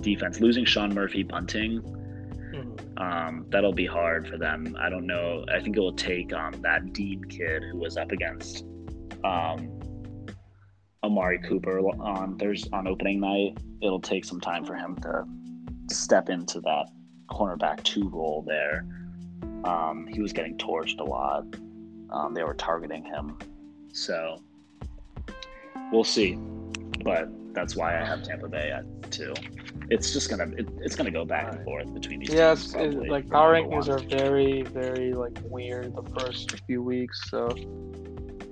defense 0.02 0.40
losing 0.40 0.66
Sean 0.66 0.94
Murphy-Bunting. 0.94 1.82
Mhm. 1.82 3.02
Um, 3.02 3.46
that'll 3.50 3.74
be 3.74 3.86
hard 3.86 4.28
for 4.28 4.38
them. 4.38 4.76
I 4.80 4.90
don't 4.90 5.06
know. 5.06 5.46
I 5.54 5.60
think 5.60 5.76
it 5.76 5.80
will 5.80 5.94
take 5.94 6.34
um, 6.34 6.54
that 6.62 6.94
Dean 6.94 7.24
kid 7.26 7.64
who 7.72 7.78
was 7.78 7.98
up 7.98 8.12
against 8.12 8.66
um, 9.24 9.80
Amari 11.04 11.40
Cooper 11.40 11.80
on 11.80 12.38
Thursday 12.38 12.70
on 12.72 12.88
opening 12.88 13.20
night. 13.20 13.58
It'll 13.82 14.02
take 14.02 14.24
some 14.24 14.40
time 14.40 14.64
for 14.64 14.76
him 14.76 14.96
to 15.02 15.26
step 15.90 16.30
into 16.30 16.60
that 16.62 16.88
cornerback 17.30 17.84
two 17.84 18.10
role 18.10 18.44
there. 18.48 18.86
Um, 19.64 20.08
he 20.08 20.22
was 20.22 20.34
getting 20.34 20.58
torched 20.58 21.00
a 21.00 21.04
lot. 21.04 21.46
Um, 22.10 22.34
they 22.34 22.44
were 22.44 22.54
targeting 22.54 23.04
him, 23.04 23.38
so 23.92 24.42
we'll 25.92 26.04
see. 26.04 26.38
But 27.04 27.30
that's 27.54 27.76
why 27.76 28.00
I 28.00 28.06
have 28.06 28.24
Tampa 28.24 28.48
Bay 28.48 28.72
at 28.72 29.12
two. 29.12 29.34
It's 29.90 30.14
just 30.14 30.30
gonna 30.30 30.48
it, 30.58 30.68
it's 30.82 30.96
gonna 30.96 31.12
go 31.12 31.26
back 31.26 31.52
and 31.54 31.64
forth 31.64 31.94
between 31.94 32.20
these. 32.20 32.30
Yes, 32.30 32.74
teams, 32.74 32.96
like 33.10 33.30
power 33.30 33.54
rankings 33.54 33.88
are 33.90 34.00
very, 34.00 34.64
very 34.64 35.14
like 35.14 35.34
weird 35.50 35.96
the 35.96 36.04
first 36.20 36.56
few 36.68 36.82
weeks. 36.84 37.30
So 37.30 37.50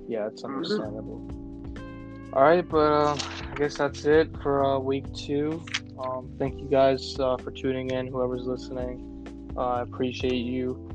yeah, 0.07 0.27
it's 0.27 0.43
Mm-hmm. 0.43 0.53
understandable. 0.53 2.31
All 2.33 2.43
right, 2.43 2.67
but 2.67 2.91
um, 2.93 3.19
I 3.51 3.55
guess 3.57 3.75
that's 3.77 4.05
it 4.05 4.29
for 4.41 4.63
uh, 4.63 4.79
week 4.79 5.05
two. 5.13 5.61
Um, 5.99 6.31
thank 6.39 6.59
you 6.59 6.67
guys 6.67 7.15
uh, 7.19 7.37
for 7.37 7.51
tuning 7.51 7.91
in, 7.91 8.07
whoever's 8.07 8.45
listening. 8.45 9.53
Uh, 9.55 9.67
I 9.67 9.81
appreciate 9.81 10.33
you. 10.33 10.87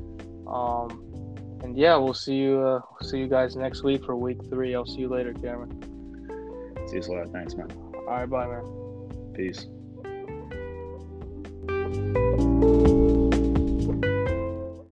Um, 0.47 1.03
and 1.63 1.77
yeah, 1.77 1.95
we'll 1.97 2.13
see 2.13 2.35
you. 2.35 2.61
Uh, 2.61 2.81
see 3.03 3.19
you 3.19 3.27
guys 3.27 3.55
next 3.55 3.83
week 3.83 4.05
for 4.05 4.15
week 4.15 4.37
three. 4.49 4.75
I'll 4.75 4.85
see 4.85 5.01
you 5.01 5.09
later, 5.09 5.33
Cameron. 5.33 5.81
See 6.87 6.95
you 6.95 7.01
later. 7.01 7.27
Thanks, 7.27 7.55
man. 7.55 7.71
All 7.93 8.05
right, 8.05 8.29
bye, 8.29 8.47
man. 8.47 8.63
Peace. 9.33 9.65